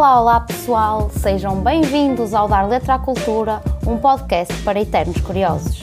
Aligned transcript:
Olá, 0.00 0.18
olá 0.18 0.40
pessoal, 0.40 1.10
sejam 1.12 1.60
bem-vindos 1.60 2.32
ao 2.32 2.48
Dar 2.48 2.66
Letra 2.66 2.94
à 2.94 2.98
Cultura, 2.98 3.60
um 3.86 3.98
podcast 3.98 4.50
para 4.62 4.80
eternos 4.80 5.20
curiosos. 5.20 5.78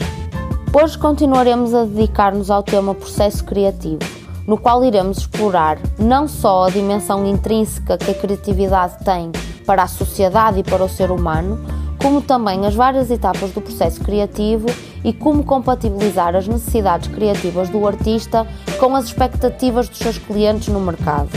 Hoje 0.74 0.98
continuaremos 0.98 1.72
a 1.72 1.84
dedicar-nos 1.84 2.50
ao 2.50 2.64
tema 2.64 2.96
processo 2.96 3.44
criativo, 3.44 4.00
no 4.44 4.58
qual 4.58 4.84
iremos 4.84 5.18
explorar 5.18 5.78
não 5.96 6.26
só 6.26 6.64
a 6.64 6.68
dimensão 6.70 7.24
intrínseca 7.24 7.96
que 7.96 8.10
a 8.10 8.14
criatividade 8.14 8.96
tem 9.04 9.30
para 9.64 9.84
a 9.84 9.88
sociedade 9.88 10.58
e 10.58 10.64
para 10.64 10.82
o 10.82 10.88
ser 10.88 11.12
humano, 11.12 11.56
como 12.02 12.20
também 12.20 12.66
as 12.66 12.74
várias 12.74 13.12
etapas 13.12 13.52
do 13.52 13.60
processo 13.60 14.00
criativo 14.00 14.66
e 15.04 15.12
como 15.12 15.44
compatibilizar 15.44 16.34
as 16.34 16.48
necessidades 16.48 17.06
criativas 17.06 17.68
do 17.68 17.86
artista 17.86 18.44
com 18.80 18.96
as 18.96 19.04
expectativas 19.04 19.88
dos 19.88 19.98
seus 19.98 20.18
clientes 20.18 20.66
no 20.66 20.80
mercado. 20.80 21.30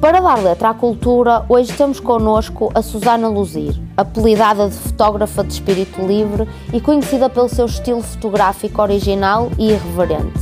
Para 0.00 0.20
dar 0.20 0.38
letra 0.38 0.70
à 0.70 0.74
cultura, 0.74 1.44
hoje 1.48 1.72
temos 1.72 1.98
connosco 1.98 2.70
a 2.74 2.82
Susana 2.82 3.28
Luzir, 3.28 3.80
apelidada 3.96 4.68
de 4.68 4.76
fotógrafa 4.76 5.42
de 5.42 5.54
espírito 5.54 6.06
livre 6.06 6.46
e 6.72 6.80
conhecida 6.80 7.30
pelo 7.30 7.48
seu 7.48 7.64
estilo 7.64 8.02
fotográfico 8.02 8.82
original 8.82 9.50
e 9.58 9.70
irreverente. 9.70 10.38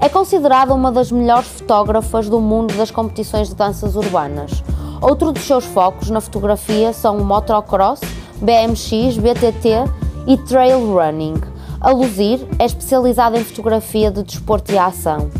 É 0.00 0.08
considerada 0.08 0.72
uma 0.72 0.90
das 0.90 1.12
melhores 1.12 1.46
fotógrafas 1.46 2.28
do 2.28 2.40
mundo 2.40 2.74
das 2.74 2.90
competições 2.90 3.48
de 3.48 3.54
danças 3.54 3.96
urbanas. 3.96 4.64
Outro 5.00 5.30
dos 5.30 5.44
seus 5.44 5.66
focos 5.66 6.08
na 6.08 6.22
fotografia 6.22 6.92
são 6.94 7.18
o 7.18 7.24
motocross, 7.24 8.00
BMX, 8.40 9.18
BTT 9.18 9.84
e 10.26 10.38
trail 10.38 10.80
running. 10.90 11.34
A 11.80 11.90
Luzir 11.90 12.40
é 12.58 12.64
especializada 12.64 13.38
em 13.38 13.44
fotografia 13.44 14.10
de 14.10 14.22
desporto 14.22 14.72
e 14.72 14.78
ação, 14.78 15.30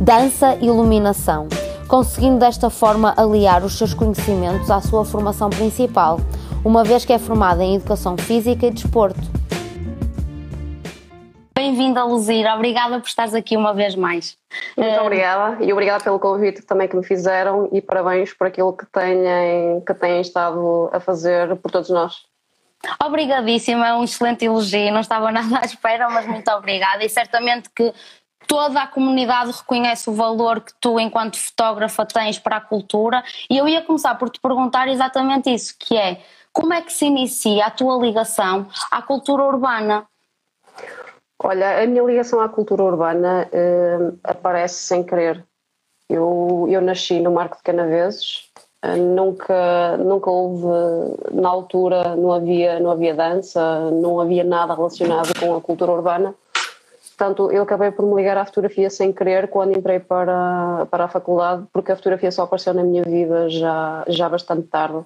dança 0.00 0.56
e 0.60 0.66
iluminação, 0.66 1.46
conseguindo 1.92 2.38
desta 2.38 2.70
forma 2.70 3.12
aliar 3.18 3.62
os 3.62 3.76
seus 3.76 3.92
conhecimentos 3.92 4.70
à 4.70 4.80
sua 4.80 5.04
formação 5.04 5.50
principal, 5.50 6.16
uma 6.64 6.82
vez 6.82 7.04
que 7.04 7.12
é 7.12 7.18
formada 7.18 7.62
em 7.62 7.74
Educação 7.74 8.16
Física 8.16 8.64
e 8.64 8.70
Desporto. 8.70 9.20
Bem-vinda, 11.54 12.02
Luzir. 12.02 12.46
Obrigada 12.46 12.98
por 12.98 13.06
estares 13.06 13.34
aqui 13.34 13.58
uma 13.58 13.74
vez 13.74 13.94
mais. 13.94 14.38
Muito 14.74 14.90
uh... 14.90 15.02
obrigada 15.02 15.62
e 15.62 15.70
obrigada 15.70 16.02
pelo 16.02 16.18
convite 16.18 16.62
também 16.62 16.88
que 16.88 16.96
me 16.96 17.04
fizeram 17.04 17.68
e 17.70 17.82
parabéns 17.82 18.32
por 18.32 18.46
aquilo 18.46 18.72
que 18.72 18.86
têm, 18.86 19.82
que 19.86 19.92
têm 19.92 20.22
estado 20.22 20.88
a 20.94 20.98
fazer 20.98 21.56
por 21.56 21.70
todos 21.70 21.90
nós. 21.90 22.22
Obrigadíssima, 23.04 23.88
é 23.88 23.94
um 23.94 24.02
excelente 24.02 24.46
elogio, 24.46 24.90
não 24.92 25.00
estava 25.00 25.28
nada 25.30 25.58
à 25.58 25.64
espera, 25.66 26.08
mas 26.08 26.26
muito 26.26 26.50
obrigada 26.52 27.04
e 27.04 27.08
certamente 27.10 27.68
que 27.68 27.92
toda 28.46 28.82
a 28.82 28.86
comunidade 28.86 29.52
reconhece 29.52 30.08
o 30.08 30.12
valor 30.12 30.60
que 30.60 30.72
tu, 30.80 30.98
enquanto 30.98 31.38
fotógrafa, 31.38 32.06
tens 32.06 32.38
para 32.38 32.56
a 32.56 32.60
cultura 32.60 33.22
e 33.48 33.58
eu 33.58 33.68
ia 33.68 33.82
começar 33.82 34.14
por 34.16 34.30
te 34.30 34.40
perguntar 34.40 34.88
exatamente 34.88 35.52
isso, 35.52 35.74
que 35.78 35.96
é 35.96 36.20
como 36.52 36.74
é 36.74 36.82
que 36.82 36.92
se 36.92 37.06
inicia 37.06 37.66
a 37.66 37.70
tua 37.70 37.96
ligação 37.96 38.66
à 38.90 39.00
cultura 39.00 39.42
urbana? 39.42 40.06
Olha, 41.42 41.82
a 41.82 41.86
minha 41.86 42.02
ligação 42.02 42.40
à 42.40 42.48
cultura 42.48 42.84
urbana 42.84 43.48
uh, 43.52 44.18
aparece 44.22 44.82
sem 44.82 45.02
querer. 45.02 45.44
Eu, 46.08 46.66
eu 46.68 46.80
nasci 46.82 47.20
no 47.20 47.32
Marco 47.32 47.56
de 47.56 47.62
Canaveses, 47.62 48.52
nunca 48.98 49.96
nunca 49.96 50.30
houve 50.30 50.66
na 51.32 51.48
altura 51.48 52.16
não 52.16 52.32
havia 52.32 52.80
não 52.80 52.90
havia 52.90 53.14
dança 53.14 53.90
não 53.92 54.20
havia 54.20 54.42
nada 54.42 54.74
relacionado 54.74 55.38
com 55.38 55.54
a 55.54 55.60
cultura 55.60 55.92
urbana 55.92 56.34
portanto 57.16 57.50
eu 57.50 57.62
acabei 57.62 57.90
por 57.90 58.06
me 58.06 58.14
ligar 58.14 58.36
à 58.36 58.44
fotografia 58.44 58.90
sem 58.90 59.12
querer 59.12 59.48
quando 59.48 59.76
entrei 59.76 60.00
para 60.00 60.86
para 60.90 61.04
a 61.04 61.08
faculdade 61.08 61.64
porque 61.72 61.92
a 61.92 61.96
fotografia 61.96 62.30
só 62.30 62.42
apareceu 62.42 62.74
na 62.74 62.82
minha 62.82 63.02
vida 63.02 63.48
já 63.48 64.04
já 64.08 64.28
bastante 64.28 64.66
tarde. 64.68 65.04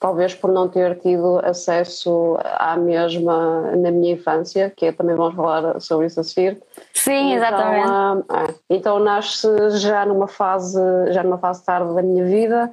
Talvez 0.00 0.34
por 0.34 0.52
não 0.52 0.68
ter 0.68 0.98
tido 0.98 1.40
acesso 1.42 2.36
à 2.42 2.76
mesma 2.76 3.72
na 3.76 3.90
minha 3.90 4.12
infância 4.12 4.70
que 4.76 4.86
é, 4.86 4.92
também 4.92 5.16
vamos 5.16 5.34
falar 5.34 5.80
sobre 5.80 6.06
isso 6.06 6.20
a 6.20 6.24
seguir. 6.24 6.60
Sim 6.92 7.32
então, 7.32 7.36
exatamente. 7.36 8.24
é, 8.30 8.54
então 8.68 8.98
nasce 8.98 9.48
já 9.78 10.04
numa 10.04 10.28
fase 10.28 10.78
já 11.12 11.22
numa 11.22 11.38
fase 11.38 11.64
tarde 11.64 11.94
da 11.94 12.02
minha 12.02 12.24
vida 12.24 12.70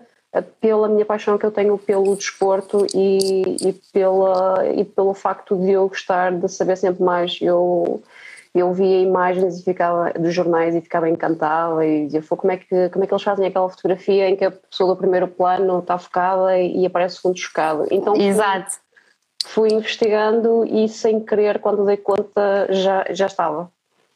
pela 0.62 0.88
minha 0.88 1.06
paixão 1.06 1.38
que 1.38 1.46
eu 1.46 1.52
tenho 1.52 1.78
pelo 1.78 2.16
desporto 2.16 2.88
e, 2.94 3.58
e, 3.68 3.74
pela, 3.92 4.66
e 4.66 4.86
pelo 4.86 5.14
facto 5.14 5.58
de 5.58 5.72
eu 5.72 5.88
gostar 5.90 6.32
de 6.32 6.48
saber 6.48 6.78
sempre 6.78 7.04
mais. 7.04 7.38
Eu, 7.42 8.02
eu 8.54 8.74
via 8.74 9.02
imagens 9.02 9.60
e 9.60 9.64
ficava, 9.64 10.12
dos 10.12 10.34
jornais 10.34 10.76
e 10.76 10.82
ficava 10.82 11.10
encantada 11.10 11.86
e 11.86 12.06
dizia 12.06 12.22
como 12.22 12.52
é, 12.52 12.58
que, 12.58 12.90
como 12.90 13.04
é 13.04 13.08
que 13.08 13.14
eles 13.14 13.24
fazem 13.24 13.48
aquela 13.48 13.70
fotografia 13.70 14.30
em 14.30 14.36
que 14.36 14.44
a 14.44 14.52
pessoa 14.52 14.94
do 14.94 14.98
primeiro 14.98 15.28
plano 15.28 15.80
está 15.80 15.98
focada 15.98 16.60
e, 16.60 16.86
aparece 16.86 17.16
o 17.18 17.22
segundo 17.22 17.38
chocado. 17.38 17.88
Então 17.90 18.16
Exato. 18.16 18.72
Fui, 19.46 19.70
fui, 19.70 19.78
investigando 19.78 20.66
e 20.66 20.90
sem 20.90 21.20
querer, 21.22 21.60
quando 21.60 21.86
dei 21.86 21.98
conta, 21.98 22.68
já, 22.70 23.06
já 23.12 23.28
estava. 23.28 23.72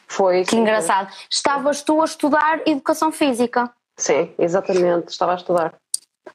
Foi 0.08 0.44
que 0.44 0.56
engraçado. 0.56 1.12
Estavas 1.30 1.82
tu 1.82 2.02
a 2.02 2.06
estudar 2.06 2.62
Educação 2.66 3.12
Física? 3.12 3.72
Sim, 3.98 4.34
exatamente, 4.38 5.10
estava 5.10 5.32
a 5.32 5.36
estudar. 5.36 5.74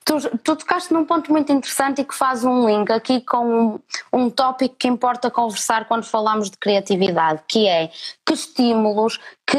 Tu, 0.04 0.38
tu 0.38 0.56
tocaste 0.56 0.92
num 0.92 1.04
ponto 1.04 1.30
muito 1.32 1.52
interessante 1.52 2.00
e 2.00 2.04
que 2.04 2.14
faz 2.14 2.44
um 2.44 2.66
link 2.66 2.90
aqui 2.90 3.20
com 3.20 3.44
um, 3.46 3.80
um 4.12 4.30
tópico 4.30 4.76
que 4.76 4.88
importa 4.88 5.30
conversar 5.30 5.86
quando 5.86 6.04
falamos 6.04 6.50
de 6.50 6.56
criatividade, 6.56 7.42
que 7.48 7.66
é 7.66 7.90
que 8.24 8.32
estímulos, 8.32 9.18
que, 9.46 9.58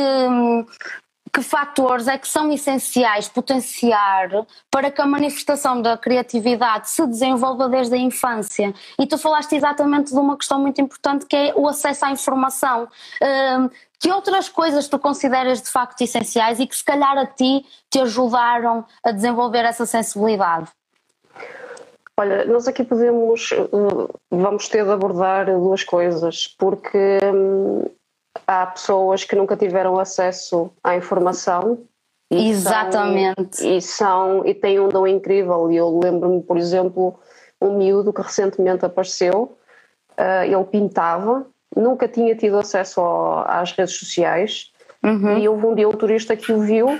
que 1.33 1.41
fatores 1.41 2.07
é 2.07 2.17
que 2.17 2.27
são 2.27 2.51
essenciais 2.51 3.29
potenciar 3.29 4.45
para 4.69 4.91
que 4.91 5.01
a 5.01 5.05
manifestação 5.05 5.81
da 5.81 5.97
criatividade 5.97 6.89
se 6.89 7.05
desenvolva 7.07 7.69
desde 7.69 7.95
a 7.95 7.97
infância? 7.97 8.73
E 8.99 9.07
tu 9.07 9.17
falaste 9.17 9.55
exatamente 9.55 10.11
de 10.11 10.19
uma 10.19 10.37
questão 10.37 10.59
muito 10.59 10.81
importante 10.81 11.25
que 11.25 11.35
é 11.35 11.53
o 11.55 11.67
acesso 11.67 12.05
à 12.05 12.11
informação. 12.11 12.87
Hum, 13.21 13.69
que 13.99 14.11
outras 14.11 14.49
coisas 14.49 14.87
tu 14.87 14.97
consideras 14.97 15.61
de 15.61 15.69
facto 15.69 16.01
essenciais 16.01 16.59
e 16.59 16.65
que 16.65 16.75
se 16.75 16.83
calhar 16.83 17.17
a 17.17 17.25
ti 17.25 17.63
te 17.89 17.99
ajudaram 17.99 18.83
a 19.03 19.11
desenvolver 19.11 19.63
essa 19.63 19.85
sensibilidade? 19.85 20.69
Olha, 22.17 22.45
nós 22.45 22.67
aqui 22.67 22.83
podemos, 22.83 23.51
vamos 24.29 24.67
ter 24.67 24.83
de 24.83 24.91
abordar 24.91 25.45
duas 25.45 25.83
coisas, 25.83 26.47
porque 26.57 27.19
hum, 27.33 27.85
há 28.51 28.65
pessoas 28.67 29.23
que 29.23 29.35
nunca 29.35 29.55
tiveram 29.55 29.99
acesso 29.99 30.71
à 30.83 30.95
informação 30.95 31.79
e 32.29 32.49
Exatamente. 32.49 33.57
São, 33.57 33.69
e, 33.69 33.81
são, 33.81 34.45
e 34.45 34.53
têm 34.53 34.79
um 34.79 34.87
dom 34.87 35.05
incrível. 35.05 35.69
E 35.71 35.75
eu 35.75 35.99
lembro-me, 35.99 36.41
por 36.41 36.57
exemplo, 36.57 37.19
um 37.61 37.77
miúdo 37.77 38.13
que 38.13 38.21
recentemente 38.21 38.85
apareceu, 38.85 39.57
uh, 40.17 40.43
ele 40.45 40.63
pintava 40.65 41.45
nunca 41.75 42.07
tinha 42.07 42.35
tido 42.35 42.57
acesso 42.57 42.99
ao, 42.99 43.45
às 43.47 43.71
redes 43.71 43.97
sociais 43.97 44.71
uhum. 45.03 45.37
e 45.37 45.47
houve 45.47 45.65
um 45.65 45.75
dia 45.75 45.87
um 45.87 45.93
turista 45.93 46.35
que 46.35 46.51
o 46.51 46.59
viu, 46.59 46.99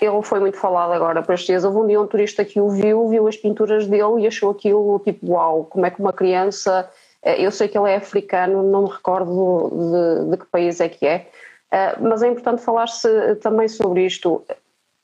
ele 0.00 0.22
foi 0.22 0.40
muito 0.40 0.56
falado 0.56 0.92
agora 0.92 1.22
para 1.22 1.34
estes 1.34 1.46
dias, 1.46 1.64
houve 1.64 1.78
um 1.78 1.86
dia 1.86 2.00
um 2.00 2.06
turista 2.06 2.44
que 2.44 2.60
o 2.60 2.68
viu, 2.68 3.08
viu 3.08 3.26
as 3.26 3.36
pinturas 3.36 3.86
dele 3.86 4.20
e 4.20 4.26
achou 4.26 4.50
aquilo 4.50 4.98
tipo 5.00 5.32
uau, 5.32 5.64
como 5.64 5.86
é 5.86 5.90
que 5.90 6.00
uma 6.00 6.12
criança, 6.12 6.88
eu 7.22 7.50
sei 7.50 7.68
que 7.68 7.76
ele 7.76 7.90
é 7.90 7.96
africano, 7.96 8.62
não 8.62 8.84
me 8.84 8.90
recordo 8.90 9.70
de, 9.70 10.30
de 10.30 10.36
que 10.36 10.46
país 10.46 10.80
é 10.80 10.88
que 10.88 11.06
é, 11.06 11.28
eh, 11.70 11.96
mas 12.00 12.22
é 12.22 12.28
importante 12.28 12.62
falar-se 12.62 13.36
também 13.36 13.68
sobre 13.68 14.06
isto. 14.06 14.42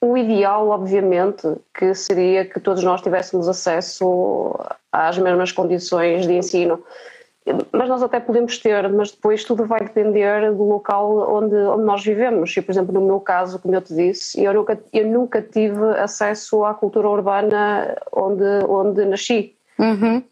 O 0.01 0.17
ideal, 0.17 0.69
obviamente, 0.69 1.47
que 1.75 1.95
seria 1.95 2.45
que 2.45 2.61
todos 2.61 2.83
nós 2.85 3.01
tivéssemos 3.01 3.49
acesso 3.49 4.55
às 4.93 5.19
mesmas 5.19 5.53
condições 5.53 6.27
de 6.27 6.35
ensino 6.35 6.83
mas 7.73 7.89
nós 7.89 8.03
até 8.03 8.19
podemos 8.19 8.59
ter, 8.59 8.89
mas 8.89 9.13
depois 9.13 9.45
tudo 9.45 9.65
vai 9.65 9.81
depender 9.81 10.53
do 10.53 10.65
local 10.65 11.33
onde, 11.33 11.55
onde 11.55 11.85
nós 11.85 12.05
vivemos. 12.05 12.57
E, 12.57 12.61
por 12.61 12.73
exemplo, 12.73 12.93
no 12.93 13.01
meu 13.01 13.21
caso, 13.21 13.59
como 13.61 13.75
eu 13.75 13.81
te 13.81 13.95
disse, 13.95 14.43
eu 14.43 14.53
nunca, 14.53 14.79
eu 14.93 15.07
nunca 15.07 15.41
tive 15.41 15.85
acesso 15.99 16.65
à 16.65 16.75
cultura 16.75 17.09
urbana 17.09 17.97
onde, 18.13 18.45
onde 18.69 19.05
nasci. 19.05 19.55
Uhum. 19.79 20.25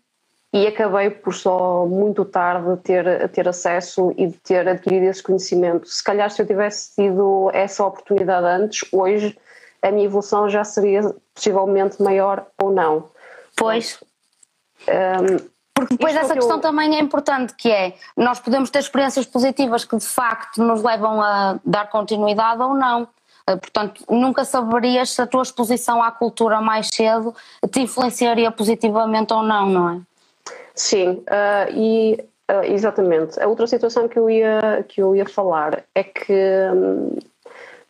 E 0.54 0.68
acabei 0.68 1.10
por 1.10 1.34
só 1.34 1.84
muito 1.84 2.24
tarde 2.24 2.76
ter, 2.76 3.28
ter 3.30 3.48
acesso 3.48 4.14
e 4.16 4.28
de 4.28 4.38
ter 4.38 4.68
adquirido 4.68 5.02
esse 5.02 5.20
conhecimento. 5.20 5.88
Se 5.88 6.02
calhar, 6.02 6.30
se 6.30 6.40
eu 6.40 6.46
tivesse 6.46 6.94
tido 6.94 7.50
essa 7.52 7.84
oportunidade 7.84 8.46
antes, 8.46 8.88
hoje 8.92 9.36
a 9.82 9.90
minha 9.90 10.04
evolução 10.04 10.48
já 10.48 10.62
seria 10.62 11.12
possivelmente 11.34 12.00
maior 12.00 12.46
ou 12.62 12.70
não. 12.70 13.10
Pois. 13.56 13.98
Um, 14.88 15.44
porque 15.74 15.96
depois 15.96 16.14
Isto 16.14 16.24
essa 16.24 16.34
questão 16.34 16.58
eu... 16.58 16.62
também 16.62 16.94
é 16.94 17.00
importante, 17.00 17.52
que 17.54 17.68
é, 17.68 17.94
nós 18.16 18.38
podemos 18.38 18.70
ter 18.70 18.78
experiências 18.78 19.26
positivas 19.26 19.84
que 19.84 19.96
de 19.96 20.06
facto 20.06 20.62
nos 20.62 20.84
levam 20.84 21.20
a 21.20 21.58
dar 21.64 21.90
continuidade 21.90 22.62
ou 22.62 22.74
não. 22.74 23.08
Eh, 23.48 23.56
portanto, 23.56 24.04
nunca 24.08 24.44
saberias 24.44 25.10
se 25.10 25.20
a 25.20 25.26
tua 25.26 25.42
exposição 25.42 26.00
à 26.00 26.12
cultura 26.12 26.60
mais 26.60 26.90
cedo 26.94 27.34
te 27.72 27.80
influenciaria 27.80 28.52
positivamente 28.52 29.32
ou 29.32 29.42
não, 29.42 29.66
não 29.66 29.90
é? 29.90 30.00
Sim, 30.74 31.22
uh, 31.28 31.70
e 31.72 32.18
uh, 32.50 32.64
exatamente. 32.64 33.40
A 33.40 33.46
outra 33.46 33.66
situação 33.66 34.08
que 34.08 34.18
eu 34.18 34.28
ia, 34.28 34.84
que 34.88 35.00
eu 35.00 35.14
ia 35.14 35.26
falar 35.26 35.84
é 35.94 36.02
que 36.02 36.32
um, 36.74 37.16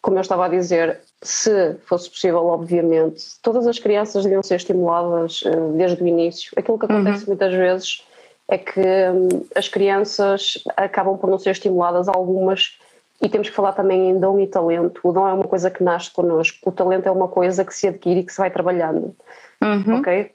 como 0.03 0.19
eu 0.19 0.21
estava 0.21 0.45
a 0.45 0.49
dizer, 0.49 1.01
se 1.23 1.77
fosse 1.87 2.11
possível, 2.11 2.45
obviamente, 2.45 3.25
todas 3.43 3.67
as 3.67 3.79
crianças 3.79 4.25
deviam 4.25 4.43
ser 4.43 4.57
estimuladas 4.57 5.41
uh, 5.43 5.73
desde 5.77 6.03
o 6.03 6.07
início. 6.07 6.53
Aquilo 6.57 6.79
que 6.79 6.85
acontece 6.85 7.23
uhum. 7.23 7.29
muitas 7.29 7.55
vezes 7.55 8.05
é 8.47 8.59
que 8.59 8.81
um, 8.81 9.47
as 9.55 9.67
crianças 9.69 10.63
acabam 10.77 11.17
por 11.17 11.31
não 11.31 11.39
ser 11.39 11.51
estimuladas, 11.51 12.07
algumas, 12.07 12.79
e 13.23 13.29
temos 13.31 13.49
que 13.49 13.57
falar 13.57 13.73
também 13.73 14.11
em 14.11 14.21
dom 14.21 14.39
e 14.39 14.47
talento. 14.47 15.01
O 15.03 15.13
dom 15.13 15.27
é 15.27 15.33
uma 15.33 15.49
coisa 15.49 15.71
que 15.71 15.83
nasce 15.83 16.11
connosco, 16.11 16.69
o 16.69 16.73
talento 16.73 17.07
é 17.07 17.11
uma 17.11 17.29
coisa 17.29 17.65
que 17.65 17.75
se 17.75 17.89
adquire 17.89 18.21
e 18.21 18.25
que 18.25 18.33
se 18.33 18.39
vai 18.39 18.51
trabalhando. 18.51 19.17
Uhum. 19.63 20.01
Ok? 20.01 20.33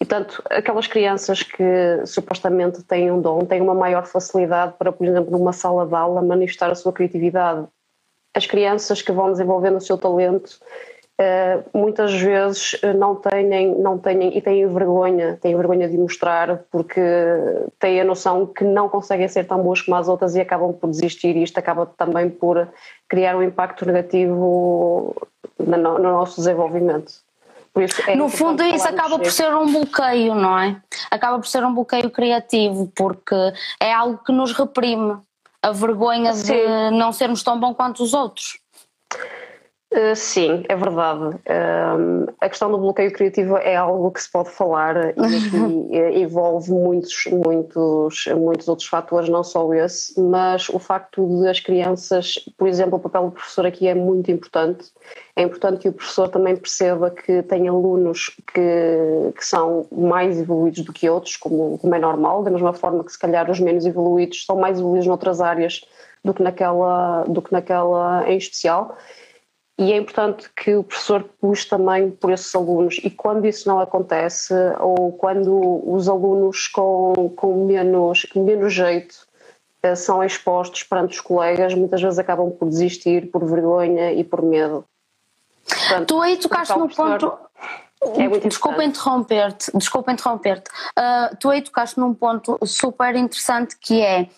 E, 0.00 0.04
portanto, 0.04 0.42
aquelas 0.48 0.86
crianças 0.86 1.42
que 1.42 2.06
supostamente 2.06 2.82
têm 2.84 3.10
um 3.10 3.20
dom 3.20 3.44
têm 3.44 3.60
uma 3.60 3.74
maior 3.74 4.06
facilidade 4.06 4.74
para, 4.78 4.90
por 4.90 5.06
exemplo, 5.06 5.30
numa 5.30 5.52
sala 5.52 5.86
de 5.86 5.94
aula, 5.94 6.22
manifestar 6.22 6.70
a 6.70 6.74
sua 6.74 6.92
criatividade. 6.92 7.66
As 8.34 8.46
crianças 8.46 9.02
que 9.02 9.12
vão 9.12 9.30
desenvolvendo 9.30 9.76
o 9.76 9.80
seu 9.80 9.98
talento 9.98 10.58
Uh, 11.20 11.78
muitas 11.78 12.14
vezes 12.14 12.78
eh, 12.82 12.94
não 12.94 13.14
têm, 13.14 13.74
não 13.78 13.98
têm 13.98 14.38
e 14.38 14.40
têm 14.40 14.66
vergonha, 14.66 15.36
têm 15.36 15.54
vergonha 15.54 15.86
de 15.86 15.98
mostrar 15.98 16.64
porque 16.70 16.98
têm 17.78 18.00
a 18.00 18.04
noção 18.04 18.46
que 18.46 18.64
não 18.64 18.88
conseguem 18.88 19.28
ser 19.28 19.44
tão 19.44 19.62
boas 19.62 19.82
como 19.82 19.98
as 19.98 20.08
outras 20.08 20.34
e 20.34 20.40
acabam 20.40 20.72
por 20.72 20.88
desistir 20.88 21.36
e 21.36 21.42
isto 21.42 21.58
acaba 21.58 21.84
também 21.84 22.30
por 22.30 22.66
criar 23.06 23.36
um 23.36 23.42
impacto 23.42 23.84
negativo 23.84 25.14
no 25.58 25.98
nosso 25.98 26.36
desenvolvimento. 26.36 27.12
É 28.06 28.16
no 28.16 28.28
fundo 28.28 28.62
isso 28.64 28.86
acaba 28.88 29.18
por 29.18 29.30
ser 29.30 29.54
um 29.54 29.72
bloqueio, 29.72 30.34
não 30.34 30.58
é? 30.58 30.80
Acaba 31.10 31.38
por 31.38 31.46
ser 31.46 31.64
um 31.64 31.74
bloqueio 31.74 32.10
criativo 32.10 32.90
porque 32.96 33.34
é 33.78 33.92
algo 33.92 34.18
que 34.24 34.32
nos 34.32 34.52
reprime 34.52 35.18
a 35.62 35.70
vergonha 35.70 36.32
Sim. 36.32 36.52
de 36.52 36.90
não 36.96 37.12
sermos 37.12 37.42
tão 37.42 37.58
bom 37.58 37.74
quanto 37.74 38.02
os 38.02 38.14
outros. 38.14 38.59
Uh, 39.92 40.14
sim, 40.14 40.62
é 40.68 40.76
verdade. 40.76 41.34
Uh, 41.34 42.32
a 42.40 42.48
questão 42.48 42.70
do 42.70 42.78
bloqueio 42.78 43.12
criativo 43.12 43.56
é 43.56 43.74
algo 43.74 44.12
que 44.12 44.22
se 44.22 44.30
pode 44.30 44.48
falar 44.50 44.96
e 44.96 45.10
aqui 45.10 45.88
eh, 45.90 46.20
envolve 46.20 46.70
muitos, 46.70 47.24
muitos, 47.26 48.26
muitos 48.36 48.68
outros 48.68 48.86
fatores, 48.86 49.28
não 49.28 49.42
só 49.42 49.74
esse, 49.74 50.18
mas 50.20 50.68
o 50.68 50.78
facto 50.78 51.26
de 51.26 51.48
as 51.48 51.58
crianças, 51.58 52.36
por 52.56 52.68
exemplo, 52.68 52.98
o 52.98 53.00
papel 53.00 53.24
do 53.24 53.30
professor 53.32 53.66
aqui 53.66 53.88
é 53.88 53.94
muito 53.94 54.30
importante. 54.30 54.92
É 55.34 55.42
importante 55.42 55.80
que 55.80 55.88
o 55.88 55.92
professor 55.92 56.28
também 56.28 56.56
perceba 56.56 57.10
que 57.10 57.42
tem 57.42 57.66
alunos 57.66 58.36
que, 58.54 59.32
que 59.36 59.44
são 59.44 59.88
mais 59.90 60.38
evoluídos 60.38 60.84
do 60.84 60.92
que 60.92 61.10
outros, 61.10 61.36
como, 61.36 61.78
como 61.78 61.94
é 61.96 61.98
normal, 61.98 62.44
da 62.44 62.50
mesma 62.52 62.72
forma 62.72 63.02
que 63.02 63.10
se 63.10 63.18
calhar 63.18 63.50
os 63.50 63.58
menos 63.58 63.84
evoluídos 63.84 64.46
são 64.46 64.54
mais 64.54 64.78
evoluídos 64.78 65.08
noutras 65.08 65.40
áreas 65.40 65.84
do 66.24 66.32
que 66.32 66.44
naquela, 66.44 67.24
do 67.24 67.42
que 67.42 67.50
naquela 67.50 68.24
em 68.30 68.36
especial 68.36 68.96
e 69.80 69.94
é 69.94 69.96
importante 69.96 70.50
que 70.54 70.74
o 70.74 70.84
professor 70.84 71.24
puxe 71.40 71.66
também 71.66 72.10
por 72.10 72.30
esses 72.30 72.54
alunos 72.54 73.00
e 73.02 73.08
quando 73.08 73.46
isso 73.46 73.66
não 73.66 73.80
acontece 73.80 74.52
ou 74.78 75.10
quando 75.12 75.90
os 75.90 76.06
alunos 76.06 76.68
com, 76.68 77.32
com 77.34 77.64
menos, 77.64 78.26
menos 78.36 78.74
jeito 78.74 79.14
eh, 79.82 79.94
são 79.94 80.22
expostos 80.22 80.82
perante 80.82 81.14
os 81.14 81.20
colegas, 81.22 81.72
muitas 81.72 82.02
vezes 82.02 82.18
acabam 82.18 82.50
por 82.50 82.68
desistir 82.68 83.30
por 83.30 83.42
vergonha 83.46 84.12
e 84.12 84.22
por 84.22 84.42
medo. 84.42 84.84
Portanto, 85.66 86.08
tu 86.08 86.20
aí 86.20 86.36
tocaste 86.36 86.78
no 86.78 86.86
ponto... 86.86 87.32
É 88.02 88.28
desculpa 88.48 88.82
interromper-te, 88.84 89.70
desculpa 89.74 90.12
interromper-te. 90.12 90.70
Uh, 90.98 91.36
tu 91.38 91.50
aí 91.50 91.62
tocaste 91.62 91.98
num 91.98 92.14
ponto 92.14 92.58
super 92.64 93.14
interessante 93.14 93.76
que 93.78 94.00
é 94.00 94.28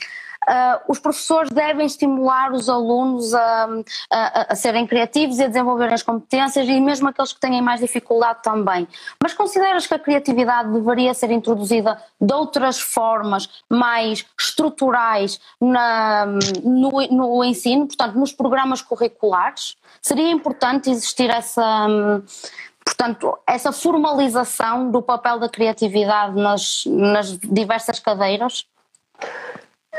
Uh, 0.43 0.81
os 0.89 0.99
professores 0.99 1.51
devem 1.51 1.87
estimular 1.87 2.53
os 2.53 2.69
alunos 2.69 3.33
a, 3.33 3.69
a, 4.11 4.53
a, 4.53 4.57
serem 4.57 4.87
criativos 4.89 5.39
e 5.39 5.45
a 5.45 5.47
desenvolverem 5.47 5.95
as 5.95 6.03
competências 6.03 6.69
e 6.69 6.81
mesmo 6.81 7.09
aqueles 7.09 7.33
que 7.33 7.39
têm 7.39 7.63
mais 7.63 7.81
dificuldade 7.81 8.41
também. 8.43 8.89
Mas 9.23 9.35
consideras 9.35 9.87
que 9.87 9.95
a 9.95 9.99
criatividade 10.01 10.73
deveria 10.73 11.15
ser 11.15 11.31
introduzida 11.31 11.97
de 12.21 12.35
outras 12.35 12.81
formas 12.81 13.49
mais 13.71 14.27
estruturais 14.39 15.41
na, 15.61 16.27
no, 16.65 16.91
no 17.11 17.45
ensino, 17.45 17.87
portanto, 17.87 18.19
nos 18.19 18.33
programas 18.33 18.83
curriculares? 18.83 19.77
Seria 20.01 20.31
importante 20.31 20.91
existir 20.91 21.31
essa. 21.31 21.87
Portanto, 22.85 23.39
essa 23.47 23.71
formalização 23.71 24.91
do 24.91 25.01
papel 25.01 25.39
da 25.39 25.49
criatividade 25.49 26.35
nas, 26.35 26.83
nas 26.87 27.39
diversas 27.39 28.01
cadeiras? 28.01 28.67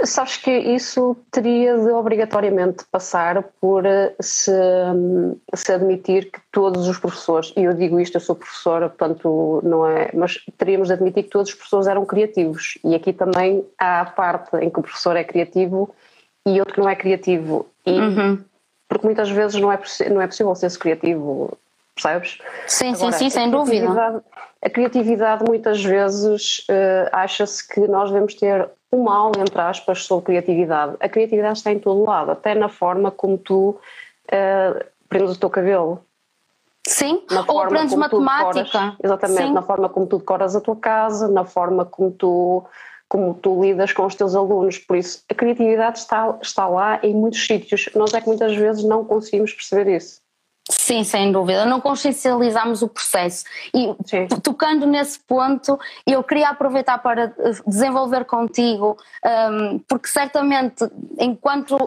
Sabes 0.01 0.37
que 0.37 0.49
isso 0.51 1.15
teria 1.29 1.77
de 1.77 1.91
obrigatoriamente 1.91 2.83
passar 2.91 3.43
por 3.61 3.85
eh, 3.85 4.13
se, 4.19 4.51
se 5.53 5.71
admitir 5.71 6.31
que 6.31 6.39
todos 6.51 6.87
os 6.87 6.97
professores, 6.97 7.53
e 7.55 7.63
eu 7.63 7.73
digo 7.75 7.99
isto, 7.99 8.15
eu 8.15 8.21
sou 8.21 8.35
professora, 8.35 8.89
portanto 8.89 9.61
não 9.63 9.85
é, 9.85 10.09
mas 10.13 10.39
teríamos 10.57 10.87
de 10.87 10.95
admitir 10.95 11.23
que 11.23 11.29
todos 11.29 11.49
os 11.49 11.55
professores 11.55 11.87
eram 11.87 12.05
criativos 12.07 12.77
e 12.83 12.95
aqui 12.95 13.13
também 13.13 13.63
há 13.77 14.01
a 14.01 14.05
parte 14.05 14.57
em 14.57 14.69
que 14.69 14.79
o 14.79 14.83
professor 14.83 15.15
é 15.15 15.23
criativo 15.23 15.93
e 16.45 16.59
outro 16.59 16.73
que 16.73 16.81
não 16.81 16.89
é 16.89 16.95
criativo 16.95 17.67
e 17.85 17.91
uhum. 17.91 18.43
porque 18.89 19.05
muitas 19.05 19.29
vezes 19.29 19.61
não 19.61 19.71
é, 19.71 19.79
não 20.09 20.21
é 20.21 20.27
possível 20.27 20.55
ser 20.55 20.75
criativo, 20.77 21.55
percebes? 21.93 22.39
Sim, 22.65 22.93
Agora, 22.93 23.11
sim, 23.11 23.25
sim, 23.25 23.29
sem 23.29 23.51
dúvida. 23.51 24.23
A 24.61 24.69
criatividade 24.69 25.43
muitas 25.45 25.83
vezes 25.83 26.59
uh, 26.69 27.09
acha-se 27.11 27.67
que 27.67 27.81
nós 27.81 28.09
devemos 28.09 28.33
ter 28.33 28.69
o 28.93 29.03
mal, 29.03 29.31
entre 29.39 29.59
aspas, 29.59 30.05
sobre 30.05 30.25
criatividade. 30.25 30.95
A 30.99 31.09
criatividade 31.09 31.57
está 31.57 31.71
em 31.71 31.79
todo 31.79 32.03
lado, 32.03 32.29
até 32.29 32.53
na 32.53 32.69
forma 32.69 33.09
como 33.09 33.39
tu 33.39 33.69
uh, 33.69 34.85
prendes 35.09 35.35
o 35.35 35.39
teu 35.39 35.49
cabelo. 35.49 35.99
Sim, 36.85 37.23
na 37.31 37.43
ou 37.47 37.59
aprendes 37.59 37.95
matemática. 37.95 38.63
Decoras, 38.63 38.95
exatamente, 39.03 39.47
Sim. 39.47 39.53
na 39.53 39.61
forma 39.63 39.89
como 39.89 40.05
tu 40.05 40.19
decoras 40.19 40.55
a 40.55 40.61
tua 40.61 40.75
casa, 40.75 41.27
na 41.27 41.43
forma 41.43 41.85
como 41.85 42.11
tu, 42.11 42.63
como 43.09 43.33
tu 43.33 43.63
lidas 43.63 43.91
com 43.93 44.05
os 44.05 44.13
teus 44.13 44.35
alunos. 44.35 44.77
Por 44.77 44.97
isso, 44.97 45.23
a 45.27 45.33
criatividade 45.33 45.97
está, 45.97 46.37
está 46.39 46.67
lá 46.67 46.99
em 47.01 47.15
muitos 47.15 47.43
sítios. 47.47 47.89
Nós 47.95 48.13
é 48.13 48.21
que 48.21 48.27
muitas 48.27 48.55
vezes 48.55 48.83
não 48.83 49.03
conseguimos 49.03 49.53
perceber 49.53 49.95
isso. 49.95 50.21
Sim, 50.69 51.03
sem 51.03 51.31
dúvida. 51.31 51.65
Não 51.65 51.81
consciencializamos 51.81 52.81
o 52.81 52.87
processo. 52.87 53.43
E 53.73 53.93
Sim. 54.05 54.27
tocando 54.41 54.85
nesse 54.85 55.19
ponto, 55.19 55.77
eu 56.07 56.23
queria 56.23 56.49
aproveitar 56.49 56.99
para 56.99 57.33
eh, 57.37 57.51
desenvolver 57.67 58.23
contigo, 58.25 58.97
um, 59.25 59.79
porque 59.79 60.07
certamente, 60.07 60.85
enquanto 61.19 61.77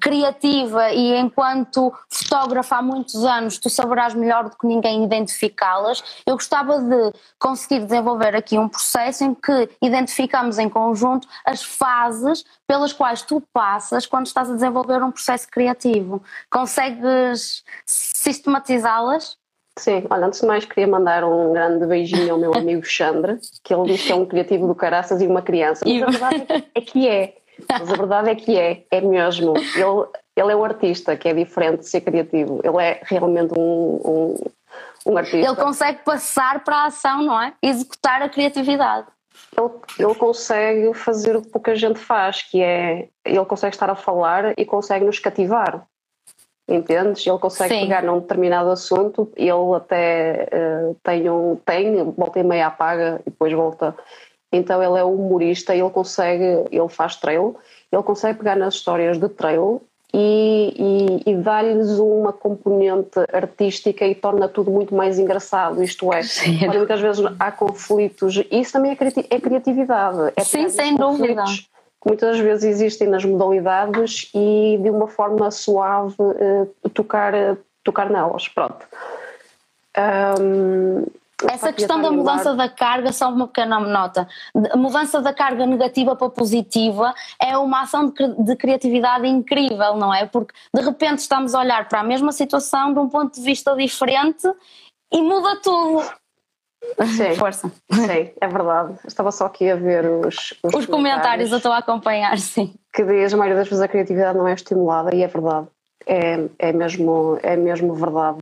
criativa 0.00 0.90
e 0.90 1.16
enquanto 1.16 1.92
fotógrafa 2.08 2.76
há 2.76 2.82
muitos 2.82 3.24
anos 3.24 3.58
tu 3.58 3.70
saberás 3.70 4.14
melhor 4.14 4.44
do 4.44 4.56
que 4.56 4.66
ninguém 4.66 5.04
identificá-las. 5.04 6.22
Eu 6.26 6.34
gostava 6.34 6.80
de 6.80 7.12
conseguir 7.38 7.80
desenvolver 7.84 8.34
aqui 8.34 8.58
um 8.58 8.68
processo 8.68 9.24
em 9.24 9.34
que 9.34 9.68
identificamos 9.80 10.58
em 10.58 10.68
conjunto 10.68 11.28
as 11.44 11.62
fases 11.62 12.44
pelas 12.66 12.92
quais 12.92 13.22
tu 13.22 13.42
passas 13.52 14.06
quando 14.06 14.26
estás 14.26 14.50
a 14.50 14.54
desenvolver 14.54 15.02
um 15.02 15.10
processo 15.10 15.48
criativo. 15.48 16.22
Consegues 16.50 17.64
sistematizá-las? 17.84 19.36
Sim, 19.78 20.06
olha, 20.08 20.26
antes 20.26 20.40
de 20.40 20.46
mais 20.46 20.64
queria 20.64 20.86
mandar 20.86 21.22
um 21.22 21.52
grande 21.52 21.86
beijinho 21.86 22.32
ao 22.32 22.38
meu 22.38 22.54
amigo 22.54 22.82
Xandre, 22.82 23.38
que 23.62 23.74
ele 23.74 23.92
diz 23.92 24.02
que 24.02 24.10
é 24.10 24.14
um 24.14 24.24
criativo 24.24 24.66
do 24.66 24.74
caraças 24.74 25.20
e 25.20 25.26
uma 25.26 25.42
criança, 25.42 25.84
mas 25.86 26.02
a 26.02 26.06
verdade 26.06 26.70
é 26.74 26.80
que 26.80 27.06
é. 27.06 27.36
Mas 27.68 27.90
a 27.90 27.96
verdade 27.96 28.30
é 28.30 28.34
que 28.34 28.58
é, 28.58 28.84
é 28.90 29.00
mesmo. 29.00 29.54
Ele, 29.56 30.06
ele 30.36 30.52
é 30.52 30.56
um 30.56 30.64
artista, 30.64 31.16
que 31.16 31.28
é 31.28 31.34
diferente 31.34 31.80
de 31.80 31.88
ser 31.88 32.00
criativo. 32.02 32.60
Ele 32.62 32.82
é 32.82 33.00
realmente 33.04 33.58
um, 33.58 34.00
um, 34.04 35.12
um 35.12 35.16
artista. 35.16 35.38
Ele 35.38 35.56
consegue 35.56 36.00
passar 36.04 36.62
para 36.62 36.76
a 36.76 36.86
ação, 36.86 37.22
não 37.22 37.40
é? 37.40 37.54
Executar 37.62 38.22
a 38.22 38.28
criatividade. 38.28 39.06
Ele, 39.56 39.70
ele 39.98 40.14
consegue 40.14 40.94
fazer 40.94 41.36
o 41.36 41.42
que 41.42 41.48
pouca 41.48 41.74
gente 41.74 41.98
faz, 41.98 42.42
que 42.42 42.62
é 42.62 43.08
ele 43.24 43.44
consegue 43.44 43.74
estar 43.74 43.90
a 43.90 43.96
falar 43.96 44.54
e 44.58 44.64
consegue 44.64 45.04
nos 45.04 45.18
cativar. 45.18 45.86
Entendes? 46.68 47.24
Ele 47.24 47.38
consegue 47.38 47.74
Sim. 47.74 47.80
pegar 47.82 48.02
num 48.02 48.18
determinado 48.18 48.70
assunto, 48.70 49.30
ele 49.36 49.50
até 49.76 50.48
uh, 50.52 50.96
tem 51.02 51.30
um. 51.30 51.56
tem, 51.64 52.02
volta 52.10 52.40
e 52.40 52.42
meia 52.42 52.66
apaga 52.66 53.20
e 53.20 53.30
depois 53.30 53.52
volta 53.52 53.96
então 54.52 54.82
ele 54.82 54.98
é 54.98 55.04
humorista, 55.04 55.74
ele 55.74 55.90
consegue, 55.90 56.64
ele 56.70 56.88
faz 56.88 57.16
trail, 57.16 57.56
ele 57.90 58.02
consegue 58.02 58.38
pegar 58.38 58.56
nas 58.56 58.74
histórias 58.74 59.18
de 59.18 59.28
trail 59.28 59.82
e, 60.14 61.20
e, 61.26 61.30
e 61.30 61.36
dá-lhes 61.36 61.98
uma 61.98 62.32
componente 62.32 63.18
artística 63.32 64.06
e 64.06 64.14
torna 64.14 64.48
tudo 64.48 64.70
muito 64.70 64.94
mais 64.94 65.18
engraçado. 65.18 65.82
Isto 65.82 66.12
é, 66.12 66.20
quando 66.60 66.78
muitas 66.78 67.00
vezes 67.00 67.24
há 67.38 67.52
conflitos, 67.52 68.42
isso 68.50 68.72
também 68.72 68.92
é, 68.92 68.96
criati 68.96 69.26
é 69.28 69.40
criatividade. 69.40 70.32
É 70.36 70.42
Sim, 70.42 70.68
sem 70.68 70.96
dúvida. 70.96 71.44
Que 71.44 72.08
muitas 72.08 72.38
vezes 72.38 72.64
existem 72.64 73.08
nas 73.08 73.24
modalidades 73.24 74.30
e 74.34 74.78
de 74.80 74.90
uma 74.90 75.08
forma 75.08 75.50
suave 75.50 76.14
uh, 76.18 76.90
tocar, 76.90 77.34
uh, 77.34 77.58
tocar 77.82 78.08
nelas. 78.08 78.48
Pronto. 78.48 78.86
Um, 80.40 81.04
essa 81.44 81.72
questão 81.72 82.00
da 82.00 82.10
mudança 82.10 82.54
da 82.54 82.68
carga, 82.68 83.12
só 83.12 83.28
uma 83.28 83.46
pequena 83.46 83.78
nota. 83.78 84.26
A 84.70 84.76
mudança 84.76 85.20
da 85.20 85.34
carga 85.34 85.66
negativa 85.66 86.16
para 86.16 86.30
positiva 86.30 87.14
é 87.40 87.58
uma 87.58 87.82
ação 87.82 88.12
de 88.38 88.56
criatividade 88.56 89.26
incrível, 89.26 89.96
não 89.96 90.14
é? 90.14 90.24
Porque 90.24 90.54
de 90.72 90.80
repente 90.80 91.18
estamos 91.18 91.54
a 91.54 91.60
olhar 91.60 91.88
para 91.88 92.00
a 92.00 92.04
mesma 92.04 92.32
situação 92.32 92.94
de 92.94 92.98
um 92.98 93.08
ponto 93.08 93.34
de 93.34 93.42
vista 93.42 93.76
diferente 93.76 94.48
e 95.12 95.20
muda 95.20 95.56
tudo. 95.60 96.04
Sim, 97.04 97.34
Força. 97.36 97.70
Sim, 97.92 98.32
é 98.40 98.48
verdade. 98.48 98.94
Estava 99.06 99.30
só 99.30 99.46
aqui 99.46 99.70
a 99.70 99.76
ver 99.76 100.06
os, 100.06 100.54
os, 100.62 100.74
os 100.74 100.86
comentários. 100.86 100.86
comentários. 100.86 101.50
eu 101.52 101.56
estou 101.58 101.72
a 101.72 101.78
acompanhar, 101.78 102.38
sim. 102.38 102.74
Que 102.94 103.04
diz 103.04 103.34
a 103.34 103.36
maioria 103.36 103.58
das 103.58 103.68
vezes 103.68 103.82
a 103.82 103.88
criatividade 103.88 104.38
não 104.38 104.48
é 104.48 104.54
estimulada 104.54 105.14
e 105.14 105.22
é 105.22 105.26
verdade. 105.26 105.66
É, 106.06 106.48
é, 106.58 106.72
mesmo, 106.72 107.38
é 107.42 107.56
mesmo 107.56 107.92
verdade 107.92 108.38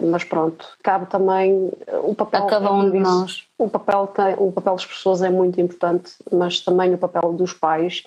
mas 0.00 0.24
pronto, 0.24 0.66
cabe 0.82 1.06
também 1.06 1.70
o 2.02 2.14
papel 2.14 2.44
a 2.44 2.46
cada 2.46 2.72
um 2.72 2.90
de 2.90 2.98
nós. 2.98 3.44
O 3.56 3.68
papel, 3.68 4.06
tem, 4.08 4.34
o 4.36 4.50
papel 4.50 4.74
das 4.74 4.86
pessoas 4.86 5.22
é 5.22 5.30
muito 5.30 5.60
importante, 5.60 6.12
mas 6.30 6.60
também 6.60 6.92
o 6.92 6.98
papel 6.98 7.32
dos 7.32 7.52
pais 7.52 8.04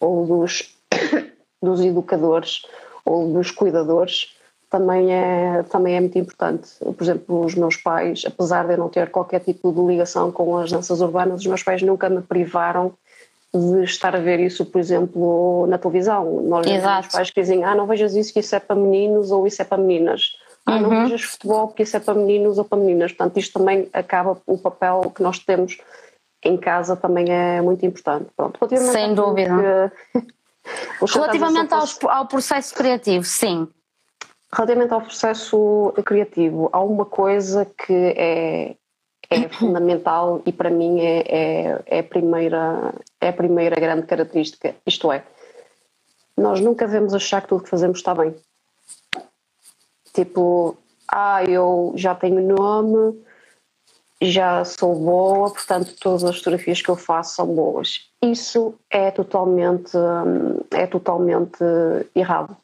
ou 0.00 0.26
dos, 0.26 0.76
dos 1.62 1.80
educadores 1.80 2.62
ou 3.04 3.32
dos 3.32 3.50
cuidadores 3.50 4.34
também 4.70 5.12
é, 5.12 5.62
também 5.64 5.96
é 5.96 6.00
muito 6.00 6.18
importante. 6.18 6.68
Por 6.80 7.02
exemplo, 7.02 7.44
os 7.44 7.54
meus 7.54 7.76
pais, 7.76 8.24
apesar 8.26 8.66
de 8.66 8.74
eu 8.74 8.78
não 8.78 8.88
ter 8.88 9.10
qualquer 9.10 9.40
tipo 9.40 9.72
de 9.72 9.80
ligação 9.80 10.32
com 10.32 10.56
as 10.56 10.70
danças 10.70 11.00
urbanas, 11.00 11.40
os 11.40 11.46
meus 11.46 11.62
pais 11.62 11.82
nunca 11.82 12.08
me 12.08 12.20
privaram 12.20 12.92
de 13.54 13.84
estar 13.84 14.14
a 14.14 14.18
ver 14.18 14.40
isso, 14.40 14.66
por 14.66 14.78
exemplo, 14.80 15.66
na 15.68 15.78
televisão. 15.78 16.42
Nós 16.42 16.66
temos 16.66 17.06
pais 17.08 17.30
que 17.30 17.40
dizem, 17.40 17.64
ah, 17.64 17.74
não 17.74 17.86
vejas 17.86 18.14
isso, 18.14 18.32
que 18.32 18.40
isso 18.40 18.54
é 18.54 18.60
para 18.60 18.76
meninos 18.76 19.30
ou 19.30 19.46
isso 19.46 19.62
é 19.62 19.64
para 19.64 19.78
meninas 19.78 20.32
ah, 20.66 20.80
não 20.80 20.90
uhum. 20.90 21.04
vejas 21.04 21.22
futebol 21.22 21.68
porque 21.68 21.84
isso 21.84 21.96
é 21.96 22.00
para 22.00 22.14
meninos 22.14 22.58
ou 22.58 22.64
para 22.64 22.78
meninas. 22.78 23.12
Portanto, 23.12 23.38
isto 23.38 23.58
também 23.58 23.88
acaba, 23.92 24.36
o 24.46 24.58
papel 24.58 25.12
que 25.14 25.22
nós 25.22 25.38
temos 25.38 25.78
em 26.42 26.56
casa 26.56 26.96
também 26.96 27.30
é 27.30 27.60
muito 27.62 27.86
importante. 27.86 28.28
Pronto, 28.36 28.58
Sem 28.76 29.14
dúvida. 29.14 29.92
Que, 30.12 30.26
relativamente 31.14 31.72
ao, 31.72 31.84
ao 32.10 32.26
processo 32.26 32.74
criativo, 32.74 33.24
sim. 33.24 33.68
Relativamente 34.52 34.92
ao 34.92 35.00
processo 35.00 35.92
criativo, 36.04 36.68
há 36.72 36.80
uma 36.80 37.04
coisa 37.04 37.64
que 37.64 37.92
é, 37.92 38.76
é 39.30 39.48
fundamental 39.58 40.42
e 40.46 40.52
para 40.52 40.70
mim 40.70 41.00
é, 41.00 41.18
é, 41.28 41.82
é, 41.86 41.98
a 42.00 42.04
primeira, 42.04 42.94
é 43.20 43.28
a 43.28 43.32
primeira 43.32 43.76
grande 43.76 44.06
característica, 44.06 44.74
isto 44.86 45.12
é, 45.12 45.24
nós 46.36 46.60
nunca 46.60 46.86
devemos 46.86 47.14
achar 47.14 47.42
que 47.42 47.48
tudo 47.48 47.64
que 47.64 47.70
fazemos 47.70 47.98
está 47.98 48.14
bem. 48.14 48.34
Tipo, 50.16 50.78
ah, 51.12 51.44
eu 51.44 51.92
já 51.94 52.14
tenho 52.14 52.40
nome, 52.40 53.22
já 54.18 54.64
sou 54.64 54.94
boa, 54.94 55.50
portanto 55.50 55.94
todas 56.00 56.24
as 56.24 56.38
fotografias 56.38 56.80
que 56.80 56.88
eu 56.88 56.96
faço 56.96 57.34
são 57.34 57.46
boas. 57.54 58.08
Isso 58.22 58.74
é 58.88 59.10
totalmente, 59.10 59.92
é 60.70 60.86
totalmente 60.86 61.58
errado. 62.14 62.56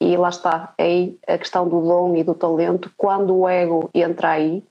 E 0.00 0.16
lá 0.16 0.28
está, 0.28 0.72
é 0.78 0.84
aí 0.84 1.18
a 1.26 1.36
questão 1.36 1.68
do 1.68 1.80
dom 1.80 2.14
e 2.14 2.22
do 2.22 2.32
talento. 2.32 2.92
Quando 2.96 3.36
o 3.36 3.48
ego 3.48 3.90
entra 3.92 4.30
aí, 4.30 4.62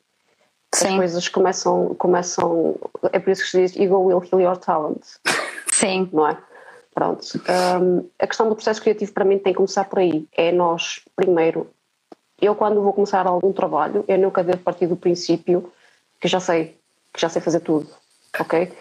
Sim. 0.73 0.87
as 0.87 0.95
coisas 0.95 1.27
começam, 1.27 1.93
começam. 1.95 2.75
É 3.11 3.19
por 3.19 3.31
isso 3.31 3.43
que 3.43 3.49
se 3.49 3.61
diz 3.61 3.77
ego 3.77 3.99
will 3.99 4.21
kill 4.21 4.39
your 4.39 4.55
talent. 4.55 5.03
Sim. 5.73 6.09
Não 6.13 6.25
é? 6.25 6.37
Pronto. 6.95 7.21
Um, 7.81 8.07
a 8.17 8.25
questão 8.25 8.47
do 8.47 8.55
processo 8.55 8.81
criativo 8.81 9.11
para 9.11 9.25
mim 9.25 9.37
tem 9.37 9.51
que 9.51 9.57
começar 9.57 9.83
por 9.83 9.99
aí. 9.99 10.25
É 10.31 10.53
nós, 10.53 11.01
primeiro, 11.17 11.67
eu 12.41 12.55
quando 12.55 12.81
vou 12.81 12.93
começar 12.93 13.25
algum 13.27 13.51
trabalho, 13.51 14.03
eu 14.07 14.17
nunca 14.17 14.43
devo 14.43 14.59
partir 14.59 14.87
do 14.87 14.95
princípio 14.95 15.71
que 16.19 16.27
já 16.27 16.39
sei, 16.39 16.77
que 17.13 17.21
já 17.21 17.29
sei 17.29 17.41
fazer 17.41 17.61
tudo, 17.61 17.89
ok? 18.39 18.71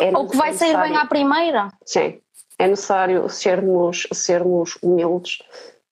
É 0.00 0.16
Ou 0.16 0.28
que 0.28 0.36
vai 0.36 0.52
sair 0.52 0.76
bem 0.80 0.96
à 0.96 1.06
primeira. 1.06 1.68
Sim, 1.84 2.20
é 2.58 2.66
necessário 2.68 3.28
sermos, 3.28 4.06
sermos 4.12 4.78
humildes 4.82 5.38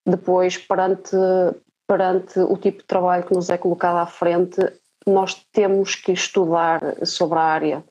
depois 0.06 0.56
perante, 0.56 1.16
perante 1.86 2.38
o 2.38 2.56
tipo 2.56 2.78
de 2.78 2.84
trabalho 2.84 3.24
que 3.24 3.34
nos 3.34 3.50
é 3.50 3.58
colocado 3.58 3.96
à 3.96 4.06
frente, 4.06 4.60
nós 5.04 5.34
temos 5.52 5.96
que 5.96 6.12
estudar 6.12 6.80
sobre 7.04 7.38
a 7.38 7.42
área. 7.42 7.84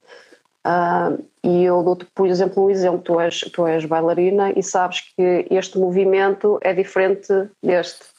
Uh, 0.66 1.24
e 1.44 1.64
eu 1.64 1.84
dou-te, 1.84 2.06
por 2.16 2.28
exemplo, 2.28 2.66
um 2.66 2.70
exemplo: 2.70 3.02
tu 3.02 3.20
és, 3.20 3.42
tu 3.54 3.68
és 3.68 3.86
bailarina 3.86 4.52
e 4.56 4.64
sabes 4.64 5.02
que 5.02 5.46
este 5.52 5.78
movimento 5.78 6.58
é 6.62 6.74
diferente 6.74 7.32
deste. 7.62 8.15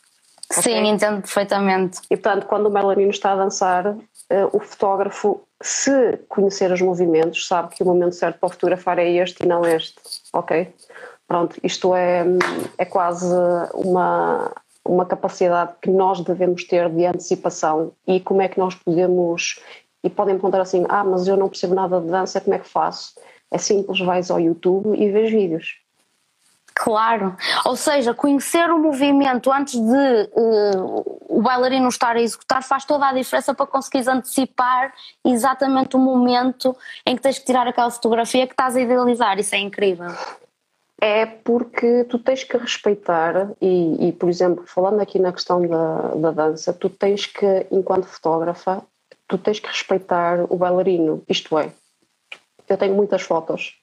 Sim, 0.51 0.79
okay? 0.79 0.87
entendo 0.87 1.21
perfeitamente. 1.23 2.01
E 2.11 2.17
portanto, 2.17 2.47
quando 2.47 2.67
o 2.67 2.71
bailarino 2.71 3.11
está 3.11 3.33
a 3.33 3.37
dançar, 3.37 3.87
uh, 3.89 3.99
o 4.53 4.61
fotógrafo, 4.61 5.43
se 5.61 6.19
conhecer 6.29 6.71
os 6.71 6.81
movimentos, 6.81 7.47
sabe 7.47 7.75
que 7.75 7.83
o 7.83 7.87
momento 7.87 8.15
certo 8.15 8.39
para 8.39 8.49
fotografar 8.49 8.99
é 8.99 9.11
este 9.11 9.45
e 9.45 9.47
não 9.47 9.65
este, 9.65 9.95
ok? 10.33 10.73
Pronto, 11.27 11.57
isto 11.63 11.95
é, 11.95 12.25
é 12.79 12.85
quase 12.85 13.27
uma, 13.75 14.53
uma 14.85 15.05
capacidade 15.05 15.73
que 15.83 15.91
nós 15.91 16.21
devemos 16.21 16.65
ter 16.65 16.89
de 16.89 17.05
antecipação 17.05 17.93
e 18.07 18.21
como 18.21 18.43
é 18.43 18.49
que 18.49 18.59
nós 18.59 18.75
podemos. 18.75 19.61
E 20.05 20.11
podem 20.11 20.37
perguntar 20.37 20.61
assim: 20.61 20.85
ah, 20.89 21.03
mas 21.03 21.27
eu 21.27 21.37
não 21.37 21.49
percebo 21.49 21.75
nada 21.75 22.01
de 22.01 22.07
dança, 22.07 22.41
como 22.41 22.55
é 22.55 22.59
que 22.59 22.69
faço? 22.69 23.15
É 23.51 23.59
simples, 23.59 23.99
vais 24.01 24.31
ao 24.31 24.39
YouTube 24.39 24.97
e 24.97 25.11
vês 25.11 25.31
vídeos. 25.31 25.86
Claro, 26.79 27.35
ou 27.65 27.75
seja, 27.75 28.13
conhecer 28.13 28.71
o 28.71 28.79
movimento 28.79 29.51
antes 29.51 29.81
de 29.81 30.31
uh, 30.35 31.17
o 31.27 31.41
bailarino 31.41 31.89
estar 31.89 32.15
a 32.15 32.21
executar 32.21 32.63
faz 32.63 32.85
toda 32.85 33.09
a 33.09 33.15
diferença 33.15 33.55
para 33.55 33.67
conseguires 33.67 34.07
antecipar 34.07 34.93
exatamente 35.25 35.97
o 35.97 35.99
momento 35.99 36.77
em 37.07 37.17
que 37.17 37.23
tens 37.23 37.39
que 37.39 37.47
tirar 37.47 37.67
aquela 37.67 37.91
fotografia 37.91 38.47
que 38.47 38.53
estás 38.53 38.77
a 38.77 38.81
idealizar. 38.83 39.39
Isso 39.39 39.55
é 39.55 39.59
incrível. 39.59 40.11
É 41.01 41.25
porque 41.25 42.05
tu 42.05 42.19
tens 42.19 42.45
que 42.45 42.59
respeitar, 42.59 43.53
e, 43.59 44.09
e 44.09 44.13
por 44.13 44.29
exemplo, 44.29 44.67
falando 44.67 45.01
aqui 45.01 45.19
na 45.19 45.33
questão 45.33 45.67
da, 45.67 46.09
da 46.15 46.31
dança, 46.31 46.75
tu 46.75 46.91
tens 46.91 47.25
que, 47.25 47.67
enquanto 47.71 48.05
fotógrafa, 48.05 48.83
tu 49.27 49.39
tens 49.39 49.59
que 49.59 49.69
respeitar 49.69 50.45
o 50.51 50.57
bailarino. 50.59 51.23
Isto 51.27 51.59
é, 51.59 51.73
eu 52.69 52.77
tenho 52.77 52.95
muitas 52.95 53.23
fotos 53.23 53.81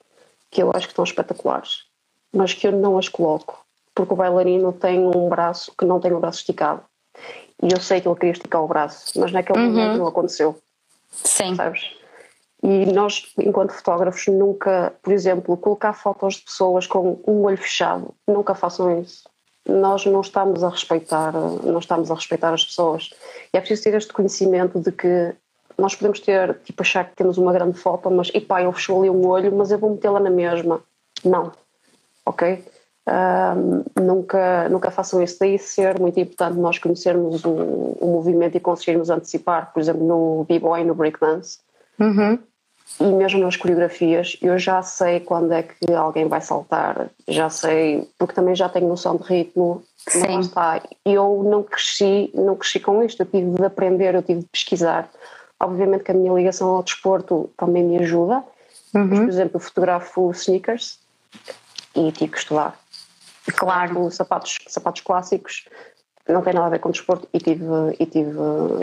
que 0.52 0.62
eu 0.62 0.70
acho 0.70 0.86
que 0.86 0.92
estão 0.92 1.04
espetaculares 1.04 1.92
mas 2.34 2.54
que 2.54 2.68
eu 2.68 2.72
não 2.72 2.98
as 2.98 3.08
coloco, 3.08 3.64
porque 3.94 4.14
o 4.14 4.18
bailarino 4.18 4.74
tem 4.74 5.00
um 5.00 5.30
braço 5.30 5.72
que 5.78 5.86
não 5.86 6.00
tem 6.00 6.12
o 6.12 6.20
braço 6.20 6.40
esticado. 6.40 6.82
E 7.62 7.72
eu 7.72 7.80
sei 7.80 8.02
que 8.02 8.08
ele 8.08 8.16
queria 8.16 8.32
esticar 8.32 8.64
o 8.64 8.68
braço, 8.68 9.18
mas 9.20 9.32
naquele 9.32 9.60
uhum. 9.60 9.70
momento 9.70 9.98
não 10.00 10.08
aconteceu. 10.08 10.58
Sim. 11.12 11.56
Sabes? 11.56 11.92
E 12.62 12.86
nós, 12.88 13.32
enquanto 13.38 13.72
fotógrafos, 13.72 14.26
nunca, 14.28 14.94
por 15.02 15.14
exemplo, 15.14 15.56
colocar 15.56 15.94
fotos 15.94 16.36
de 16.36 16.46
pessoas 16.46 16.88
com 16.88 17.20
um 17.28 17.44
olho 17.44 17.58
fechado, 17.58 18.14
nunca 18.28 18.56
façam 18.56 19.00
isso. 19.00 19.24
Nós 19.68 20.06
não 20.06 20.22
estamos 20.22 20.64
a 20.64 20.70
respeitar, 20.70 21.34
não 21.34 21.80
estamos 21.80 22.10
a 22.10 22.16
respeitar 22.16 22.54
as 22.54 22.66
pessoas. 22.66 23.12
E 23.54 23.58
é 23.58 23.60
preciso 23.60 23.84
ter 23.84 23.94
este 23.96 24.12
conhecimento 24.12 24.80
de 24.80 24.92
que 24.92 25.34
nós 25.78 25.96
podemos 25.96 26.20
ter, 26.20 26.58
tipo, 26.64 26.82
achar 26.82 27.06
que 27.06 27.16
temos 27.16 27.38
uma 27.38 27.54
grande 27.54 27.78
foto, 27.78 28.10
mas, 28.10 28.30
epá, 28.34 28.62
eu 28.62 28.72
fechou 28.74 29.00
ali 29.00 29.10
um 29.10 29.26
olho, 29.26 29.54
mas 29.56 29.72
eu 29.72 29.78
vou 29.78 29.92
metê-la 29.92 30.20
na 30.20 30.30
mesma. 30.30 30.82
Não 31.24 31.52
ok? 32.26 32.64
Um, 33.06 33.84
nunca, 34.02 34.70
nunca 34.70 34.90
façam 34.90 35.22
isso. 35.22 35.38
Daí 35.40 35.60
ser 35.60 36.00
muito 36.00 36.20
importante 36.20 36.58
nós 36.58 36.78
conhecermos 36.78 37.44
o, 37.44 37.50
o 37.50 38.08
movimento 38.08 38.56
e 38.56 38.60
conseguirmos 38.60 39.10
antecipar, 39.10 39.74
por 39.74 39.80
exemplo, 39.80 40.06
no 40.06 40.46
b-boy 40.46 40.84
no 40.84 40.96
breakdance. 40.96 41.60
Uhum. 42.00 42.40
E 43.00 43.06
mesmo 43.06 43.42
nas 43.42 43.56
coreografias, 43.56 44.38
eu 44.42 44.58
já 44.58 44.82
sei 44.82 45.20
quando 45.20 45.52
é 45.52 45.64
que 45.64 45.92
alguém 45.94 46.28
vai 46.28 46.42
saltar, 46.42 47.10
já 47.28 47.50
sei, 47.50 48.08
porque 48.20 48.36
também 48.36 48.56
já 48.56 48.70
tenho 48.70 48.88
noção 48.88 49.16
de 49.16 49.24
ritmo. 49.24 49.84
Sim. 49.98 50.40
está. 50.40 50.82
Eu 51.06 51.44
não 51.44 51.64
cresci, 51.64 52.30
não 52.34 52.56
cresci 52.56 52.80
com 52.80 53.02
isto, 53.04 53.22
eu 53.22 53.26
tive 53.26 53.50
de 53.50 53.66
aprender, 53.66 54.16
eu 54.16 54.22
tive 54.22 54.42
de 54.42 54.48
pesquisar. 54.48 55.10
Obviamente 55.60 56.04
que 56.04 56.12
a 56.12 56.14
minha 56.14 56.34
ligação 56.34 56.70
ao 56.70 56.84
desporto 56.84 57.50
também 57.58 57.84
me 57.84 57.98
ajuda. 58.00 58.44
Uhum. 58.94 59.06
Mas, 59.06 59.20
por 59.20 59.30
exemplo, 59.30 59.56
eu 59.56 59.60
fotografo 59.60 60.32
sneakers 60.32 61.00
e 61.96 62.12
tive 62.12 62.32
que 62.32 62.38
estudar. 62.38 62.78
Claro, 63.56 64.10
sapatos, 64.10 64.58
sapatos 64.68 65.02
clássicos 65.02 65.66
não 66.28 66.42
tem 66.42 66.54
nada 66.54 66.68
a 66.68 66.70
ver 66.70 66.80
com 66.80 66.92
desporto 66.92 67.28
e 67.34 67.40
tive, 67.40 67.66
e 68.00 68.06
tive 68.06 68.32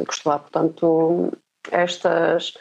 que 0.07 0.13
estudar. 0.13 0.41
Portanto, 0.41 1.33
estas, 1.71 2.55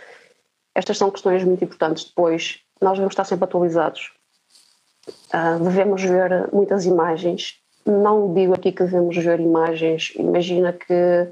estas 0.73 0.97
são 0.97 1.11
questões 1.11 1.43
muito 1.43 1.63
importantes. 1.63 2.05
Depois, 2.05 2.59
nós 2.81 2.93
devemos 2.93 3.11
estar 3.11 3.25
sempre 3.25 3.45
atualizados. 3.45 4.13
Uh, 5.33 5.61
devemos 5.63 6.01
ver 6.01 6.49
muitas 6.53 6.85
imagens. 6.85 7.55
Não 7.85 8.33
digo 8.33 8.53
aqui 8.53 8.71
que 8.71 8.83
devemos 8.83 9.17
ver 9.17 9.39
imagens. 9.39 10.13
Imagina 10.15 10.71
que, 10.71 11.27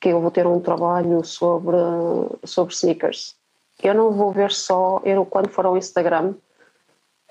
que 0.00 0.10
eu 0.10 0.20
vou 0.20 0.30
ter 0.30 0.46
um 0.46 0.60
trabalho 0.60 1.24
sobre, 1.24 1.76
sobre 2.44 2.72
sneakers. 2.72 3.34
Eu 3.82 3.94
não 3.94 4.12
vou 4.12 4.32
ver 4.32 4.52
só, 4.52 5.00
eu 5.04 5.26
quando 5.26 5.48
for 5.48 5.66
ao 5.66 5.76
Instagram, 5.76 6.34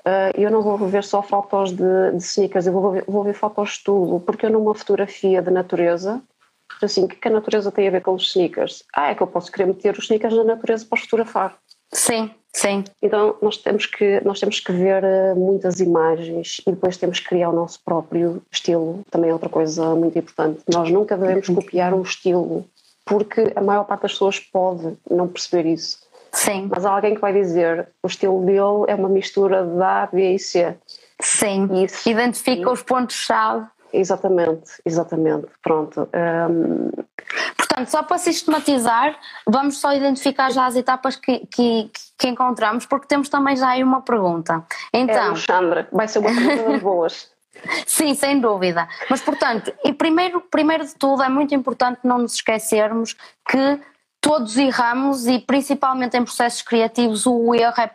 Uh, 0.05 0.31
eu 0.35 0.51
não 0.51 0.61
vou 0.61 0.77
ver 0.77 1.03
só 1.03 1.23
fotos 1.23 1.71
de, 1.71 2.11
de 2.11 2.17
sneakers, 2.17 2.67
eu 2.67 2.73
vou 2.73 2.91
ver, 2.91 3.03
vou 3.07 3.23
ver 3.23 3.33
fotos 3.33 3.71
de 3.71 3.83
tudo, 3.85 4.19
porque 4.19 4.45
eu 4.45 4.51
numa 4.51 4.75
fotografia 4.75 5.41
de 5.41 5.49
natureza 5.49 6.21
Assim, 6.81 7.05
o 7.05 7.07
que, 7.07 7.15
que 7.15 7.27
a 7.27 7.31
natureza 7.31 7.71
tem 7.71 7.87
a 7.87 7.91
ver 7.91 8.01
com 8.01 8.13
os 8.13 8.27
sneakers? 8.27 8.83
Ah, 8.93 9.11
é 9.11 9.15
que 9.15 9.21
eu 9.21 9.27
posso 9.27 9.51
querer 9.51 9.67
meter 9.67 9.97
os 9.97 10.05
sneakers 10.05 10.35
na 10.35 10.43
natureza 10.43 10.85
para 10.85 10.99
fotografar. 10.99 11.57
Sim, 11.93 12.31
sim. 12.53 12.83
Então 13.01 13.37
nós 13.41 13.57
temos 13.57 13.85
que 13.85 14.21
nós 14.25 14.39
temos 14.39 14.59
que 14.59 14.71
ver 14.71 15.03
eh, 15.03 15.33
muitas 15.35 15.79
imagens 15.79 16.61
e 16.65 16.71
depois 16.71 16.97
temos 16.97 17.19
que 17.19 17.29
criar 17.29 17.49
o 17.49 17.55
nosso 17.55 17.79
próprio 17.83 18.41
estilo. 18.51 19.01
Também 19.09 19.29
é 19.29 19.33
outra 19.33 19.49
coisa 19.49 19.95
muito 19.95 20.17
importante. 20.17 20.61
Nós 20.71 20.89
nunca 20.89 21.17
devemos 21.17 21.47
copiar 21.47 21.93
um 21.93 22.01
estilo 22.01 22.65
porque 23.05 23.53
a 23.55 23.61
maior 23.61 23.85
parte 23.85 24.01
das 24.01 24.13
pessoas 24.13 24.39
pode 24.39 24.97
não 25.09 25.27
perceber 25.27 25.69
isso. 25.69 25.99
Sim. 26.35 26.69
Mas 26.69 26.85
há 26.85 26.91
alguém 26.91 27.15
que 27.15 27.21
vai 27.21 27.33
dizer 27.33 27.87
o 28.03 28.07
estilo 28.07 28.45
dele 28.45 28.85
é 28.87 28.95
uma 28.95 29.09
mistura 29.09 29.65
de 29.65 29.81
A, 29.81 30.07
B 30.11 30.35
e 30.35 30.39
C. 30.39 30.75
Sim. 31.19 31.83
Isso. 31.83 32.07
Identifica 32.07 32.69
os 32.69 32.83
pontos-chave. 32.83 33.65
Exatamente, 33.93 34.71
exatamente. 34.85 35.47
Pronto. 35.63 36.09
Um... 36.13 36.89
Portanto, 37.57 37.87
só 37.87 38.03
para 38.03 38.17
sistematizar, 38.17 39.17
vamos 39.47 39.79
só 39.79 39.93
identificar 39.93 40.51
já 40.51 40.65
as 40.65 40.75
etapas 40.75 41.15
que, 41.15 41.45
que, 41.47 41.89
que 42.17 42.27
encontramos, 42.27 42.85
porque 42.85 43.07
temos 43.07 43.29
também 43.29 43.55
já 43.55 43.69
aí 43.69 43.83
uma 43.83 44.01
pergunta. 44.01 44.63
Então, 44.93 45.15
é, 45.15 45.27
Alexandra, 45.27 45.87
vai 45.91 46.07
ser 46.07 46.19
uma 46.19 46.29
pergunta 46.29 46.71
das 46.71 46.81
boas. 46.81 47.31
Sim, 47.87 48.13
sem 48.13 48.39
dúvida. 48.39 48.87
Mas, 49.09 49.21
portanto, 49.21 49.73
e 49.83 49.93
primeiro, 49.93 50.41
primeiro 50.41 50.85
de 50.85 50.93
tudo, 50.95 51.23
é 51.23 51.29
muito 51.29 51.55
importante 51.55 51.99
não 52.03 52.17
nos 52.17 52.35
esquecermos 52.35 53.15
que 53.49 53.79
todos 54.25 54.57
erramos 54.57 55.27
e 55.27 55.37
principalmente 55.37 56.17
em 56.17 56.23
processos 56.23 56.63
criativos 56.63 57.27
o 57.27 57.53
erro 57.53 57.75
é 57.77 57.85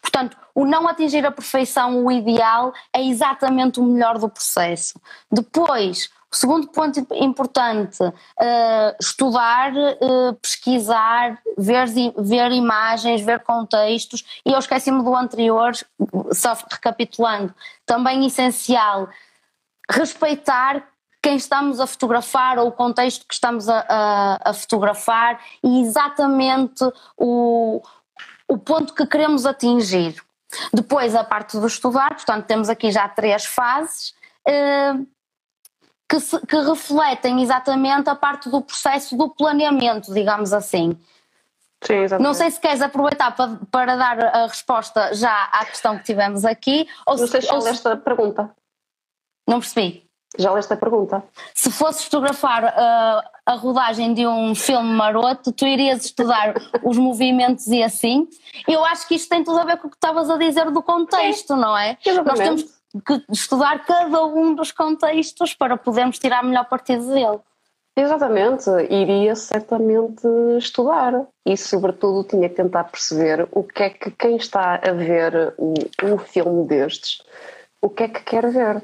portanto 0.00 0.36
o 0.54 0.64
não 0.64 0.86
atingir 0.86 1.26
a 1.26 1.32
perfeição 1.32 2.04
o 2.04 2.12
ideal 2.12 2.72
é 2.92 3.02
exatamente 3.02 3.80
o 3.80 3.82
melhor 3.82 4.16
do 4.16 4.28
processo. 4.28 4.94
Depois 5.28 6.08
o 6.30 6.36
segundo 6.36 6.68
ponto 6.68 7.04
importante 7.14 8.04
uh, 8.04 8.14
estudar 9.00 9.72
uh, 9.74 10.34
pesquisar 10.40 11.40
ver, 11.58 11.88
ver 12.18 12.52
imagens 12.52 13.22
ver 13.22 13.40
contextos 13.40 14.24
e 14.46 14.52
eu 14.52 14.58
esqueci-me 14.60 15.02
do 15.02 15.16
anterior 15.16 15.72
só 16.30 16.56
recapitulando 16.70 17.52
também 17.84 18.24
essencial 18.24 19.08
respeitar 19.90 20.93
quem 21.24 21.36
estamos 21.36 21.80
a 21.80 21.86
fotografar 21.86 22.58
ou 22.58 22.68
o 22.68 22.72
contexto 22.72 23.26
que 23.26 23.32
estamos 23.32 23.66
a, 23.66 23.86
a, 23.88 24.50
a 24.50 24.52
fotografar 24.52 25.40
e 25.62 25.80
exatamente 25.80 26.84
o, 27.16 27.80
o 28.46 28.58
ponto 28.58 28.92
que 28.92 29.06
queremos 29.06 29.46
atingir. 29.46 30.22
Depois 30.70 31.14
a 31.14 31.24
parte 31.24 31.58
do 31.58 31.66
estudar, 31.66 32.10
portanto 32.10 32.44
temos 32.44 32.68
aqui 32.68 32.90
já 32.90 33.08
três 33.08 33.46
fases 33.46 34.14
eh, 34.46 34.92
que, 36.06 36.20
se, 36.20 36.38
que 36.46 36.56
refletem 36.56 37.42
exatamente 37.42 38.10
a 38.10 38.14
parte 38.14 38.50
do 38.50 38.60
processo 38.60 39.16
do 39.16 39.30
planeamento, 39.30 40.12
digamos 40.12 40.52
assim. 40.52 40.94
Sim, 41.82 41.94
exatamente. 41.94 42.26
Não 42.26 42.34
sei 42.34 42.50
se 42.50 42.60
queres 42.60 42.82
aproveitar 42.82 43.34
para, 43.34 43.58
para 43.70 43.96
dar 43.96 44.22
a 44.22 44.46
resposta 44.46 45.14
já 45.14 45.44
à 45.44 45.64
questão 45.64 45.96
que 45.96 46.04
tivemos 46.04 46.44
aqui. 46.44 46.86
Ou 47.06 47.16
Não 47.16 47.26
se, 47.26 47.32
sei 47.32 47.40
se, 47.40 47.48
se... 47.48 47.68
esta 47.70 47.96
pergunta. 47.96 48.54
Não 49.48 49.58
percebi. 49.60 50.03
Já 50.36 50.52
leste 50.52 50.72
a 50.72 50.76
pergunta. 50.76 51.22
Se 51.54 51.70
fosse 51.70 52.04
fotografar 52.04 52.64
uh, 52.64 53.28
a 53.46 53.54
rodagem 53.54 54.14
de 54.14 54.26
um 54.26 54.54
filme 54.54 54.90
maroto, 54.90 55.52
tu 55.52 55.66
irias 55.66 56.04
estudar 56.04 56.54
os 56.82 56.98
movimentos 56.98 57.66
e 57.68 57.82
assim? 57.82 58.28
Eu 58.66 58.84
acho 58.84 59.06
que 59.06 59.14
isto 59.14 59.28
tem 59.28 59.44
tudo 59.44 59.60
a 59.60 59.64
ver 59.64 59.76
com 59.78 59.86
o 59.86 59.90
que 59.90 59.96
estavas 59.96 60.28
a 60.28 60.36
dizer 60.36 60.70
do 60.70 60.82
contexto, 60.82 61.52
é. 61.52 61.56
não 61.56 61.76
é? 61.76 61.96
Exatamente. 62.04 62.26
Nós 62.26 62.38
temos 62.38 62.74
que 63.04 63.32
estudar 63.32 63.84
cada 63.84 64.24
um 64.24 64.54
dos 64.54 64.72
contextos 64.72 65.54
para 65.54 65.76
podermos 65.76 66.18
tirar 66.18 66.42
melhor 66.42 66.64
partido 66.68 67.06
dele. 67.12 67.38
Exatamente, 67.96 68.68
iria 68.90 69.36
certamente 69.36 70.26
estudar 70.58 71.26
e, 71.46 71.56
sobretudo, 71.56 72.24
tinha 72.24 72.48
que 72.48 72.56
tentar 72.56 72.84
perceber 72.84 73.46
o 73.52 73.62
que 73.62 73.84
é 73.84 73.90
que 73.90 74.10
quem 74.10 74.34
está 74.34 74.74
a 74.74 74.90
ver 74.90 75.54
um, 75.56 75.74
um 76.02 76.18
filme 76.18 76.66
destes, 76.66 77.22
o 77.80 77.88
que 77.88 78.02
é 78.02 78.08
que 78.08 78.20
quer 78.22 78.50
ver 78.50 78.82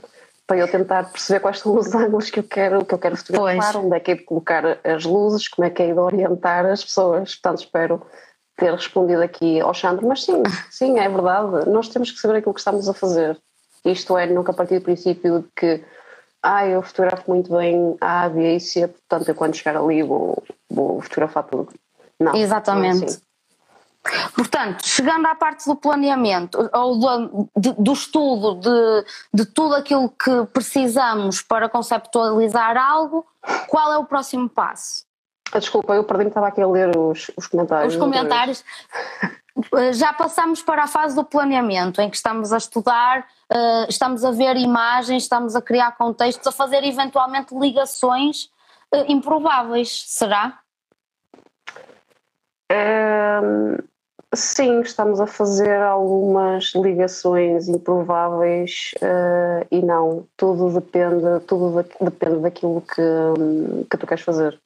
para 0.50 0.59
eu 0.59 0.69
tentar 0.69 1.12
perceber 1.12 1.38
quais 1.38 1.61
são 1.61 1.78
os 1.78 1.87
ângulos 1.95 2.28
que 2.28 2.40
eu 2.40 2.42
quero, 2.42 2.85
que 2.85 2.92
eu 2.92 2.99
quero 2.99 3.16
fotografar, 3.16 3.73
pois. 3.73 3.85
onde 3.85 3.97
é 3.97 4.00
que 4.00 4.11
é 4.11 4.14
de 4.16 4.25
colocar 4.25 4.80
as 4.83 5.04
luzes, 5.04 5.47
como 5.47 5.64
é 5.64 5.71
que 5.71 5.80
é 5.80 5.92
de 5.92 6.00
orientar 6.00 6.66
as 6.66 6.82
pessoas. 6.82 7.36
Portanto, 7.36 7.60
espero 7.60 8.02
ter 8.56 8.73
respondido 8.73 9.23
aqui 9.23 9.60
ao 9.60 9.73
Xandro, 9.73 10.08
mas 10.08 10.25
sim, 10.25 10.43
sim, 10.69 10.99
é 10.99 11.08
verdade. 11.08 11.71
Nós 11.71 11.89
temos 11.89 12.10
que 12.10 12.19
saber 12.19 12.39
aquilo 12.39 12.52
que 12.52 12.58
estamos 12.58 12.89
a 12.89 12.93
fazer. 12.93 13.41
Isto 13.84 14.19
é, 14.19 14.26
nunca 14.26 14.52
partir 14.52 14.80
do 14.80 14.84
princípio 14.84 15.39
de 15.39 15.49
que 15.54 15.84
ah, 16.43 16.67
eu 16.67 16.82
fotografo 16.82 17.30
muito 17.30 17.56
bem 17.56 17.97
a 18.00 18.25
A, 18.25 18.28
B 18.28 18.56
e 18.56 18.60
C, 18.60 18.89
portanto 18.89 19.28
eu 19.28 19.36
quando 19.36 19.54
chegar 19.54 19.76
ali 19.76 20.02
vou, 20.02 20.43
vou 20.69 21.00
fotografar 21.00 21.45
tudo. 21.45 21.73
Não, 22.19 22.34
Exatamente. 22.34 22.97
Não 22.97 23.02
é 23.02 23.06
assim. 23.06 23.21
Portanto, 24.34 24.86
chegando 24.86 25.26
à 25.26 25.34
parte 25.34 25.67
do 25.67 25.76
planeamento 25.76 26.71
ou 26.73 26.99
do, 26.99 27.50
de, 27.56 27.73
do 27.75 27.93
estudo 27.93 28.54
de, 28.54 29.04
de 29.32 29.45
tudo 29.45 29.75
aquilo 29.75 30.08
que 30.08 30.47
precisamos 30.52 31.43
para 31.43 31.69
conceptualizar 31.69 32.76
algo, 32.78 33.26
qual 33.69 33.93
é 33.93 33.99
o 33.99 34.04
próximo 34.04 34.49
passo? 34.49 35.04
Ah, 35.52 35.58
desculpa, 35.58 35.95
eu 35.95 36.04
perdi-me, 36.04 36.30
estava 36.30 36.47
aqui 36.47 36.63
a 36.63 36.67
ler 36.67 36.97
os, 36.97 37.30
os 37.36 37.47
comentários. 37.47 37.95
Os 37.95 38.00
comentários. 38.00 38.65
Já 39.93 40.13
passamos 40.13 40.63
para 40.63 40.84
a 40.84 40.86
fase 40.86 41.15
do 41.15 41.25
planeamento, 41.25 42.00
em 42.00 42.08
que 42.08 42.17
estamos 42.17 42.52
a 42.52 42.56
estudar, 42.56 43.26
eh, 43.50 43.86
estamos 43.89 44.25
a 44.25 44.30
ver 44.30 44.56
imagens, 44.56 45.25
estamos 45.25 45.54
a 45.54 45.60
criar 45.60 45.97
contextos, 45.97 46.47
a 46.47 46.52
fazer 46.52 46.82
eventualmente 46.84 47.54
ligações 47.54 48.49
eh, 48.93 49.13
improváveis, 49.13 50.04
será? 50.06 50.60
Sim, 54.32 54.80
estamos 54.82 55.21
a 55.21 55.26
fazer 55.26 55.82
algumas 55.82 56.73
ligações 56.76 57.69
improváveis 57.69 58.93
uh, 59.02 59.66
e 59.73 59.82
não, 59.82 60.25
tudo 60.36 60.73
depende, 60.73 61.40
tudo 61.49 61.84
depende 62.00 62.38
daquilo 62.38 62.80
que, 62.80 63.88
que 63.90 63.97
tu 63.97 64.06
queres 64.06 64.23
fazer. 64.23 64.60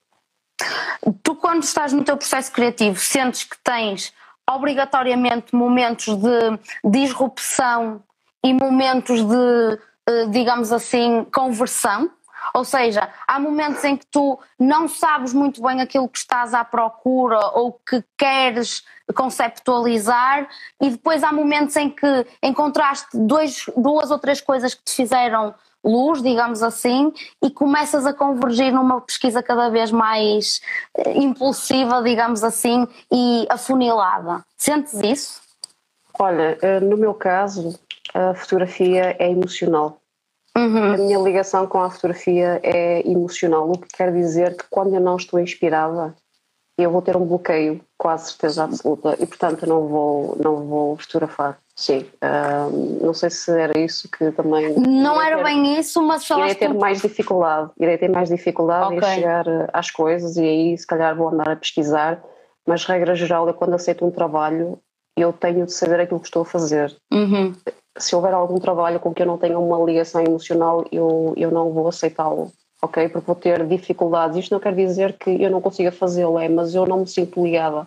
Tu 1.22 1.35
quando 1.37 1.62
estás 1.62 1.94
no 1.94 2.05
teu 2.05 2.16
processo 2.16 2.53
criativo 2.53 2.98
sentes 2.98 3.44
que 3.44 3.57
tens 3.64 4.12
obrigatoriamente 4.50 5.55
momentos 5.55 6.14
de 6.14 6.59
disrupção 6.85 8.03
e 8.44 8.53
momentos 8.53 9.22
de, 9.22 9.35
uh, 9.35 10.31
digamos 10.31 10.72
assim, 10.72 11.24
conversão? 11.33 12.11
Ou 12.52 12.64
seja, 12.64 13.09
há 13.26 13.38
momentos 13.38 13.83
em 13.85 13.96
que 13.96 14.07
tu 14.07 14.38
não 14.59 14.88
sabes 14.88 15.33
muito 15.33 15.62
bem 15.62 15.80
aquilo 15.80 16.09
que 16.09 16.18
estás 16.18 16.52
à 16.52 16.64
procura 16.64 17.38
ou 17.54 17.72
que 17.72 18.04
queres 18.18 18.85
conceptualizar, 19.14 20.48
e 20.80 20.90
depois 20.90 21.22
há 21.22 21.33
momentos 21.33 21.76
em 21.76 21.90
que 21.90 22.26
encontraste 22.42 23.09
dois, 23.14 23.66
duas 23.76 24.11
ou 24.11 24.18
três 24.18 24.40
coisas 24.40 24.74
que 24.74 24.83
te 24.83 24.92
fizeram 24.92 25.54
luz, 25.85 26.22
digamos 26.22 26.62
assim, 26.62 27.12
e 27.42 27.50
começas 27.50 28.07
a 28.07 28.14
convergir 28.14 28.72
numa 28.72 29.00
pesquisa 29.02 29.42
cada 29.42 29.68
vez 29.68 29.92
mais 29.92 30.62
eh, 30.96 31.18
impulsiva, 31.18 32.02
digamos 32.02 32.42
assim, 32.42 32.88
e 33.12 33.46
afunilada. 33.50 34.42
Sentes 34.57 34.94
isso? 34.94 35.42
Olha, 36.18 36.57
eh, 36.62 36.80
no 36.80 36.96
meu 36.96 37.12
caso, 37.12 37.78
a 38.14 38.35
fotografia 38.35 39.14
é 39.18 39.30
emocional. 39.30 39.98
Uhum. 40.57 40.95
A 40.95 40.97
minha 40.97 41.19
ligação 41.19 41.67
com 41.67 41.81
a 41.81 41.90
fotografia 41.90 42.61
é 42.62 43.07
emocional, 43.09 43.71
o 43.71 43.79
que 43.79 43.88
quer 43.88 44.12
dizer 44.12 44.57
que 44.57 44.64
quando 44.71 44.95
eu 44.95 45.01
não 45.01 45.17
estou 45.17 45.40
inspirada, 45.40 46.14
eu 46.79 46.90
vou 46.90 47.03
ter 47.03 47.17
um 47.17 47.25
bloqueio, 47.25 47.81
quase 47.99 48.31
certeza 48.31 48.64
absoluta, 48.64 49.17
e 49.19 49.27
portanto 49.27 49.67
não 49.67 49.88
vou, 49.88 50.37
não 50.43 50.64
vou 50.64 50.97
fotografar. 50.97 51.59
Sim, 51.77 52.07
não 53.01 53.12
sei 53.12 53.31
se 53.31 53.51
era 53.51 53.77
isso 53.79 54.09
que 54.09 54.31
também. 54.31 54.75
Não 54.79 55.21
era 55.21 55.38
ter, 55.38 55.43
bem 55.43 55.79
isso, 55.79 56.01
mas 56.01 56.25
falaste. 56.25 56.51
Irei 56.51 56.69
ter 56.69 56.73
tu... 56.73 56.81
mais 56.81 57.03
dificuldade, 57.03 57.71
irei 57.81 57.99
ter 57.99 58.09
mais 58.09 58.29
dificuldade 58.29 58.97
okay. 58.97 59.09
em 59.09 59.14
chegar 59.14 59.47
eh, 59.49 59.69
às 59.73 59.90
coisas 59.90 60.37
e 60.37 60.43
aí 60.43 60.79
se 60.79 60.87
calhar 60.87 61.17
vou 61.17 61.31
andar 61.31 61.51
a 61.51 61.57
pesquisar, 61.57 62.23
mas 62.64 62.85
regra 62.85 63.17
geral, 63.17 63.49
eu 63.49 63.55
quando 63.55 63.75
aceito 63.75 64.07
um 64.07 64.11
trabalho, 64.12 64.79
eu 65.17 65.33
tenho 65.33 65.67
de 65.67 65.73
saber 65.73 65.99
aquilo 65.99 66.21
que 66.21 66.27
estou 66.27 66.43
a 66.43 66.47
fazer. 66.47 66.97
Uhum 67.12 67.53
se 67.96 68.14
houver 68.14 68.35
algum 68.35 68.59
trabalho 68.59 69.00
com 69.00 69.14
que 69.14 69.22
eu 69.22 69.26
não 69.26 69.38
tenha 69.38 69.59
uma 69.59 69.78
ligação 69.85 70.22
emocional, 70.22 70.85
eu, 70.90 71.33
eu 71.37 71.50
não 71.50 71.70
vou 71.72 71.88
aceitá-lo, 71.88 72.52
ok? 72.83 73.09
Porque 73.09 73.26
vou 73.26 73.37
ter 73.37 73.66
dificuldades. 73.66 74.38
Isto 74.38 74.52
não 74.52 74.61
quer 74.61 74.74
dizer 74.74 75.16
que 75.18 75.30
eu 75.30 75.50
não 75.50 75.61
consiga 75.61 75.92
fazê-lo, 75.92 76.38
é, 76.38 76.48
mas 76.48 76.74
eu 76.74 76.87
não 76.87 77.00
me 77.00 77.07
sinto 77.07 77.42
ligada. 77.42 77.87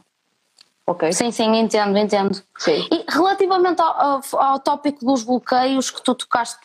Ok? 0.86 1.12
Sim, 1.12 1.32
sim, 1.32 1.54
entendo, 1.58 1.98
entendo. 1.98 2.42
Sim. 2.58 2.88
E 2.90 3.06
relativamente 3.10 3.82
ao, 3.82 4.00
ao, 4.00 4.22
ao 4.34 4.60
tópico 4.60 5.06
dos 5.06 5.24
bloqueios 5.24 5.92
que 5.92 6.02
tu 6.02 6.16
tocaste 6.16 6.62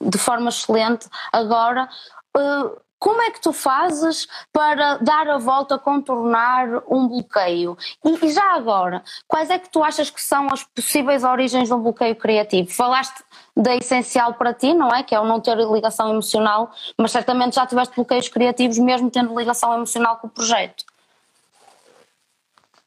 de 0.00 0.18
forma 0.18 0.50
excelente 0.50 1.08
agora, 1.32 1.88
uh, 2.36 2.80
como 3.06 3.22
é 3.22 3.30
que 3.30 3.40
tu 3.40 3.52
fazes 3.52 4.26
para 4.52 4.96
dar 4.96 5.28
a 5.28 5.38
volta, 5.38 5.78
contornar 5.78 6.82
um 6.90 7.06
bloqueio? 7.06 7.78
E, 8.04 8.26
e 8.26 8.32
já 8.32 8.56
agora, 8.56 9.00
quais 9.28 9.48
é 9.48 9.60
que 9.60 9.70
tu 9.70 9.80
achas 9.80 10.10
que 10.10 10.20
são 10.20 10.48
as 10.52 10.64
possíveis 10.64 11.22
origens 11.22 11.68
de 11.68 11.72
um 11.74 11.80
bloqueio 11.80 12.16
criativo? 12.16 12.68
Falaste 12.68 13.22
da 13.56 13.76
essencial 13.76 14.34
para 14.34 14.52
ti, 14.52 14.74
não 14.74 14.92
é? 14.92 15.04
Que 15.04 15.14
é 15.14 15.20
o 15.20 15.24
não 15.24 15.38
ter 15.38 15.56
ligação 15.56 16.10
emocional, 16.10 16.72
mas 16.98 17.12
certamente 17.12 17.54
já 17.54 17.64
tiveste 17.64 17.94
bloqueios 17.94 18.26
criativos 18.28 18.76
mesmo 18.76 19.08
tendo 19.08 19.38
ligação 19.38 19.72
emocional 19.72 20.16
com 20.16 20.26
o 20.26 20.30
projeto. 20.30 20.84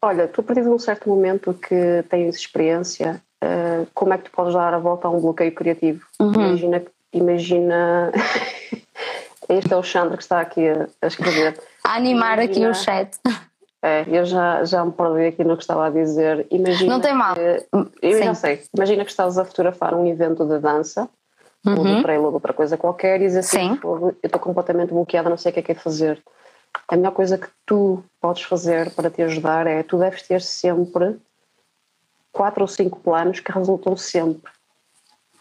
Olha, 0.01 0.27
tu 0.27 0.41
a 0.41 0.43
partir 0.43 0.63
de 0.63 0.67
um 0.69 0.79
certo 0.79 1.07
momento 1.07 1.53
que 1.53 2.03
tens 2.09 2.35
experiência, 2.35 3.23
uh, 3.41 3.87
como 3.93 4.13
é 4.13 4.17
que 4.17 4.25
tu 4.25 4.31
podes 4.31 4.53
dar 4.53 4.73
a 4.73 4.79
volta 4.79 5.07
a 5.07 5.11
um 5.11 5.21
bloqueio 5.21 5.55
criativo? 5.55 6.05
Uhum. 6.19 6.33
Imagina, 6.33 6.83
imagina 7.13 8.11
este 9.49 9.73
é 9.73 9.77
o 9.77 9.83
Xandra 9.83 10.15
que 10.15 10.23
está 10.23 10.39
aqui 10.39 10.67
a, 10.67 10.87
a 11.01 11.07
escrever. 11.07 11.59
A 11.83 11.95
animar 11.95 12.39
imagina, 12.39 12.69
aqui 12.69 12.79
o 12.79 12.83
chat. 12.83 13.17
É, 13.81 14.03
eu 14.09 14.25
já, 14.25 14.63
já 14.65 14.83
me 14.83 14.91
perdi 14.91 15.27
aqui 15.27 15.43
no 15.43 15.55
que 15.55 15.63
estava 15.63 15.87
a 15.87 15.89
dizer. 15.89 16.45
Imagina 16.51 16.91
Não 16.91 16.99
tem 16.99 17.13
mal. 17.13 17.33
Que, 17.33 17.65
eu 18.01 18.17
Sim. 18.17 18.23
já 18.23 18.33
sei. 18.33 18.63
Imagina 18.75 19.05
que 19.05 19.11
estás 19.11 19.37
a 19.37 19.45
fotografar 19.45 19.93
um 19.93 20.05
evento 20.05 20.45
de 20.45 20.59
dança, 20.59 21.07
uhum. 21.65 21.77
ou 21.77 21.85
de 21.85 22.01
trailer 22.01 22.25
ou 22.25 22.31
de 22.31 22.35
outra 22.35 22.51
coisa 22.51 22.75
qualquer, 22.75 23.21
e 23.21 23.25
diz 23.25 23.37
assim: 23.37 23.75
Sim. 23.75 23.79
eu 23.81 24.17
estou 24.21 24.41
completamente 24.41 24.89
bloqueada, 24.89 25.29
não 25.29 25.37
sei 25.37 25.51
o 25.51 25.53
que 25.53 25.59
é 25.61 25.63
que 25.63 25.71
é 25.71 25.75
fazer. 25.75 26.21
A 26.89 26.97
melhor 26.97 27.11
coisa 27.11 27.37
que 27.37 27.47
tu 27.65 28.03
podes 28.19 28.43
fazer 28.43 28.91
para 28.91 29.09
te 29.09 29.21
ajudar 29.21 29.65
é 29.65 29.81
tu 29.81 29.97
deves 29.97 30.23
ter 30.23 30.41
sempre 30.41 31.17
quatro 32.33 32.61
ou 32.61 32.67
cinco 32.67 32.99
planos 32.99 33.39
que 33.39 33.51
resultam 33.51 33.95
sempre. 33.95 34.51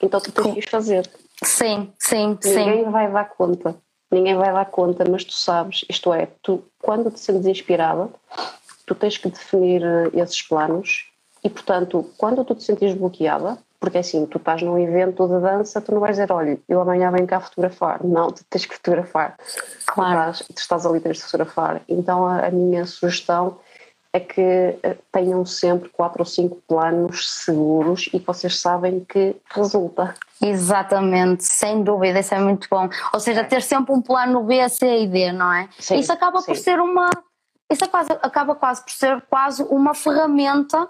Então 0.00 0.20
tu 0.20 0.30
tens 0.30 0.64
que 0.64 0.70
fazer. 0.70 1.10
Sim, 1.42 1.92
sim, 1.98 2.28
Ninguém 2.28 2.52
sim. 2.52 2.64
Ninguém 2.66 2.90
vai 2.90 3.10
dar 3.10 3.28
conta 3.30 3.74
ninguém 4.10 4.36
vai 4.36 4.52
dar 4.52 4.66
conta, 4.66 5.04
mas 5.08 5.24
tu 5.24 5.32
sabes, 5.32 5.84
isto 5.88 6.12
é, 6.12 6.28
tu 6.42 6.64
quando 6.80 7.10
te 7.10 7.20
sentes 7.20 7.46
inspirada, 7.46 8.08
tu 8.86 8.94
tens 8.94 9.18
que 9.18 9.28
definir 9.28 9.82
eh, 9.82 10.10
esses 10.14 10.42
planos 10.42 11.10
e, 11.44 11.50
portanto, 11.50 12.10
quando 12.16 12.44
tu 12.44 12.54
te 12.54 12.64
sentes 12.64 12.94
bloqueada, 12.94 13.58
porque 13.80 13.98
assim, 13.98 14.26
tu 14.26 14.38
estás 14.38 14.60
num 14.60 14.78
evento 14.78 15.28
de 15.28 15.40
dança, 15.40 15.80
tu 15.80 15.92
não 15.92 16.00
vais 16.00 16.16
dizer, 16.16 16.32
olha, 16.32 16.58
eu 16.68 16.80
amanhã 16.80 17.12
venho 17.12 17.26
cá 17.26 17.40
fotografar. 17.40 18.04
Não, 18.04 18.32
tu 18.32 18.44
tens 18.50 18.66
que 18.66 18.74
fotografar. 18.74 19.36
Claro. 19.86 20.32
Tu 20.32 20.32
estás, 20.32 20.48
tu 20.48 20.58
estás 20.58 20.86
ali, 20.86 21.00
tens 21.00 21.18
de 21.18 21.22
fotografar. 21.22 21.82
Então, 21.88 22.26
a, 22.26 22.46
a 22.46 22.50
minha 22.50 22.84
sugestão 22.86 23.58
é 24.12 24.20
que 24.20 24.40
eh, 24.40 24.96
tenham 25.12 25.44
sempre 25.44 25.88
quatro 25.90 26.22
ou 26.22 26.26
cinco 26.26 26.56
planos 26.66 27.30
seguros 27.30 28.06
e 28.08 28.18
que 28.18 28.26
vocês 28.26 28.58
sabem 28.58 29.04
que 29.04 29.36
resulta. 29.50 30.14
Exatamente, 30.40 31.44
sem 31.44 31.82
dúvida, 31.82 32.20
isso 32.20 32.34
é 32.34 32.40
muito 32.40 32.68
bom. 32.70 32.88
Ou 33.12 33.20
seja, 33.20 33.44
ter 33.44 33.62
sempre 33.62 33.92
um 33.92 34.00
plano 34.00 34.42
B, 34.42 34.66
C 34.68 35.02
e 35.02 35.06
D, 35.06 35.32
não 35.32 35.52
é? 35.52 35.68
Sim, 35.78 35.96
isso 35.98 36.12
acaba 36.12 36.40
sim. 36.40 36.46
por 36.46 36.56
ser 36.56 36.80
uma. 36.80 37.10
Isso 37.70 37.84
é 37.84 37.88
acaba 38.22 38.54
quase 38.54 38.82
por 38.82 38.92
ser 38.92 39.20
quase 39.28 39.62
uma 39.64 39.94
ferramenta 39.94 40.88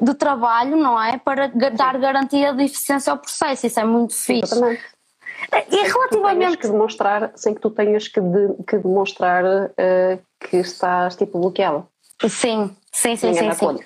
de 0.00 0.14
trabalho, 0.14 0.76
não 0.76 1.02
é? 1.02 1.18
Para 1.18 1.48
dar 1.48 1.98
garantia 1.98 2.52
de 2.54 2.64
eficiência 2.64 3.10
ao 3.10 3.18
processo, 3.18 3.66
isso 3.66 3.80
é 3.80 3.84
muito 3.84 4.14
fixe. 4.14 4.54
Exatamente. 4.54 4.82
E 5.68 5.76
sem 5.76 5.84
relativamente. 5.84 6.58
Que, 6.58 6.68
demonstrar, 6.68 7.32
sem 7.34 7.54
que 7.54 7.60
tu 7.60 7.70
tenhas 7.70 8.06
que, 8.06 8.20
de, 8.20 8.62
que 8.64 8.78
demonstrar 8.78 9.44
uh, 9.44 10.22
que 10.38 10.58
estás 10.58 11.16
tipo 11.16 11.38
bloqueada. 11.40 11.84
Sim, 12.28 12.76
sim, 12.92 13.16
sim, 13.16 13.34
sim. 13.34 13.52
sim. 13.52 13.78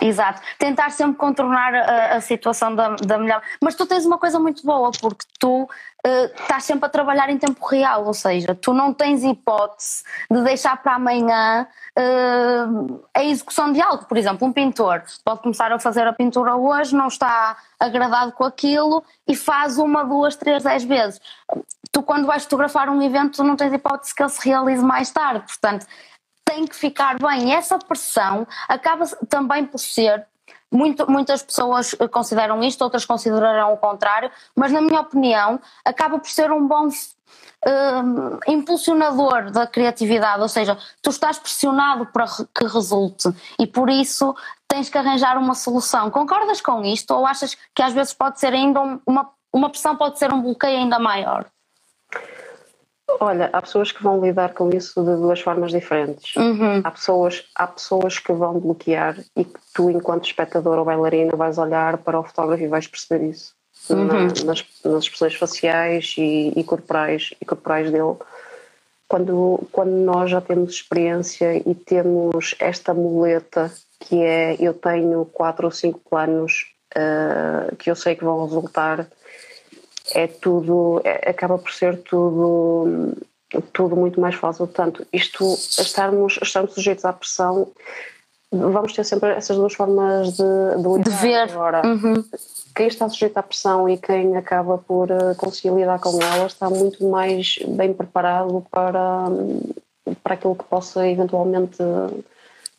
Exato. 0.00 0.40
Tentar 0.58 0.90
sempre 0.90 1.16
contornar 1.16 1.74
a, 1.74 2.16
a, 2.16 2.20
situação 2.20 2.74
da, 2.74 2.90
da 2.96 3.18
melhor. 3.18 3.42
Mas 3.60 3.74
tu 3.74 3.84
tens 3.84 4.06
uma 4.06 4.16
coisa 4.16 4.38
muito 4.38 4.64
boa, 4.64 4.90
porque 4.98 5.26
tu 5.38 5.64
uh, 5.64 6.24
estás 6.40 6.64
sempre 6.64 6.86
a 6.86 6.88
trabalhar 6.88 7.28
em 7.28 7.36
tempo 7.36 7.64
real, 7.66 8.06
ou 8.06 8.14
seja, 8.14 8.54
tu 8.54 8.72
não 8.72 8.94
tens 8.94 9.22
hipótese 9.22 10.02
de 10.30 10.42
deixar 10.42 10.82
para 10.82 10.94
amanhã 10.94 11.66
uh, 11.98 13.04
a 13.12 13.24
execução 13.24 13.72
de 13.72 13.82
algo. 13.82 14.06
Por 14.06 14.16
exemplo, 14.16 14.48
um 14.48 14.52
pintor 14.52 15.02
pode 15.22 15.42
começar 15.42 15.70
a 15.70 15.78
fazer 15.78 16.06
a 16.06 16.12
pintura 16.14 16.56
hoje, 16.56 16.96
não 16.96 17.08
está 17.08 17.56
agradado 17.78 18.32
com 18.32 18.44
aquilo 18.44 19.04
e 19.28 19.36
faz 19.36 19.76
uma, 19.76 20.02
duas, 20.02 20.34
três, 20.34 20.62
dez 20.62 20.82
vezes. 20.82 21.20
Tu, 21.92 22.02
quando 22.02 22.26
vais 22.26 22.44
fotografar 22.44 22.88
um 22.88 23.02
evento, 23.02 23.36
tu 23.36 23.44
não 23.44 23.54
tens 23.54 23.72
hipótese 23.72 24.14
que 24.14 24.22
ele 24.22 24.30
se 24.30 24.48
realize 24.48 24.82
mais 24.82 25.10
tarde. 25.10 25.44
Portanto, 25.46 25.86
tem 26.44 26.66
que 26.66 26.76
ficar 26.76 27.18
bem. 27.18 27.48
E 27.48 27.52
essa 27.52 27.78
pressão 27.78 28.46
acaba 28.68 29.06
também 29.28 29.64
por 29.64 29.78
ser. 29.78 30.26
Muito, 30.70 31.08
muitas 31.08 31.40
pessoas 31.40 31.94
consideram 32.10 32.62
isto, 32.62 32.82
outras 32.82 33.04
considerarão 33.04 33.72
o 33.72 33.76
contrário, 33.76 34.28
mas 34.56 34.72
na 34.72 34.80
minha 34.80 35.00
opinião 35.00 35.60
acaba 35.84 36.18
por 36.18 36.28
ser 36.28 36.50
um 36.50 36.66
bom 36.66 36.88
uh, 36.88 38.40
impulsionador 38.48 39.52
da 39.52 39.68
criatividade, 39.68 40.42
ou 40.42 40.48
seja, 40.48 40.76
tu 41.00 41.10
estás 41.10 41.38
pressionado 41.38 42.06
para 42.06 42.26
que 42.26 42.66
resulte 42.66 43.28
e 43.58 43.68
por 43.68 43.88
isso 43.88 44.34
tens 44.66 44.88
que 44.88 44.98
arranjar 44.98 45.38
uma 45.38 45.54
solução. 45.54 46.10
Concordas 46.10 46.60
com 46.60 46.82
isto 46.84 47.12
ou 47.14 47.24
achas 47.24 47.56
que 47.74 47.82
às 47.82 47.92
vezes 47.92 48.12
pode 48.12 48.40
ser 48.40 48.52
ainda 48.52 48.80
uma, 49.06 49.30
uma 49.52 49.70
pressão, 49.70 49.96
pode 49.96 50.18
ser 50.18 50.32
um 50.32 50.42
bloqueio 50.42 50.78
ainda 50.78 50.98
maior? 50.98 51.46
Olha, 53.20 53.50
há 53.52 53.60
pessoas 53.60 53.92
que 53.92 54.02
vão 54.02 54.24
lidar 54.24 54.54
com 54.54 54.70
isso 54.70 55.02
de 55.02 55.16
duas 55.16 55.40
formas 55.40 55.70
diferentes. 55.70 56.34
Uhum. 56.36 56.80
Há, 56.82 56.90
pessoas, 56.90 57.44
há 57.54 57.66
pessoas 57.66 58.18
que 58.18 58.32
vão 58.32 58.58
bloquear 58.58 59.18
e 59.36 59.44
que 59.44 59.60
tu, 59.72 59.90
enquanto 59.90 60.26
espectador 60.26 60.78
ou 60.78 60.84
bailarina, 60.84 61.36
vais 61.36 61.58
olhar 61.58 61.98
para 61.98 62.18
o 62.18 62.24
fotógrafo 62.24 62.62
e 62.62 62.68
vais 62.68 62.86
perceber 62.86 63.28
isso 63.28 63.54
uhum. 63.90 64.04
na, 64.04 64.22
nas, 64.22 64.44
nas, 64.84 65.04
expressões 65.04 65.34
faciais 65.34 66.14
e, 66.16 66.52
e, 66.56 66.64
corporais, 66.64 67.34
e 67.40 67.44
corporais 67.44 67.90
dele. 67.90 68.16
Quando, 69.06 69.60
quando 69.70 69.90
nós 69.90 70.30
já 70.30 70.40
temos 70.40 70.72
experiência 70.72 71.56
e 71.56 71.74
temos 71.74 72.54
esta 72.58 72.94
muleta 72.94 73.70
que 74.00 74.22
é 74.22 74.56
eu 74.58 74.74
tenho 74.74 75.24
quatro 75.26 75.66
ou 75.66 75.70
cinco 75.70 76.00
planos 76.08 76.66
uh, 76.96 77.74
que 77.76 77.90
eu 77.90 77.94
sei 77.94 78.16
que 78.16 78.24
vão 78.24 78.44
resultar 78.44 79.06
é 80.12 80.26
tudo, 80.26 81.00
é, 81.04 81.30
acaba 81.30 81.56
por 81.58 81.72
ser 81.72 82.02
tudo, 82.02 83.16
tudo 83.72 83.96
muito 83.96 84.20
mais 84.20 84.34
fácil. 84.34 84.66
Portanto, 84.66 85.06
isto, 85.12 85.44
estarmos, 85.54 86.38
estarmos 86.42 86.74
sujeitos 86.74 87.04
à 87.04 87.12
pressão, 87.12 87.68
vamos 88.50 88.92
ter 88.92 89.04
sempre 89.04 89.30
essas 89.30 89.56
duas 89.56 89.74
formas 89.74 90.32
de, 90.32 90.42
de 90.82 90.88
lidar. 90.88 91.02
De 91.02 91.10
ver. 91.10 91.52
Agora, 91.52 91.86
uhum. 91.86 92.24
quem 92.74 92.86
está 92.86 93.08
sujeito 93.08 93.38
à 93.38 93.42
pressão 93.42 93.88
e 93.88 93.96
quem 93.96 94.36
acaba 94.36 94.78
por 94.78 95.10
eh, 95.10 95.34
conseguir 95.36 95.74
lidar 95.74 95.98
com 95.98 96.20
ela 96.22 96.46
está 96.46 96.68
muito 96.68 97.04
mais 97.08 97.58
bem 97.68 97.92
preparado 97.92 98.64
para, 98.70 99.24
para 100.22 100.34
aquilo 100.34 100.54
que 100.54 100.64
possa 100.64 101.08
eventualmente 101.08 101.78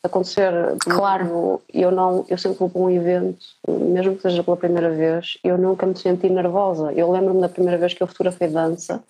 acontecer. 0.05 0.51
Claro. 0.79 1.61
Eu, 1.73 1.91
não, 1.91 2.25
eu 2.27 2.37
sempre 2.37 2.59
vou 2.59 2.69
para 2.69 2.81
um 2.81 2.89
evento, 2.89 3.45
mesmo 3.67 4.15
que 4.15 4.21
seja 4.21 4.43
pela 4.43 4.57
primeira 4.57 4.89
vez, 4.89 5.37
eu 5.43 5.57
nunca 5.57 5.85
me 5.85 5.97
senti 5.97 6.29
nervosa. 6.29 6.91
Eu 6.93 7.11
lembro-me 7.11 7.41
da 7.41 7.49
primeira 7.49 7.77
vez 7.77 7.93
que 7.93 8.01
eu 8.01 8.07
fotografei 8.07 8.47
dança, 8.47 9.03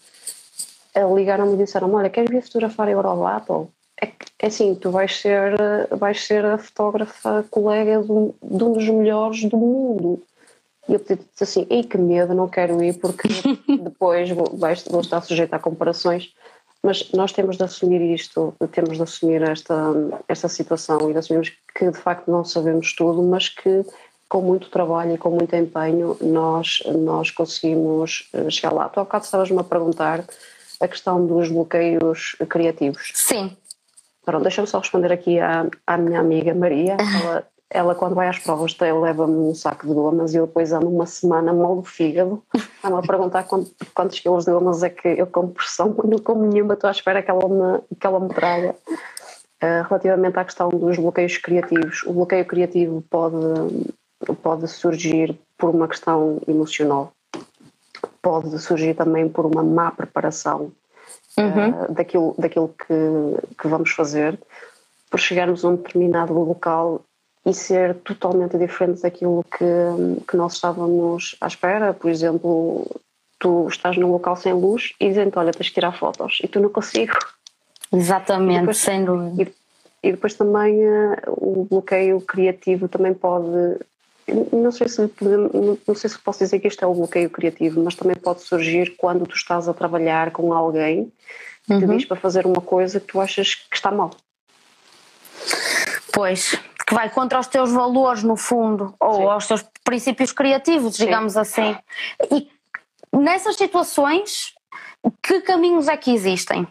ligaram-me 1.16 1.54
e 1.56 1.58
disseram: 1.58 1.94
Olha, 1.94 2.10
queres 2.10 2.30
vir 2.30 2.42
fotografar 2.42 2.88
a 2.88 2.92
Eurobattle? 2.92 3.70
É, 4.02 4.12
é 4.40 4.48
assim, 4.48 4.76
tu 4.76 4.92
vais 4.92 5.16
ser, 5.16 5.56
vais 5.92 6.26
ser 6.26 6.46
a 6.46 6.58
fotógrafa 6.58 7.46
colega 7.50 8.02
de 8.02 8.12
um, 8.12 8.34
de 8.44 8.64
um 8.64 8.74
dos 8.74 8.88
melhores 8.90 9.44
do 9.46 9.58
mundo. 9.58 10.22
E 10.88 10.94
eu 10.94 11.00
disse 11.00 11.44
assim: 11.44 11.68
Ei, 11.70 11.84
que 11.84 11.98
medo, 11.98 12.34
não 12.34 12.48
quero 12.48 12.84
ir 12.84 12.98
porque 13.00 13.28
depois 13.82 14.30
vou, 14.30 14.46
vou 14.90 15.02
estar 15.02 15.22
sujeita 15.22 15.56
a 15.56 15.60
comparações 15.60 16.34
mas 16.86 17.12
nós 17.12 17.32
temos 17.32 17.58
de 17.58 17.64
assumir 17.64 18.00
isto, 18.14 18.54
temos 18.72 18.98
de 18.98 19.04
assumir 19.04 19.42
esta, 19.42 19.74
esta 20.28 20.48
situação 20.48 21.10
e 21.10 21.14
de 21.14 21.20
assumirmos 21.20 21.52
que 21.74 21.90
de 21.90 21.98
facto 21.98 22.30
não 22.30 22.46
sabemos 22.46 22.94
tudo, 22.94 23.24
mas 23.24 23.50
que 23.50 23.84
com 24.30 24.42
muito 24.42 24.70
trabalho 24.70 25.16
e 25.16 25.18
com 25.18 25.32
muito 25.32 25.56
empenho 25.56 26.16
nós, 26.22 26.84
nós 26.86 27.32
conseguimos 27.32 28.30
eh, 28.34 28.50
chegar 28.52 28.72
lá. 28.72 28.88
Tu 28.88 29.00
há 29.00 29.04
bocado 29.04 29.26
estavas-me 29.26 29.60
a 29.60 29.64
perguntar 29.64 30.24
a 30.80 30.88
questão 30.88 31.26
dos 31.26 31.50
bloqueios 31.50 32.36
criativos. 32.48 33.12
Sim. 33.16 33.58
Pronto, 34.24 34.44
deixa-me 34.44 34.68
só 34.68 34.80
responder 34.80 35.12
aqui 35.12 35.40
à, 35.40 35.68
à 35.88 35.98
minha 35.98 36.20
amiga 36.20 36.54
Maria. 36.54 36.98
Ela 37.24 37.48
ela 37.70 37.96
quando 37.96 38.16
vai 38.16 38.28
às 38.28 38.40
provas 38.40 38.76
leva-me 38.80 39.36
um 39.36 39.56
saco 39.56 39.88
de 39.88 39.94
gomas 39.94 40.34
e 40.34 40.38
eu 40.38 40.46
depois 40.46 40.72
ando 40.72 40.88
uma 40.88 41.06
semana 41.06 41.52
mal 41.54 41.76
do 41.78 41.84
fígado 41.84 42.44
está-me 42.54 42.98
a 42.98 43.02
perguntar 43.02 43.44
quantos, 43.44 43.74
quantos 43.94 44.20
quilos 44.20 44.46
de 44.46 44.52
gomas 44.52 44.84
é 44.84 44.90
que 44.90 45.08
eu 45.08 45.28
como 45.28 45.50
pressão 45.50 45.96
não 46.04 46.20
como 46.20 46.46
nenhuma, 46.46 46.76
estou 46.76 46.88
à 46.88 46.92
espera 46.92 47.24
que 47.24 47.32
ela 47.32 47.50
me, 47.50 47.82
que 48.00 48.06
ela 48.06 48.20
me 48.20 48.30
traga. 48.30 48.76
Uh, 49.64 49.88
relativamente 49.88 50.38
à 50.38 50.44
questão 50.44 50.70
dos 50.70 50.98
bloqueios 50.98 51.38
criativos 51.38 52.04
o 52.04 52.12
bloqueio 52.12 52.46
criativo 52.46 53.02
pode, 53.10 53.96
pode 54.44 54.68
surgir 54.68 55.40
por 55.58 55.74
uma 55.74 55.88
questão 55.88 56.42
emocional. 56.48 57.12
Pode 58.22 58.60
surgir 58.60 58.96
também 58.96 59.30
por 59.30 59.46
uma 59.46 59.64
má 59.64 59.92
preparação 59.92 60.72
uhum. 61.38 61.70
uh, 61.70 61.94
daquilo, 61.94 62.36
daquilo 62.38 62.68
que, 62.70 63.56
que 63.58 63.68
vamos 63.68 63.92
fazer. 63.92 64.40
Por 65.10 65.20
chegarmos 65.20 65.64
a 65.64 65.70
um 65.70 65.76
determinado 65.78 66.34
local 66.34 67.02
e 67.46 67.54
ser 67.54 67.96
totalmente 67.96 68.58
diferente 68.58 69.02
daquilo 69.02 69.44
que, 69.44 70.26
que 70.28 70.36
nós 70.36 70.54
estávamos 70.54 71.36
à 71.40 71.48
espera. 71.48 71.94
Por 71.94 72.10
exemplo, 72.10 72.90
tu 73.40 73.68
estás 73.68 73.96
num 73.98 74.12
local 74.12 74.36
sem 74.36 74.54
luz 74.54 74.94
e 75.00 75.10
dizem 75.10 75.32
olha, 75.36 75.52
tens 75.52 75.68
que 75.70 75.76
tirar 75.76 75.92
fotos 75.92 76.40
e 76.44 76.48
tu 76.48 76.60
não 76.60 76.70
consigo. 76.70 77.14
Exatamente, 77.94 78.62
depois, 78.62 78.78
sem 78.78 79.06
dúvida. 79.06 79.44
E, 79.44 80.08
e 80.08 80.12
depois 80.12 80.34
também 80.34 80.88
uh, 80.88 81.18
o 81.28 81.68
bloqueio 81.70 82.20
criativo 82.22 82.88
também 82.88 83.14
pode 83.14 83.78
não 84.52 84.72
sei 84.72 84.88
se 84.88 85.02
não 85.88 85.96
sei 85.96 86.10
se 86.10 86.18
posso 86.18 86.40
dizer 86.40 86.60
que 86.60 86.68
este 86.68 86.84
é 86.84 86.88
o 86.88 86.96
bloqueio 86.96 87.30
criativo, 87.30 87.84
mas 87.84 87.94
também 87.94 88.16
pode 88.16 88.42
surgir 88.42 88.96
quando 88.98 89.28
tu 89.28 89.36
estás 89.36 89.70
a 89.70 89.74
trabalhar 89.74 90.32
com 90.32 90.52
alguém 90.52 91.12
que 91.66 91.74
uhum. 91.74 91.80
te 91.80 91.86
diz 91.86 92.06
para 92.06 92.18
fazer 92.18 92.46
uma 92.46 92.62
coisa 92.62 93.00
que 93.00 93.06
tu 93.06 93.22
achas 93.22 93.54
que 93.54 93.76
está 93.76 93.92
mal. 93.92 94.12
Pois, 96.14 96.60
que 96.86 96.94
vai 96.94 97.10
contra 97.10 97.40
os 97.40 97.48
teus 97.48 97.72
valores 97.72 98.24
no 98.24 98.36
fundo, 98.36 98.94
ou 99.00 99.16
Sim. 99.16 99.24
aos 99.24 99.48
teus 99.48 99.66
princípios 99.84 100.32
criativos, 100.32 100.96
digamos 100.96 101.34
Sim. 101.34 101.40
assim. 101.40 101.78
E 102.32 102.50
nessas 103.12 103.56
situações, 103.56 104.54
que 105.22 105.42
caminhos 105.42 105.88
é 105.88 105.98
que 105.98 106.14
existem? 106.14 106.68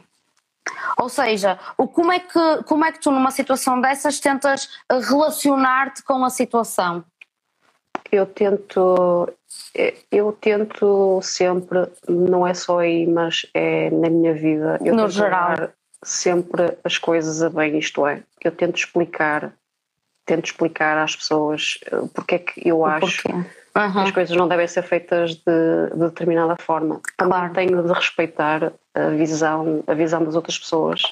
Ou 0.99 1.09
seja, 1.09 1.59
o, 1.77 1.87
como, 1.87 2.12
é 2.12 2.18
que, 2.18 2.62
como 2.66 2.85
é 2.85 2.92
que 2.92 3.01
tu 3.01 3.11
numa 3.11 3.31
situação 3.31 3.81
dessas 3.81 4.18
tentas 4.20 4.68
relacionar-te 4.90 6.03
com 6.03 6.25
a 6.25 6.31
situação? 6.31 7.05
Eu 8.11 8.27
tento, 8.27 9.29
eu 10.11 10.33
tento 10.33 11.20
sempre, 11.23 11.88
não 12.09 12.47
é 12.47 12.55
só 12.55 12.79
aí, 12.79 13.07
mas 13.07 13.44
é 13.53 13.90
na 13.90 14.09
minha 14.09 14.33
vida, 14.33 14.79
eu 14.85 14.94
no 14.94 15.09
geral. 15.09 15.70
Sempre 16.05 16.77
as 16.85 16.99
coisas 16.99 17.43
a 17.43 17.51
bem, 17.51 17.79
isto 17.79 18.07
é, 18.07 18.23
eu 18.43 18.53
tento 18.53 18.77
explicar, 18.77 19.53
tento 20.25 20.47
explicar 20.47 20.99
às 20.99 21.17
pessoas 21.17 21.79
eh, 21.87 22.03
porque 22.14 22.35
é 22.37 22.38
que 22.38 22.69
eu 22.69 22.85
acho 22.85 23.29
uhum. 23.29 23.43
que 23.43 23.99
as 23.99 24.11
coisas 24.11 24.37
não 24.37 24.47
devem 24.47 24.69
ser 24.69 24.83
feitas 24.83 25.35
de, 25.35 25.90
de 25.93 25.99
determinada 25.99 26.57
forma. 26.57 27.01
Claro. 27.17 27.53
tenho 27.53 27.83
de 27.83 27.93
respeitar 27.93 28.73
a 28.95 29.09
visão, 29.09 29.83
a 29.87 29.95
visão 29.95 30.25
das 30.25 30.35
outras 30.35 30.59
pessoas. 30.59 31.03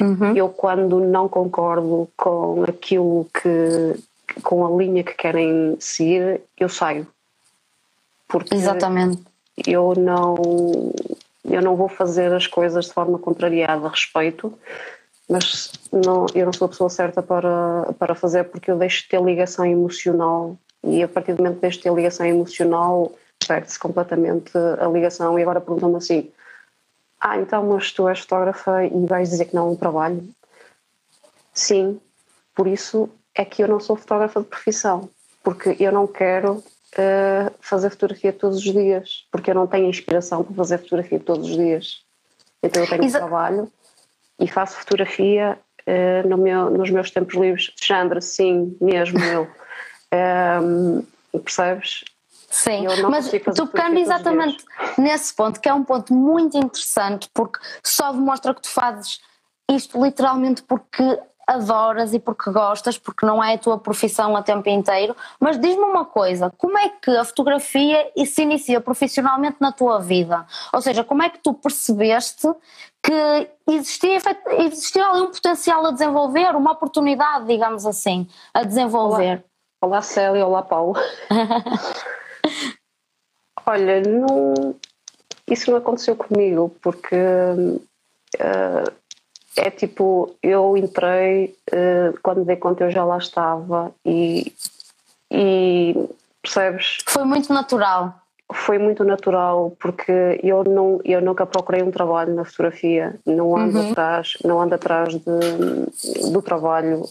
Uhum. 0.00 0.36
Eu 0.36 0.48
quando 0.48 1.00
não 1.00 1.28
concordo 1.28 2.08
com 2.16 2.64
aquilo 2.64 3.28
que 3.32 3.96
com 4.42 4.66
a 4.66 4.78
linha 4.78 5.02
que 5.04 5.14
querem 5.14 5.76
seguir, 5.78 6.40
eu 6.58 6.68
saio. 6.68 7.06
Porque 8.28 8.54
Exatamente. 8.54 9.22
Eu 9.66 9.94
não, 9.94 10.34
eu 11.44 11.60
não 11.60 11.76
vou 11.76 11.88
fazer 11.88 12.32
as 12.32 12.46
coisas 12.46 12.86
de 12.86 12.92
forma 12.92 13.18
contrariada, 13.18 13.88
respeito, 13.88 14.56
mas 15.28 15.72
não, 15.92 16.26
eu 16.34 16.46
não 16.46 16.52
sou 16.52 16.66
a 16.66 16.68
pessoa 16.68 16.90
certa 16.90 17.22
para, 17.22 17.92
para 17.98 18.14
fazer 18.14 18.44
porque 18.44 18.70
eu 18.70 18.78
deixo 18.78 19.02
de 19.02 19.08
ter 19.08 19.22
ligação 19.22 19.64
emocional 19.64 20.56
e 20.84 21.02
a 21.02 21.08
partir 21.08 21.34
do 21.34 21.42
momento 21.42 21.56
que 21.56 21.62
deixo 21.62 21.78
de 21.78 21.84
ter 21.84 21.94
ligação 21.94 22.26
emocional 22.26 23.12
perde-se 23.46 23.78
completamente 23.78 24.52
a 24.80 24.86
ligação 24.88 25.38
e 25.38 25.42
agora 25.42 25.60
perguntam-me 25.60 25.96
assim 25.96 26.30
ah, 27.24 27.38
então 27.38 27.64
mas 27.64 27.92
tu 27.92 28.08
és 28.08 28.18
fotógrafa 28.18 28.84
e 28.84 29.06
vais 29.06 29.30
dizer 29.30 29.44
que 29.44 29.54
não 29.54 29.68
é 29.68 29.70
um 29.70 29.76
trabalho? 29.76 30.28
Sim, 31.54 32.00
por 32.52 32.66
isso 32.66 33.08
é 33.32 33.44
que 33.44 33.62
eu 33.62 33.68
não 33.68 33.78
sou 33.78 33.94
fotógrafa 33.94 34.40
de 34.40 34.48
profissão, 34.48 35.08
porque 35.40 35.76
eu 35.78 35.92
não 35.92 36.08
quero 36.08 36.64
uh, 36.98 37.52
fazer 37.60 37.90
fotografia 37.90 38.32
todos 38.32 38.58
os 38.58 38.64
dias, 38.64 39.26
porque 39.30 39.50
eu 39.50 39.54
não 39.54 39.66
tenho 39.66 39.88
inspiração 39.88 40.42
para 40.42 40.54
fazer 40.54 40.78
fotografia 40.78 41.20
todos 41.20 41.50
os 41.50 41.56
dias. 41.56 42.02
Então 42.62 42.82
eu 42.82 42.88
tenho 42.88 43.04
Exa 43.04 43.18
trabalho 43.18 43.70
e 44.38 44.46
faço 44.46 44.76
fotografia 44.76 45.58
uh, 45.86 46.28
no 46.28 46.36
meu, 46.36 46.70
nos 46.70 46.90
meus 46.90 47.10
tempos 47.10 47.34
livres. 47.34 47.72
Sandra, 47.76 48.20
sim, 48.20 48.76
mesmo 48.80 49.18
eu. 49.20 49.48
Um, 50.62 51.06
percebes? 51.38 52.04
Sim, 52.50 52.84
mas 53.08 53.30
tocando 53.56 53.98
exatamente 53.98 54.62
nesse 54.98 55.34
ponto, 55.34 55.58
que 55.58 55.66
é 55.66 55.72
um 55.72 55.82
ponto 55.82 56.12
muito 56.12 56.54
interessante, 56.58 57.30
porque 57.32 57.58
só 57.82 58.12
demonstra 58.12 58.52
que 58.52 58.60
tu 58.60 58.68
fazes 58.68 59.22
isto 59.70 60.02
literalmente 60.04 60.62
porque 60.62 61.18
adoras 61.46 62.14
e 62.14 62.18
porque 62.18 62.50
gostas, 62.50 62.98
porque 62.98 63.26
não 63.26 63.42
é 63.42 63.54
a 63.54 63.58
tua 63.58 63.78
profissão 63.78 64.36
a 64.36 64.42
tempo 64.42 64.68
inteiro, 64.68 65.16
mas 65.40 65.58
diz-me 65.58 65.82
uma 65.82 66.04
coisa, 66.04 66.52
como 66.56 66.78
é 66.78 66.88
que 66.88 67.10
a 67.10 67.24
fotografia 67.24 68.10
se 68.24 68.42
inicia 68.42 68.80
profissionalmente 68.80 69.56
na 69.60 69.72
tua 69.72 69.98
vida? 69.98 70.46
Ou 70.72 70.80
seja, 70.80 71.04
como 71.04 71.22
é 71.22 71.30
que 71.30 71.38
tu 71.38 71.52
percebeste 71.54 72.48
que 73.02 73.48
existia, 73.68 74.18
existia 74.58 75.06
ali 75.06 75.22
um 75.22 75.30
potencial 75.30 75.84
a 75.86 75.90
desenvolver, 75.90 76.54
uma 76.54 76.72
oportunidade, 76.72 77.46
digamos 77.46 77.84
assim, 77.84 78.28
a 78.54 78.62
desenvolver? 78.62 79.44
Olá, 79.80 79.96
olá 79.96 80.02
Célia, 80.02 80.46
olá 80.46 80.62
Paulo. 80.62 80.94
Olha, 83.66 84.00
não, 84.00 84.74
isso 85.46 85.70
não 85.70 85.78
aconteceu 85.78 86.16
comigo, 86.16 86.74
porque 86.80 87.16
uh, 87.16 88.92
é 89.56 89.70
tipo, 89.70 90.34
eu 90.42 90.76
entrei, 90.76 91.54
uh, 91.72 92.18
quando 92.22 92.44
dei 92.44 92.56
conta 92.56 92.84
eu 92.84 92.90
já 92.90 93.04
lá 93.04 93.18
estava 93.18 93.92
e, 94.04 94.52
e 95.30 95.94
percebes? 96.40 96.98
Foi 97.06 97.24
muito 97.24 97.52
natural. 97.52 98.14
Foi 98.52 98.78
muito 98.78 99.02
natural 99.04 99.74
porque 99.80 100.40
eu, 100.42 100.62
não, 100.64 101.00
eu 101.04 101.22
nunca 101.22 101.46
procurei 101.46 101.82
um 101.82 101.90
trabalho 101.90 102.34
na 102.34 102.44
fotografia, 102.44 103.18
não 103.24 103.56
ando 103.56 103.78
uhum. 103.78 103.90
atrás, 103.90 104.34
não 104.44 104.60
ando 104.60 104.74
atrás 104.74 105.14
de, 105.14 106.30
do 106.30 106.42
trabalho, 106.42 107.02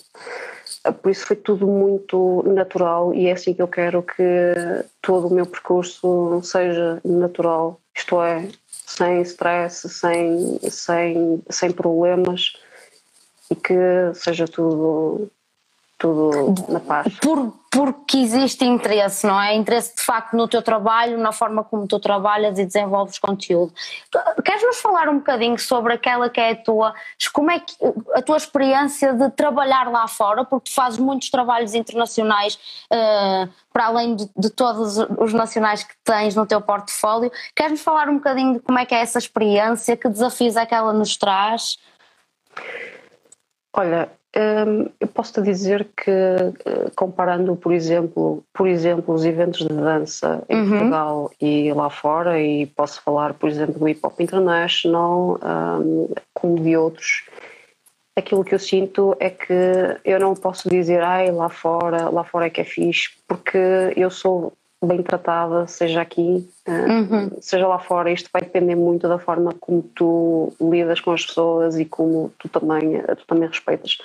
por 1.01 1.11
isso 1.11 1.25
foi 1.25 1.35
tudo 1.35 1.65
muito 1.65 2.43
natural 2.45 3.13
e 3.13 3.27
é 3.27 3.31
assim 3.31 3.55
que 3.55 3.61
eu 3.61 3.67
quero 3.67 4.03
que 4.03 4.53
todo 5.01 5.27
o 5.27 5.33
meu 5.33 5.47
percurso 5.47 6.41
seja 6.43 6.99
natural, 7.03 7.79
isto 7.95 8.21
é, 8.21 8.47
sem 8.95 9.21
stress, 9.21 9.89
sem, 9.89 10.59
sem, 10.69 11.43
sem 11.49 11.71
problemas 11.71 12.53
e 13.49 13.55
que 13.55 13.73
seja 14.13 14.47
tudo, 14.47 15.29
tudo 16.01 16.65
na 16.67 16.79
paz. 16.79 17.15
Por, 17.19 17.53
porque 17.69 18.17
existe 18.17 18.65
interesse, 18.65 19.25
não 19.25 19.39
é? 19.39 19.55
Interesse 19.55 19.95
de 19.95 20.01
facto 20.01 20.35
no 20.35 20.47
teu 20.47 20.61
trabalho, 20.61 21.17
na 21.19 21.31
forma 21.31 21.63
como 21.63 21.87
tu 21.87 21.99
trabalhas 21.99 22.57
e 22.57 22.65
desenvolves 22.65 23.19
conteúdo. 23.19 23.71
Queres 24.43 24.63
nos 24.63 24.81
falar 24.81 25.07
um 25.07 25.19
bocadinho 25.19 25.59
sobre 25.59 25.93
aquela 25.93 26.27
que 26.27 26.41
é 26.41 26.51
a 26.51 26.55
tua, 26.55 26.95
como 27.31 27.51
é 27.51 27.59
que 27.59 27.75
a 28.15 28.21
tua 28.21 28.35
experiência 28.35 29.13
de 29.13 29.29
trabalhar 29.29 29.91
lá 29.91 30.07
fora, 30.07 30.43
porque 30.43 30.71
tu 30.71 30.73
fazes 30.73 30.97
muitos 30.97 31.29
trabalhos 31.29 31.75
internacionais 31.75 32.55
uh, 32.91 33.47
para 33.71 33.85
além 33.85 34.15
de, 34.15 34.27
de, 34.35 34.49
todos 34.49 34.97
os 34.97 35.31
nacionais 35.31 35.83
que 35.83 35.93
tens 36.03 36.35
no 36.35 36.47
teu 36.47 36.59
portfólio. 36.61 37.31
Queres 37.55 37.73
nos 37.73 37.81
falar 37.81 38.09
um 38.09 38.15
bocadinho 38.15 38.55
de 38.55 38.59
como 38.59 38.79
é 38.79 38.85
que 38.85 38.95
é 38.95 39.01
essa 39.01 39.19
experiência, 39.19 39.95
que 39.95 40.09
desafios 40.09 40.55
é 40.55 40.65
que 40.65 40.73
ela 40.73 40.91
nos 40.91 41.15
traz? 41.15 41.77
Olha, 43.73 44.11
eu 44.33 45.07
posso 45.07 45.33
te 45.33 45.41
dizer 45.41 45.89
que 45.95 46.09
eh, 46.09 46.89
comparando, 46.95 47.55
por 47.55 47.73
exemplo, 47.73 48.43
por 48.53 48.65
exemplo, 48.65 49.13
os 49.13 49.25
eventos 49.25 49.67
de 49.67 49.73
dança 49.73 50.41
em 50.47 50.61
uhum. 50.61 50.69
Portugal 50.69 51.31
e 51.41 51.73
lá 51.73 51.89
fora, 51.89 52.41
e 52.41 52.65
posso 52.67 53.01
falar, 53.01 53.33
por 53.33 53.49
exemplo, 53.49 53.77
do 53.77 53.89
Hip 53.89 53.99
Hop 54.01 54.19
International, 54.21 55.37
um, 55.43 56.09
como 56.33 56.61
de 56.61 56.77
outros, 56.77 57.25
aquilo 58.15 58.43
que 58.43 58.55
eu 58.55 58.59
sinto 58.59 59.15
é 59.19 59.29
que 59.29 59.53
eu 60.05 60.19
não 60.19 60.33
posso 60.33 60.69
dizer, 60.69 61.01
ai, 61.01 61.29
lá 61.29 61.49
fora, 61.49 62.09
lá 62.09 62.23
fora 62.23 62.45
é 62.45 62.49
que 62.49 62.61
é 62.61 62.65
fixe, 62.65 63.09
porque 63.27 63.57
eu 63.97 64.09
sou 64.09 64.53
bem 64.83 65.03
tratada, 65.03 65.67
seja 65.67 66.01
aqui, 66.01 66.49
eh, 66.65 66.71
uhum. 66.71 67.31
seja 67.39 67.67
lá 67.67 67.77
fora. 67.77 68.11
Isto 68.11 68.29
vai 68.33 68.41
depender 68.41 68.75
muito 68.75 69.07
da 69.07 69.19
forma 69.19 69.53
como 69.59 69.83
tu 69.83 70.51
lidas 70.59 70.99
com 70.99 71.11
as 71.11 71.25
pessoas 71.25 71.77
e 71.77 71.85
como 71.85 72.33
tu 72.39 72.49
também, 72.49 72.95
eh, 72.95 73.15
tu 73.15 73.25
também 73.27 73.47
respeitas. 73.47 73.99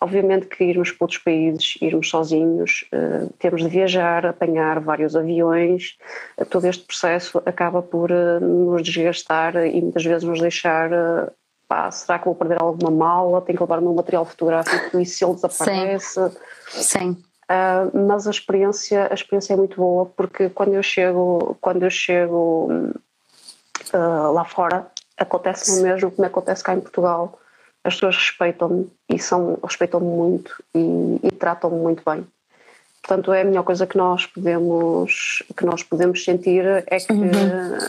Obviamente 0.00 0.46
que 0.46 0.64
irmos 0.64 0.92
para 0.92 1.04
outros 1.04 1.22
países, 1.22 1.76
irmos 1.82 2.08
sozinhos, 2.08 2.84
uh, 2.92 3.32
temos 3.40 3.62
de 3.62 3.68
viajar, 3.68 4.24
apanhar 4.26 4.78
vários 4.78 5.16
aviões, 5.16 5.96
todo 6.50 6.66
este 6.66 6.84
processo 6.84 7.42
acaba 7.44 7.82
por 7.82 8.08
nos 8.40 8.80
desgastar 8.84 9.56
e 9.56 9.82
muitas 9.82 10.04
vezes 10.04 10.22
nos 10.22 10.40
deixar 10.40 10.88
pá, 11.66 11.90
será 11.90 12.16
que 12.16 12.26
vou 12.26 12.34
perder 12.36 12.62
alguma 12.62 12.92
mala, 12.92 13.42
tenho 13.42 13.58
que 13.58 13.62
levar 13.64 13.80
o 13.80 13.82
meu 13.82 13.92
material 13.92 14.24
fotográfico 14.24 15.00
e 15.00 15.04
se 15.04 15.24
ele 15.24 15.34
desaparece... 15.34 16.30
Sim. 16.68 17.16
Sim. 17.16 17.27
Uh, 17.50 18.06
mas 18.06 18.26
a 18.26 18.30
experiência, 18.30 19.08
a 19.10 19.14
experiência 19.14 19.54
é 19.54 19.56
muito 19.56 19.76
boa 19.76 20.04
porque 20.04 20.50
quando 20.50 20.74
eu 20.74 20.82
chego, 20.82 21.56
quando 21.62 21.82
eu 21.82 21.90
chego 21.90 22.68
uh, 23.94 24.32
lá 24.32 24.44
fora, 24.44 24.86
acontece 25.16 25.80
o 25.80 25.82
mesmo 25.82 26.10
como 26.10 26.26
acontece 26.26 26.62
cá 26.62 26.74
em 26.74 26.80
Portugal. 26.80 27.38
As 27.82 27.94
pessoas 27.94 28.16
respeitam-me 28.16 28.90
e 29.08 29.18
são, 29.18 29.58
respeitam-me 29.62 30.06
muito 30.06 30.62
e, 30.74 31.20
e 31.22 31.30
tratam-me 31.30 31.78
muito 31.78 32.02
bem. 32.04 32.26
Portanto, 33.08 33.32
é 33.32 33.40
a 33.40 33.44
melhor 33.44 33.64
coisa 33.64 33.86
que 33.86 33.96
nós 33.96 34.26
podemos, 34.26 35.42
que 35.56 35.64
nós 35.64 35.82
podemos 35.82 36.22
sentir 36.22 36.62
é 36.86 36.98
que 36.98 37.10
uhum. 37.10 37.30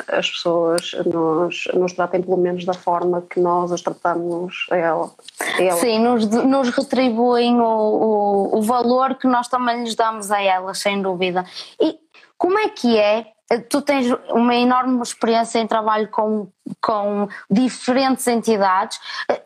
as 0.08 0.30
pessoas 0.32 0.94
nos, 1.06 1.68
nos 1.74 1.92
tratem 1.92 2.22
pelo 2.22 2.38
menos 2.38 2.64
da 2.64 2.74
forma 2.74 3.22
que 3.30 3.38
nós 3.38 3.70
as 3.74 3.82
tratamos 3.82 4.66
a 4.72 4.78
ela. 4.78 5.12
A 5.58 5.62
ela. 5.62 5.78
Sim, 5.78 6.00
nos, 6.00 6.26
nos 6.26 6.70
retribuem 6.70 7.60
o, 7.60 7.66
o, 7.66 8.60
o 8.60 8.62
valor 8.62 9.16
que 9.16 9.28
nós 9.28 9.50
também 9.50 9.84
lhes 9.84 9.94
damos 9.94 10.32
a 10.32 10.42
elas, 10.42 10.80
sem 10.80 11.02
dúvida. 11.02 11.44
E 11.82 12.00
como 12.38 12.58
é 12.58 12.70
que 12.70 12.98
é 12.98 13.26
tu 13.68 13.82
tens 13.82 14.06
uma 14.30 14.56
enorme 14.56 15.02
experiência 15.02 15.60
em 15.60 15.68
trabalho 15.68 16.08
com, 16.10 16.48
com 16.80 17.28
diferentes 17.50 18.28
entidades 18.28 19.00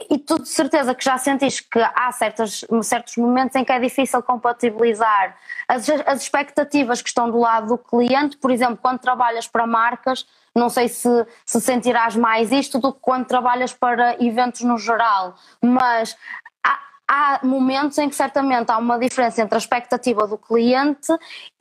e 0.09 0.17
tu 0.17 0.39
de 0.39 0.49
certeza 0.49 0.93
que 0.93 1.03
já 1.03 1.17
sentiste 1.17 1.63
que 1.69 1.79
há 1.79 2.11
certos 2.11 3.17
momentos 3.17 3.55
em 3.55 3.63
que 3.63 3.71
é 3.71 3.79
difícil 3.79 4.21
compatibilizar 4.21 5.35
as, 5.67 5.89
as 5.89 6.21
expectativas 6.21 7.01
que 7.01 7.09
estão 7.09 7.29
do 7.29 7.37
lado 7.37 7.67
do 7.67 7.77
cliente, 7.77 8.37
por 8.37 8.51
exemplo, 8.51 8.77
quando 8.81 8.99
trabalhas 8.99 9.47
para 9.47 9.65
marcas, 9.65 10.25
não 10.55 10.69
sei 10.69 10.87
se, 10.87 11.09
se 11.45 11.59
sentirás 11.59 12.15
mais 12.15 12.51
isto 12.51 12.79
do 12.79 12.93
que 12.93 12.99
quando 13.01 13.25
trabalhas 13.25 13.73
para 13.73 14.15
eventos 14.23 14.61
no 14.61 14.77
geral, 14.77 15.35
mas 15.61 16.15
há, 16.63 16.79
há 17.07 17.39
momentos 17.43 17.97
em 17.97 18.07
que 18.07 18.15
certamente 18.15 18.71
há 18.71 18.77
uma 18.77 18.99
diferença 18.99 19.41
entre 19.41 19.55
a 19.55 19.57
expectativa 19.57 20.27
do 20.27 20.37
cliente 20.37 21.11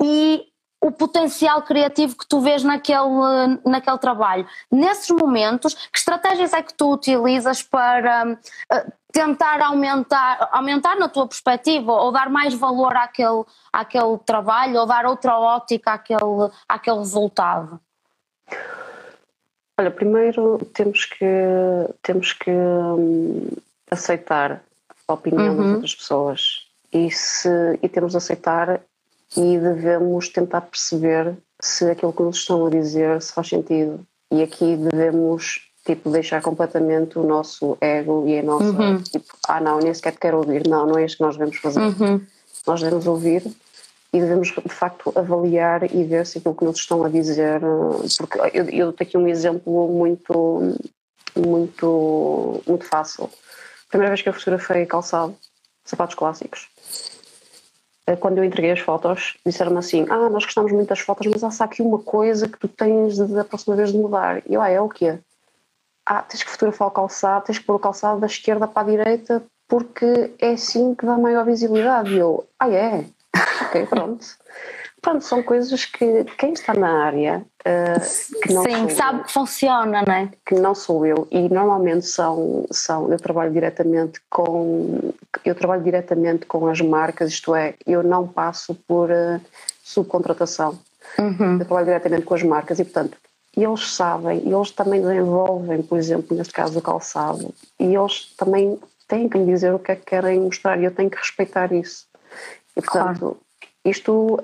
e 0.01 0.52
o 0.83 0.91
potencial 0.91 1.63
criativo 1.63 2.17
que 2.17 2.27
tu 2.27 2.41
vês 2.41 2.65
naquele, 2.65 3.61
naquele 3.65 3.99
trabalho. 3.99 4.47
Nesses 4.71 5.11
momentos, 5.11 5.75
que 5.75 5.99
estratégias 5.99 6.53
é 6.53 6.61
que 6.61 6.75
tu 6.75 6.93
utilizas 6.93 7.63
para 7.63 8.33
uh, 8.33 8.93
tentar 9.13 9.63
aumentar, 9.63 10.49
aumentar 10.51 10.97
na 10.97 11.09
tua 11.09 11.29
perspectiva 11.29 11.93
ou 11.93 12.11
dar 12.11 12.29
mais 12.29 12.53
valor 12.53 12.97
àquele, 12.97 13.45
àquele 13.73 14.19
trabalho 14.27 14.81
ou 14.81 14.87
dar 14.87 15.07
outra 15.07 15.39
ótica 15.39 15.93
àquele, 15.93 16.51
àquele 16.69 16.99
resultado? 16.99 17.81
Olha, 19.79 19.91
primeiro 19.91 20.59
temos 20.75 21.05
que, 21.05 21.25
temos 22.03 22.33
que 22.33 22.51
hum, 22.51 23.51
aceitar 23.89 24.61
a 25.07 25.13
opinião 25.13 25.55
uhum. 25.55 25.57
das 25.57 25.75
outras 25.75 25.95
pessoas 25.95 26.67
e, 26.93 27.09
se, 27.11 27.79
e 27.81 27.89
temos 27.89 28.11
de 28.11 28.19
aceitar 28.19 28.81
e 29.37 29.59
devemos 29.59 30.29
tentar 30.29 30.63
perceber 30.63 31.37
se 31.61 31.91
aquilo 31.91 32.13
que 32.13 32.23
nos 32.23 32.39
estão 32.39 32.67
a 32.67 32.71
dizer 32.71 33.21
se 33.23 33.33
faz 33.33 33.49
sentido. 33.49 34.05
E 34.31 34.43
aqui 34.43 34.77
devemos 34.77 35.73
tipo, 35.85 36.11
deixar 36.11 36.41
completamente 36.43 37.19
o 37.19 37.23
nosso 37.23 37.77
ego 37.81 38.27
e 38.27 38.39
a 38.39 38.43
nossa, 38.43 38.65
uhum. 38.65 39.03
tipo, 39.03 39.27
ah 39.49 39.61
não, 39.61 39.79
nem 39.79 39.93
sequer 39.93 40.13
te 40.13 40.19
quero 40.19 40.39
ouvir, 40.39 40.67
não, 40.67 40.87
não 40.87 40.99
é 40.99 41.05
isto 41.05 41.19
que 41.19 41.23
nós 41.23 41.37
devemos 41.37 41.57
fazer. 41.59 41.81
Uhum. 41.81 42.21
Nós 42.67 42.81
devemos 42.81 43.07
ouvir 43.07 43.45
e 44.13 44.21
devemos 44.21 44.49
de 44.49 44.75
facto 44.75 45.13
avaliar 45.17 45.85
e 45.95 46.05
ver 46.05 46.27
se 46.27 46.39
aquilo 46.39 46.55
que 46.55 46.65
nos 46.65 46.79
estão 46.79 47.05
a 47.05 47.09
dizer, 47.09 47.61
porque 48.19 48.39
eu, 48.53 48.65
eu 48.69 48.93
tenho 48.93 49.09
aqui 49.09 49.17
um 49.17 49.27
exemplo 49.27 49.89
muito, 49.89 50.77
muito, 51.35 52.63
muito 52.67 52.85
fácil. 52.85 53.29
Primeira 53.89 54.11
vez 54.11 54.23
que 54.23 54.29
eu 54.29 54.35
fotografei 54.35 54.87
calçado, 54.87 55.35
sapatos 55.85 56.15
clássicos, 56.15 56.69
quando 58.21 58.39
eu 58.39 58.45
entreguei 58.45 58.73
as 58.73 58.81
fotos, 58.81 59.37
disseram-me 59.47 59.79
assim: 59.79 60.07
Ah, 60.09 60.29
nós 60.29 60.45
gostamos 60.45 60.73
muito 60.73 60.89
das 60.89 61.01
fotos, 61.01 61.27
mas 61.27 61.61
há 61.61 61.65
aqui 61.65 61.83
uma 61.83 61.99
coisa 61.99 62.49
que 62.49 62.59
tu 62.59 62.69
tens 62.69 63.17
da 63.19 63.45
próxima 63.45 63.77
vez 63.77 63.93
de 63.93 63.99
mudar. 63.99 64.43
E 64.49 64.55
eu, 64.55 64.61
ah, 64.61 64.69
é 64.69 64.81
o 64.81 64.89
quê? 64.89 65.19
Ah, 66.05 66.23
tens 66.23 66.43
que 66.43 66.51
fotografar 66.51 66.89
o 66.89 66.91
calçado, 66.91 67.45
tens 67.45 67.59
que 67.59 67.65
pôr 67.65 67.77
o 67.77 67.79
calçado 67.79 68.21
da 68.21 68.27
esquerda 68.27 68.67
para 68.67 68.83
a 68.83 68.91
direita, 68.91 69.43
porque 69.69 70.33
é 70.39 70.51
assim 70.51 70.95
que 70.95 71.07
dá 71.07 71.17
maior 71.17 71.45
visibilidade. 71.45 72.13
E 72.13 72.19
eu, 72.19 72.47
ah, 72.59 72.71
é? 72.71 73.05
ok, 73.67 73.87
pronto. 73.87 74.27
Pronto, 75.03 75.25
são 75.25 75.43
coisas 75.43 75.85
que 75.85 76.25
quem 76.39 76.53
está 76.53 76.73
na 76.75 77.05
área 77.05 77.45
uh, 77.67 78.41
que 78.41 78.53
não 78.53 78.63
Sim, 78.63 78.89
sabe 78.89 79.19
eu, 79.19 79.25
que 79.25 79.33
funciona, 79.33 80.05
não 80.07 80.15
é? 80.15 80.29
Que 80.47 80.55
não 80.55 80.77
sou 80.77 81.05
eu 81.05 81.27
e 81.29 81.49
normalmente 81.49 82.07
são, 82.07 82.65
são 82.71 83.11
eu 83.11 83.19
trabalho 83.19 83.53
diretamente 83.53 84.21
com 84.31 85.13
eu 85.45 85.57
trabalho 85.57 85.83
diretamente 85.83 86.47
com 86.47 86.69
as 86.69 86.81
marcas, 86.81 87.31
isto 87.31 87.53
é, 87.53 87.75
eu 87.85 88.05
não 88.05 88.29
passo 88.29 88.77
por 88.87 89.11
uh, 89.11 89.41
subcontratação. 89.83 90.79
Uhum. 91.19 91.59
Eu 91.59 91.67
trabalho 91.67 91.87
diretamente 91.87 92.23
com 92.23 92.35
as 92.35 92.43
marcas 92.45 92.79
e 92.79 92.85
portanto 92.85 93.19
eles 93.57 93.93
sabem, 93.93 94.41
e 94.47 94.53
eles 94.53 94.71
também 94.71 95.03
desenvolvem, 95.03 95.83
por 95.83 95.99
exemplo, 95.99 96.37
neste 96.37 96.55
caso 96.55 96.79
o 96.79 96.83
calçado, 96.83 97.53
e 97.79 97.95
eles 97.95 98.33
também 98.37 98.79
têm 99.09 99.29
que 99.29 99.37
me 99.37 99.53
dizer 99.53 99.75
o 99.75 99.79
que 99.79 99.93
é 99.93 99.97
que 99.97 100.07
querem 100.07 100.41
mostrar 100.41 100.81
e 100.81 100.85
eu 100.85 100.95
tenho 100.95 101.11
que 101.11 101.19
respeitar 101.19 101.73
isso. 101.73 102.07
E 102.77 102.81
portanto, 102.81 103.19
claro. 103.19 103.37
isto 103.85 104.43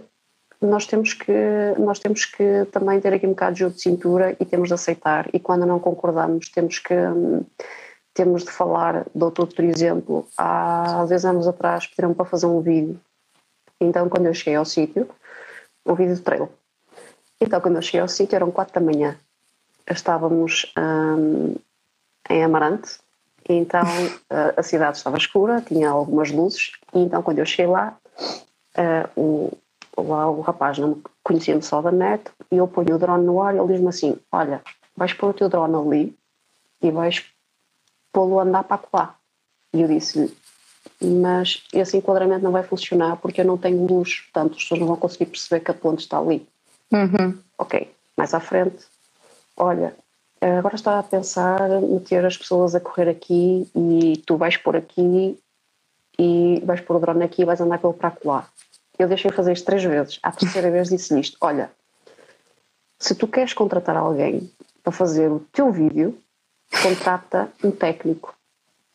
nós 0.61 0.87
temos 0.87 1.13
que 1.13 1.33
nós 1.79 1.99
temos 1.99 2.25
que 2.25 2.65
também 2.73 3.01
ter 3.01 3.13
aqui 3.13 3.27
um 3.27 3.31
bocado 3.31 3.55
de 3.55 3.61
jogo 3.61 3.75
de 3.75 3.83
cintura 3.83 4.37
e 4.41 4.45
temos 4.45 4.69
de 4.69 4.75
aceitar. 4.75 5.29
E 5.33 5.39
quando 5.39 5.65
não 5.65 5.79
concordamos 5.79 6.49
temos 6.49 6.79
que 6.79 6.95
temos 8.13 8.45
de 8.45 8.51
falar. 8.51 9.07
De 9.15 9.25
outro, 9.25 9.47
por 9.47 9.65
exemplo 9.65 10.27
há 10.37 11.05
10 11.09 11.25
anos 11.25 11.49
atrás 11.49 11.87
pediram 11.87 12.13
para 12.13 12.25
fazer 12.25 12.47
um 12.47 12.61
vídeo. 12.61 13.01
Então 13.81 14.09
quando 14.09 14.27
eu 14.27 14.35
cheguei 14.35 14.57
ao 14.57 14.65
sítio 14.65 15.09
um 15.87 15.95
vídeo 15.95 16.17
de 16.17 16.23
trail 16.23 16.51
então 17.41 17.61
quando 17.61 17.77
eu 17.77 17.83
cheguei 17.83 18.01
ao 18.01 18.09
sítio 18.09 18.37
eram 18.37 18.51
4 18.51 18.75
da 18.75 18.81
manhã. 18.81 19.17
Estávamos 19.89 20.73
hum, 20.77 21.55
em 22.29 22.45
Amarante. 22.45 22.99
Então 23.49 23.85
a 24.57 24.63
cidade 24.63 24.99
estava 24.99 25.17
escura 25.17 25.63
tinha 25.63 25.89
algumas 25.89 26.31
luzes. 26.31 26.73
E 26.93 26.99
então 26.99 27.23
quando 27.23 27.39
eu 27.39 27.47
cheguei 27.47 27.67
lá 27.67 27.97
uh, 28.77 29.09
o 29.21 29.53
lá 30.03 30.31
o 30.31 30.41
rapaz 30.41 30.79
não 30.79 31.01
conhecia-me 31.23 31.63
só 31.63 31.83
da 31.83 31.91
net 31.91 32.31
e 32.51 32.57
eu 32.57 32.69
ponho 32.69 32.95
o 32.95 32.99
drone 32.99 33.25
no 33.25 33.43
ar 33.43 33.55
e 33.55 33.59
ele 33.59 33.73
diz-me 33.73 33.89
assim: 33.89 34.17
Olha, 34.31 34.63
vais 34.97 35.13
pôr 35.13 35.31
o 35.31 35.35
teu 35.35 35.49
drone 35.49 35.75
ali 35.75 36.19
e 36.83 36.91
vais 36.91 37.25
pô-lo 38.13 38.39
a 38.39 38.43
andar 38.43 38.65
para 38.65 38.81
lá. 38.93 39.15
E 39.73 39.83
eu 39.83 39.89
disse-lhe: 39.89 40.35
Mas 41.03 41.65
esse 41.73 41.97
enquadramento 41.97 42.45
não 42.45 42.53
vai 42.53 42.63
funcionar 42.63 43.17
porque 43.17 43.41
eu 43.41 43.45
não 43.45 43.59
tenho 43.59 43.87
luz, 43.87 44.21
portanto 44.21 44.57
as 44.57 44.63
pessoas 44.63 44.81
não 44.81 44.87
vão 44.87 44.97
conseguir 44.97 45.27
perceber 45.27 45.61
que 45.61 45.71
a 45.71 45.75
ponte 45.75 46.01
está 46.01 46.19
ali. 46.19 46.47
Uhum. 46.93 47.39
Ok, 47.59 47.91
mais 48.17 48.33
à 48.33 48.41
frente, 48.41 48.87
olha, 49.57 49.95
agora 50.41 50.75
estava 50.75 51.01
a 51.01 51.03
pensar 51.03 51.69
meter 51.81 52.25
as 52.25 52.37
pessoas 52.37 52.75
a 52.75 52.81
correr 52.81 53.09
aqui 53.09 53.69
e 53.75 54.23
tu 54.25 54.37
vais 54.37 54.57
por 54.57 54.77
aqui 54.77 55.39
e 56.19 56.63
vais 56.65 56.81
pôr 56.81 56.97
o 56.97 57.01
drone 57.01 57.25
aqui 57.25 57.43
e 57.43 57.45
vais 57.45 57.61
andar 57.61 57.79
pelo 57.79 57.93
para 57.93 58.17
lá 58.25 58.49
eu 58.99 59.09
deixei 59.09 59.31
fazer 59.31 59.53
isto 59.53 59.65
três 59.65 59.85
vezes. 59.85 60.19
À 60.23 60.33
terceira 60.33 60.71
vez 60.71 60.89
disse-lhe 60.89 61.21
isto: 61.21 61.37
Olha, 61.41 61.71
se 62.99 63.15
tu 63.15 63.29
queres 63.29 63.53
contratar 63.53 63.97
alguém 63.97 64.51
para 64.83 64.93
fazer 64.93 65.31
o 65.31 65.41
teu 65.53 65.71
vídeo, 65.71 66.19
contrata 66.83 67.49
um 67.63 67.71
técnico. 67.71 68.35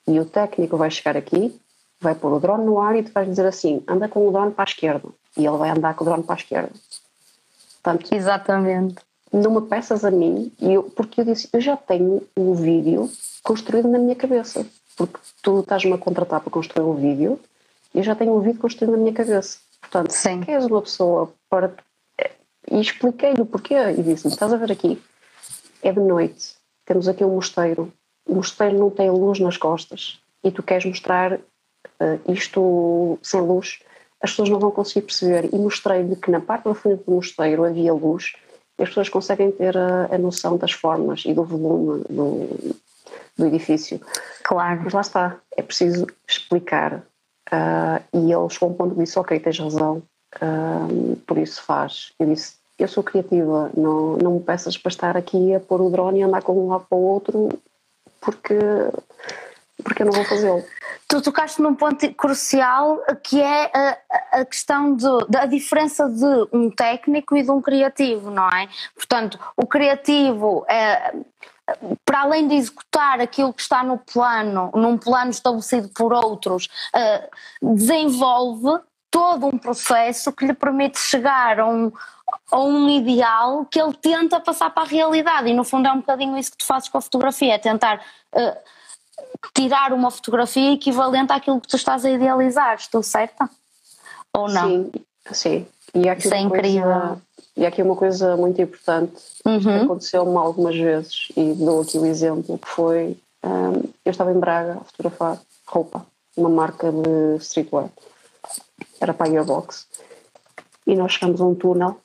E 0.07 0.19
o 0.19 0.25
técnico 0.25 0.75
vai 0.75 0.91
chegar 0.91 1.15
aqui, 1.15 1.57
vai 2.01 2.13
pôr 2.13 2.33
o 2.33 2.39
drone 2.39 2.65
no 2.65 2.79
ar 2.79 2.95
e 2.95 3.03
tu 3.03 3.11
vais 3.11 3.27
dizer 3.27 3.45
assim: 3.45 3.83
anda 3.87 4.09
com 4.09 4.27
o 4.27 4.31
drone 4.31 4.51
para 4.51 4.63
a 4.63 4.69
esquerda. 4.69 5.07
E 5.37 5.45
ele 5.45 5.57
vai 5.57 5.69
andar 5.69 5.95
com 5.95 6.03
o 6.03 6.07
drone 6.07 6.23
para 6.23 6.35
a 6.35 6.37
esquerda. 6.37 6.71
Portanto, 7.81 8.13
Exatamente. 8.13 8.95
Não 9.31 9.49
me 9.49 9.67
peças 9.67 10.05
a 10.05 10.11
mim, 10.11 10.51
e 10.61 10.73
eu, 10.73 10.83
porque 10.83 11.21
eu 11.21 11.25
disse: 11.25 11.49
eu 11.51 11.59
já 11.59 11.75
tenho 11.75 12.21
o 12.35 12.53
vídeo 12.53 13.09
construído 13.41 13.87
na 13.87 13.97
minha 13.97 14.15
cabeça. 14.15 14.63
Porque 14.95 15.17
tu 15.41 15.61
estás-me 15.61 15.93
a 15.93 15.97
contratar 15.97 16.39
para 16.39 16.51
construir 16.51 16.85
o 16.85 16.93
vídeo, 16.93 17.39
eu 17.95 18.03
já 18.03 18.13
tenho 18.13 18.31
o 18.33 18.41
vídeo 18.41 18.59
construído 18.59 18.91
na 18.91 18.97
minha 18.97 19.13
cabeça. 19.13 19.57
Portanto, 19.93 20.11
Sim. 20.11 20.43
se 20.43 20.51
és 20.51 20.65
uma 20.65 20.81
pessoa 20.81 21.31
para. 21.47 21.71
E 22.71 22.81
expliquei-lhe 22.81 23.41
o 23.41 23.45
porquê 23.45 23.75
e 23.75 24.01
disse-me: 24.01 24.33
estás 24.33 24.51
a 24.51 24.57
ver 24.57 24.71
aqui, 24.71 24.99
é 25.83 25.91
de 25.91 25.99
noite, 25.99 26.55
temos 26.83 27.07
aqui 27.07 27.23
um 27.23 27.35
mosteiro, 27.35 27.93
o 28.27 28.33
mosteiro 28.33 28.79
não 28.79 28.89
tem 28.89 29.11
luz 29.11 29.39
nas 29.39 29.55
costas 29.55 30.19
e 30.43 30.49
tu 30.49 30.63
queres 30.63 30.85
mostrar 30.85 31.33
uh, 31.33 32.31
isto 32.31 33.19
sem 33.21 33.39
luz, 33.39 33.83
as 34.19 34.31
pessoas 34.31 34.49
não 34.49 34.59
vão 34.59 34.71
conseguir 34.71 35.05
perceber. 35.05 35.53
E 35.53 35.59
mostrei-lhe 35.59 36.15
que 36.15 36.31
na 36.31 36.41
parte 36.41 36.63
da 36.63 36.73
frente 36.73 37.03
do 37.03 37.11
mosteiro 37.11 37.63
havia 37.63 37.93
luz 37.93 38.33
e 38.79 38.81
as 38.81 38.89
pessoas 38.89 39.09
conseguem 39.09 39.51
ter 39.51 39.77
a, 39.77 40.07
a 40.11 40.17
noção 40.17 40.57
das 40.57 40.71
formas 40.71 41.23
e 41.23 41.35
do 41.35 41.43
volume 41.43 42.03
do, 42.09 42.75
do 43.37 43.45
edifício. 43.45 44.01
Claro. 44.41 44.81
Mas 44.85 44.93
lá 44.93 45.01
está, 45.01 45.37
é 45.55 45.61
preciso 45.61 46.07
explicar 46.27 47.03
Uh, 47.53 48.01
e 48.11 48.31
ele 48.31 48.49
chegou 48.49 48.69
a 48.69 48.71
um 48.71 48.73
ponto 48.73 48.95
que 48.95 49.03
disse: 49.03 49.19
Ok, 49.19 49.39
tens 49.39 49.59
razão, 49.59 50.01
uh, 50.37 51.15
por 51.27 51.37
isso 51.37 51.61
faz. 51.61 52.11
Eu 52.17 52.25
disse: 52.25 52.55
Eu 52.79 52.87
sou 52.87 53.03
criativa, 53.03 53.69
não, 53.77 54.17
não 54.17 54.33
me 54.33 54.39
peças 54.39 54.75
para 54.75 54.89
estar 54.89 55.15
aqui 55.15 55.53
a 55.53 55.59
pôr 55.59 55.79
o 55.79 55.89
drone 55.91 56.19
e 56.19 56.23
andar 56.23 56.41
com 56.41 56.53
um 56.53 56.69
lado 56.69 56.85
para 56.89 56.97
o 56.97 57.03
outro, 57.03 57.49
porque, 58.19 58.57
porque 59.81 60.03
eu 60.03 60.07
não 60.07 60.13
vou 60.13 60.25
fazê-lo. 60.25 60.63
Tu 61.07 61.21
tocaste 61.21 61.61
num 61.61 61.75
ponto 61.75 62.13
crucial 62.13 62.99
que 63.23 63.41
é 63.41 63.71
a, 63.73 63.97
a 64.39 64.45
questão 64.45 64.95
de, 64.95 65.07
da 65.29 65.45
diferença 65.45 66.07
de 66.09 66.47
um 66.51 66.69
técnico 66.69 67.35
e 67.35 67.43
de 67.43 67.51
um 67.51 67.61
criativo, 67.61 68.29
não 68.29 68.47
é? 68.49 68.67
Portanto, 68.95 69.39
o 69.55 69.65
criativo 69.65 70.65
é, 70.69 71.13
para 72.05 72.21
além 72.21 72.47
de 72.47 72.55
executar 72.55 73.19
aquilo 73.19 73.53
que 73.53 73.61
está 73.61 73.83
no 73.83 73.97
plano, 73.97 74.71
num 74.73 74.97
plano 74.97 75.31
estabelecido 75.31 75.89
por 75.89 76.13
outros, 76.13 76.67
uh, 76.95 77.75
desenvolve 77.75 78.81
todo 79.09 79.45
um 79.45 79.57
processo 79.57 80.31
que 80.31 80.45
lhe 80.45 80.53
permite 80.53 80.99
chegar 80.99 81.59
a 81.59 81.67
um, 81.67 81.91
a 82.51 82.59
um 82.59 82.89
ideal 82.89 83.65
que 83.65 83.79
ele 83.79 83.93
tenta 83.93 84.39
passar 84.39 84.71
para 84.71 84.83
a 84.83 84.87
realidade. 84.87 85.49
E 85.49 85.53
no 85.53 85.63
fundo 85.63 85.87
é 85.87 85.91
um 85.91 85.97
bocadinho 85.97 86.37
isso 86.37 86.51
que 86.51 86.57
tu 86.57 86.65
fazes 86.65 86.89
com 86.89 86.97
a 86.97 87.01
fotografia, 87.01 87.53
é 87.53 87.57
tentar 87.57 88.01
uh, 88.33 88.57
tirar 89.53 89.93
uma 89.93 90.11
fotografia 90.11 90.73
equivalente 90.73 91.31
àquilo 91.31 91.59
que 91.59 91.67
tu 91.67 91.75
estás 91.75 92.05
a 92.05 92.09
idealizar. 92.09 92.75
Estou 92.75 93.03
certa? 93.03 93.49
Ou 94.35 94.49
não? 94.49 94.67
Sim, 94.67 94.91
sim. 95.31 95.67
E 95.93 96.07
isso 96.07 96.33
é 96.33 96.39
incrível. 96.39 97.21
E 97.55 97.65
aqui 97.65 97.83
uma 97.83 97.95
coisa 97.95 98.35
muito 98.35 98.59
importante 98.61 99.13
uhum. 99.45 99.59
que 99.59 99.69
aconteceu-me 99.69 100.35
algumas 100.37 100.75
vezes, 100.75 101.27
e 101.37 101.53
dou 101.53 101.81
aqui 101.81 101.99
o 101.99 102.05
exemplo, 102.05 102.57
que 102.57 102.67
foi, 102.67 103.15
um, 103.43 103.73
eu 104.03 104.11
estava 104.11 104.31
em 104.31 104.39
Braga 104.39 104.79
a 104.81 104.83
fotografar 104.83 105.39
roupa, 105.67 106.03
uma 106.35 106.49
marca 106.49 106.91
de 106.91 107.37
streetwear, 107.43 107.89
era 108.99 109.13
para 109.13 109.27
a 109.27 109.29
Gearbox, 109.29 109.87
e 110.87 110.95
nós 110.95 111.13
chegamos 111.13 111.39
a 111.39 111.45
um 111.45 111.53
túnel 111.53 111.99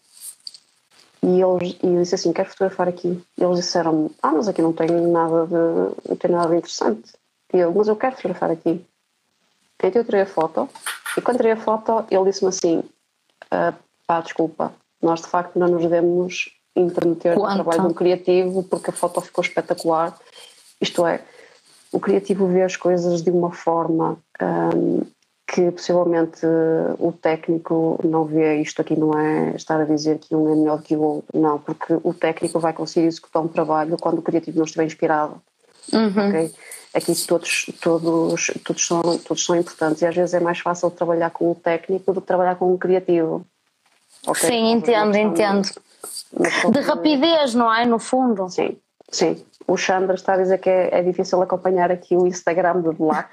e, 1.22 1.40
eles, 1.40 1.76
e 1.82 1.86
eu 1.86 2.02
disse 2.02 2.14
assim, 2.14 2.32
quero 2.32 2.48
fotografar 2.50 2.88
aqui. 2.88 3.20
E 3.36 3.42
eles 3.42 3.58
disseram 3.58 4.10
ah, 4.22 4.32
mas 4.32 4.48
aqui 4.48 4.62
não 4.62 4.72
tem 4.72 4.88
nada 4.88 5.46
de, 5.46 6.08
não 6.08 6.16
tem 6.16 6.30
nada 6.30 6.48
de 6.48 6.56
interessante. 6.56 7.12
E 7.52 7.58
eu, 7.58 7.72
mas 7.72 7.88
eu 7.88 7.96
quero 7.96 8.16
fotografar 8.16 8.50
aqui. 8.50 8.84
Então 9.76 9.90
eu 9.94 10.04
tirei 10.04 10.22
a 10.22 10.26
foto, 10.26 10.68
e 11.16 11.20
quando 11.20 11.36
tirei 11.36 11.52
a 11.52 11.56
foto, 11.56 12.04
ele 12.10 12.24
disse-me 12.24 12.48
assim, 12.48 12.82
ah, 13.50 13.74
pá, 14.06 14.20
desculpa, 14.20 14.72
nós 15.00 15.20
de 15.20 15.28
facto 15.28 15.58
não 15.58 15.68
nos 15.68 15.82
devemos 15.82 16.50
intermeter 16.74 17.34
Quanto? 17.34 17.58
no 17.58 17.64
trabalho 17.64 17.82
de 17.82 17.88
um 17.88 17.94
criativo 17.94 18.62
porque 18.64 18.90
a 18.90 18.92
foto 18.92 19.20
ficou 19.20 19.42
espetacular. 19.42 20.16
Isto 20.80 21.06
é, 21.06 21.22
o 21.92 21.98
criativo 21.98 22.46
vê 22.46 22.62
as 22.62 22.76
coisas 22.76 23.22
de 23.22 23.30
uma 23.30 23.50
forma 23.50 24.18
um, 24.40 25.02
que 25.50 25.70
possivelmente 25.70 26.46
o 26.98 27.10
técnico 27.10 27.98
não 28.04 28.26
vê 28.26 28.60
isto 28.60 28.82
aqui 28.82 28.94
não 28.94 29.18
é 29.18 29.56
estar 29.56 29.80
a 29.80 29.84
dizer 29.84 30.18
que 30.18 30.36
um 30.36 30.52
é 30.52 30.54
melhor 30.54 30.82
que 30.82 30.94
o 30.94 31.00
outro, 31.00 31.40
não, 31.40 31.58
porque 31.58 31.94
o 32.04 32.12
técnico 32.12 32.60
vai 32.60 32.74
conseguir 32.74 33.06
executar 33.06 33.42
um 33.42 33.48
trabalho 33.48 33.96
quando 33.98 34.18
o 34.18 34.22
criativo 34.22 34.58
não 34.58 34.66
estiver 34.66 34.84
inspirado. 34.84 35.40
Uhum. 35.90 36.28
Okay? 36.28 36.54
Aqui 36.92 37.26
todos, 37.26 37.66
todos, 37.80 38.50
todos, 38.62 38.86
são, 38.86 39.00
todos 39.00 39.42
são 39.42 39.56
importantes 39.56 40.02
e 40.02 40.06
às 40.06 40.14
vezes 40.14 40.34
é 40.34 40.40
mais 40.40 40.58
fácil 40.58 40.90
trabalhar 40.90 41.30
com 41.30 41.50
o 41.50 41.54
técnico 41.54 42.12
do 42.12 42.20
que 42.20 42.26
trabalhar 42.26 42.56
com 42.56 42.74
o 42.74 42.78
criativo. 42.78 43.46
Okay? 44.26 44.50
Sim, 44.50 44.72
entendo, 44.72 45.16
entendo. 45.16 45.68
De 46.70 46.80
rapidez, 46.80 47.54
não 47.54 47.74
é? 47.74 47.86
No 47.86 47.98
fundo. 47.98 48.50
Sim, 48.50 48.76
sim. 49.10 49.42
O 49.66 49.78
Chandra 49.78 50.14
está 50.14 50.34
a 50.34 50.36
dizer 50.38 50.58
que 50.58 50.68
é, 50.68 50.98
é 50.98 51.02
difícil 51.02 51.40
acompanhar 51.40 51.90
aqui 51.90 52.14
o 52.14 52.26
Instagram 52.26 52.82
de 52.82 52.90
Black. 52.90 53.30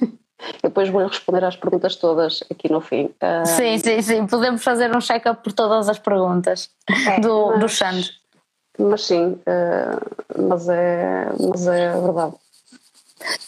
Eu 0.62 0.68
depois 0.68 0.88
vou 0.88 1.06
responder 1.06 1.44
às 1.44 1.56
perguntas 1.56 1.96
todas 1.96 2.42
aqui 2.50 2.70
no 2.70 2.80
fim. 2.80 3.06
Uh... 3.06 3.46
Sim, 3.46 3.78
sim, 3.78 4.02
sim. 4.02 4.26
Podemos 4.26 4.62
fazer 4.62 4.94
um 4.94 5.00
check-up 5.00 5.42
por 5.42 5.52
todas 5.52 5.88
as 5.88 5.98
perguntas 5.98 6.70
é, 7.08 7.20
do, 7.20 7.56
mas, 7.58 7.78
do. 7.78 8.88
Mas 8.90 9.06
sim, 9.06 9.32
uh, 9.32 10.48
mas, 10.48 10.68
é, 10.68 11.26
mas 11.40 11.66
é 11.66 12.00
verdade. 12.00 12.34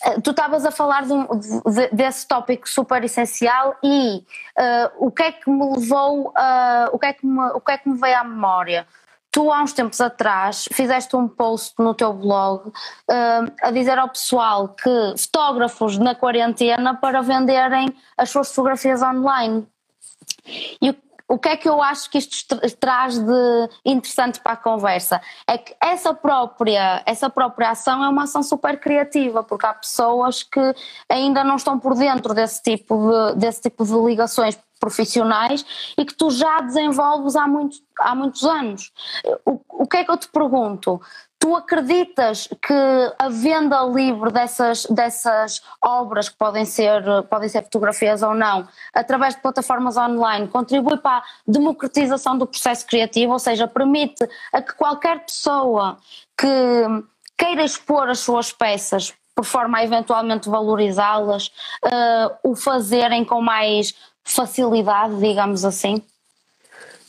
Eh, 0.05 0.21
tu 0.23 0.31
estavas 0.31 0.65
a 0.65 0.71
falar 0.71 1.05
de 1.05 1.13
um, 1.13 1.27
de, 1.27 1.89
desse 1.93 2.27
tópico 2.27 2.69
super 2.69 3.05
essencial 3.05 3.77
e 3.83 4.25
uh, 4.59 5.07
o 5.07 5.11
que 5.11 5.23
é 5.23 5.33
que 5.33 5.51
me 5.51 5.77
levou, 5.77 6.29
uh, 6.29 6.89
o, 6.93 6.99
que 6.99 7.07
é 7.07 7.13
que 7.13 7.27
me, 7.27 7.51
o 7.51 7.61
que 7.61 7.73
é 7.73 7.79
que 7.79 7.89
me 7.89 7.99
veio 7.99 8.17
à 8.17 8.25
memória? 8.25 8.87
Tu, 9.31 9.53
há 9.53 9.63
uns 9.63 9.73
tempos 9.73 10.01
atrás, 10.01 10.67
fizeste 10.73 11.15
um 11.15 11.29
post 11.29 11.75
no 11.79 11.95
teu 11.95 12.13
blog 12.13 12.69
uh, 12.69 12.73
a 13.63 13.71
dizer 13.71 13.99
ao 13.99 14.09
pessoal 14.09 14.69
que 14.71 15.15
fotógrafos 15.19 15.99
na 15.99 16.15
quarentena 16.15 16.95
para 16.95 17.21
venderem 17.21 17.95
as 18.17 18.31
suas 18.31 18.49
fotografias 18.49 19.03
online. 19.03 19.67
E 20.81 20.91
o 20.91 20.95
o 21.29 21.39
que 21.39 21.51
é 21.51 21.57
que 21.59 21.69
eu 21.69 21.83
acho 21.83 22.11
que 22.11 22.17
isto 22.17 22.57
traz 22.81 23.19
de 23.19 23.69
interessante 23.85 24.41
para 24.41 24.53
a 24.53 24.57
conversa? 24.57 25.21
É 25.47 25.59
que 25.59 25.77
essa 25.79 26.15
própria, 26.15 27.03
essa 27.05 27.29
própria 27.29 27.71
ação 27.71 28.03
é 28.03 28.09
uma 28.09 28.23
ação 28.23 28.43
super 28.43 28.81
criativa, 28.81 29.45
porque 29.45 29.67
há 29.67 29.75
pessoas 29.75 30.43
que 30.43 30.75
ainda 31.07 31.45
não 31.45 31.57
estão 31.57 31.79
por 31.79 31.95
dentro 31.95 32.33
desse 32.33 32.63
tipo 32.63 33.11
de, 33.11 33.41
desse 33.41 33.61
tipo 33.61 33.85
de 33.85 33.93
ligações 33.93 34.59
profissionais 34.79 35.65
e 35.97 36.05
que 36.05 36.15
tu 36.15 36.31
já 36.31 36.61
desenvolves 36.61 37.37
há, 37.37 37.47
muito, 37.47 37.79
há 37.99 38.15
muitos 38.15 38.45
anos. 38.45 38.93
O, 39.45 39.61
o 39.69 39.87
que 39.87 39.99
é 39.99 40.05
que 40.05 40.11
eu 40.11 40.17
te 40.17 40.29
pergunto? 40.29 41.01
Tu 41.39 41.55
acreditas 41.55 42.49
que 42.61 42.75
a 43.19 43.29
venda 43.29 43.81
livre 43.85 44.33
dessas, 44.33 44.87
dessas 44.87 45.63
obras, 45.81 46.29
que 46.29 46.37
podem 46.37 46.65
ser, 46.65 47.03
podem 47.31 47.49
ser 47.49 47.63
fotografias 47.63 48.23
ou 48.23 48.35
não, 48.35 48.67
através 48.93 49.37
de 49.37 49.43
plataformas 49.43 49.97
online, 49.97 50.49
contribui 50.49 50.99
para 50.99 51.19
a 51.19 51.23
democratização 51.47 52.37
do 52.37 52.47
processo 52.47 52.85
criativo, 52.87 53.33
ou 53.33 53.39
seja, 53.39 53.69
permite 53.69 54.29
a 54.53 54.61
que 54.61 54.75
qualquer 54.75 55.25
pessoa 55.25 55.99
que 56.37 56.49
queira 57.37 57.63
expor 57.63 58.09
as 58.09 58.19
suas 58.19 58.53
peças 58.53 59.15
por 59.39 59.45
forma 59.45 59.79
a 59.79 59.85
eventualmente 59.85 60.49
valorizá-las, 60.49 61.47
uh, 61.85 62.37
o 62.51 62.57
fazerem 62.57 63.25
com 63.25 63.41
mais 63.41 63.95
facilidade, 64.29 65.19
digamos 65.19 65.65
assim? 65.65 66.03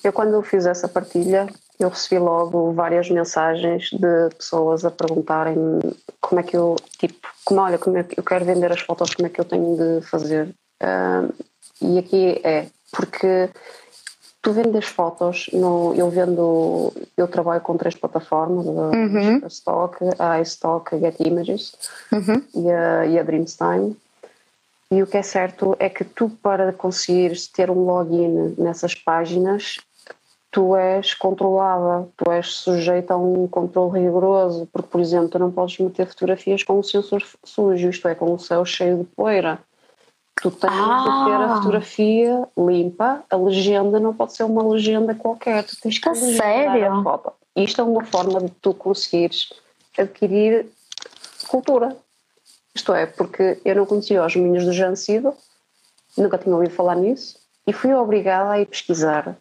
Eu, 0.03 0.13
quando 0.13 0.41
fiz 0.41 0.65
essa 0.65 0.87
partilha, 0.87 1.47
eu 1.79 1.89
recebi 1.89 2.19
logo 2.19 2.71
várias 2.73 3.09
mensagens 3.09 3.89
de 3.91 4.35
pessoas 4.35 4.85
a 4.85 4.91
perguntarem 4.91 5.79
como 6.21 6.39
é 6.39 6.43
que 6.43 6.55
eu, 6.55 6.77
tipo, 6.97 7.27
como 7.43 7.61
olha, 7.61 7.77
como 7.77 7.97
é 7.97 8.03
que 8.03 8.17
eu 8.19 8.23
quero 8.23 8.45
vender 8.45 8.71
as 8.71 8.81
fotos, 8.81 9.13
como 9.13 9.27
é 9.27 9.29
que 9.29 9.39
eu 9.39 9.45
tenho 9.45 9.75
de 9.75 10.05
fazer. 10.05 10.47
Uh, 10.81 11.33
e 11.81 11.97
aqui 11.99 12.41
é, 12.43 12.67
porque 12.91 13.49
tu 14.41 14.53
vendes 14.53 14.85
fotos, 14.85 15.49
no, 15.51 15.93
eu 15.95 16.09
vendo, 16.09 16.93
eu 17.17 17.27
trabalho 17.27 17.61
com 17.61 17.77
três 17.77 17.95
plataformas, 17.95 18.65
uhum. 18.65 19.41
a 19.43 19.47
Stock, 19.47 19.97
a 20.17 20.39
iStock, 20.41 20.95
a 20.95 20.99
Get 20.99 21.15
Images 21.19 21.73
uhum. 22.11 22.41
e, 22.55 22.71
a, 22.71 23.05
e 23.05 23.19
a 23.19 23.23
Dreamstime. 23.23 23.97
E 24.91 25.03
o 25.03 25.07
que 25.07 25.17
é 25.17 25.21
certo 25.21 25.75
é 25.79 25.87
que 25.87 26.03
tu, 26.03 26.29
para 26.29 26.73
conseguires 26.73 27.47
ter 27.47 27.69
um 27.69 27.85
login 27.85 28.55
nessas 28.57 28.95
páginas, 28.95 29.77
tu 30.51 30.75
és 30.75 31.13
controlada, 31.13 32.07
tu 32.17 32.31
és 32.31 32.47
sujeita 32.47 33.13
a 33.13 33.17
um 33.17 33.47
controle 33.47 33.99
rigoroso, 33.99 34.67
porque, 34.73 34.89
por 34.89 34.99
exemplo, 34.99 35.29
tu 35.29 35.37
não 35.37 35.51
podes 35.51 35.77
meter 35.77 36.07
fotografias 36.07 36.63
com 36.63 36.79
o 36.79 36.83
sensor 36.83 37.23
sujo, 37.43 37.89
isto 37.89 38.07
é, 38.07 38.15
com 38.15 38.33
o 38.33 38.39
céu 38.39 38.65
cheio 38.65 38.99
de 38.99 39.03
poeira. 39.03 39.59
Tu 40.41 40.49
tens 40.49 40.71
ah. 40.73 41.03
de 41.03 41.25
ter 41.25 41.35
a 41.35 41.55
fotografia 41.55 42.47
limpa, 42.57 43.23
a 43.29 43.35
legenda 43.35 43.99
não 43.99 44.13
pode 44.13 44.33
ser 44.33 44.43
uma 44.43 44.67
legenda 44.67 45.13
qualquer, 45.13 45.63
tu 45.65 45.75
tens 45.79 45.99
que 45.99 46.15
Sério? 46.15 46.93
a 46.93 47.03
foto. 47.03 47.33
Isto 47.55 47.81
é 47.81 47.83
uma 47.83 48.05
forma 48.05 48.39
de 48.39 48.49
tu 48.61 48.73
conseguires 48.73 49.51
adquirir 49.97 50.65
cultura. 51.47 51.95
Isto 52.79 52.93
é, 52.93 53.05
porque 53.05 53.59
eu 53.65 53.75
não 53.75 53.85
conhecia 53.85 54.25
os 54.25 54.37
Minhos 54.37 54.63
do 54.63 54.71
Jancido, 54.71 55.33
nunca 56.17 56.37
tinha 56.37 56.55
ouvido 56.55 56.73
falar 56.73 56.95
nisso, 56.95 57.37
e 57.67 57.73
fui 57.73 57.93
obrigada 57.93 58.51
a 58.51 58.59
ir 58.61 58.67
pesquisar. 58.67 59.37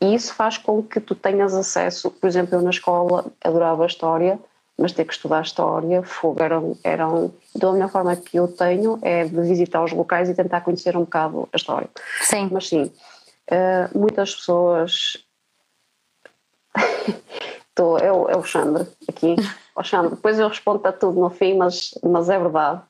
E 0.00 0.14
isso 0.14 0.32
faz 0.32 0.56
com 0.56 0.82
que 0.82 0.98
tu 0.98 1.14
tenhas 1.14 1.52
acesso, 1.52 2.10
por 2.10 2.26
exemplo, 2.26 2.54
eu 2.54 2.62
na 2.62 2.70
escola 2.70 3.26
adorava 3.44 3.82
a 3.82 3.86
história, 3.86 4.40
mas 4.78 4.92
ter 4.92 5.04
que 5.04 5.12
estudar 5.12 5.42
história, 5.42 6.02
fogo, 6.02 6.42
eram, 6.42 6.74
eram, 6.82 7.34
da 7.54 7.70
melhor 7.70 7.90
forma 7.90 8.16
que 8.16 8.38
eu 8.38 8.48
tenho 8.48 8.98
é 9.02 9.24
de 9.24 9.40
visitar 9.42 9.84
os 9.84 9.92
locais 9.92 10.30
e 10.30 10.34
tentar 10.34 10.62
conhecer 10.62 10.96
um 10.96 11.00
bocado 11.00 11.46
a 11.52 11.56
história. 11.58 11.90
Sim. 12.22 12.48
Mas 12.50 12.66
sim, 12.66 12.84
uh, 12.84 13.98
muitas 13.98 14.34
pessoas. 14.34 15.18
Tô, 17.80 17.96
é, 17.96 18.12
o, 18.12 18.28
é 18.28 18.36
o 18.36 18.44
Xandre 18.44 18.86
aqui. 19.08 19.36
O 19.72 19.82
Xandre, 19.82 20.10
depois 20.10 20.38
eu 20.38 20.46
respondo 20.46 20.86
a 20.86 20.92
tudo 20.92 21.18
no 21.18 21.30
fim, 21.30 21.54
mas, 21.54 21.94
mas 22.02 22.28
é 22.28 22.38
verdade. 22.38 22.82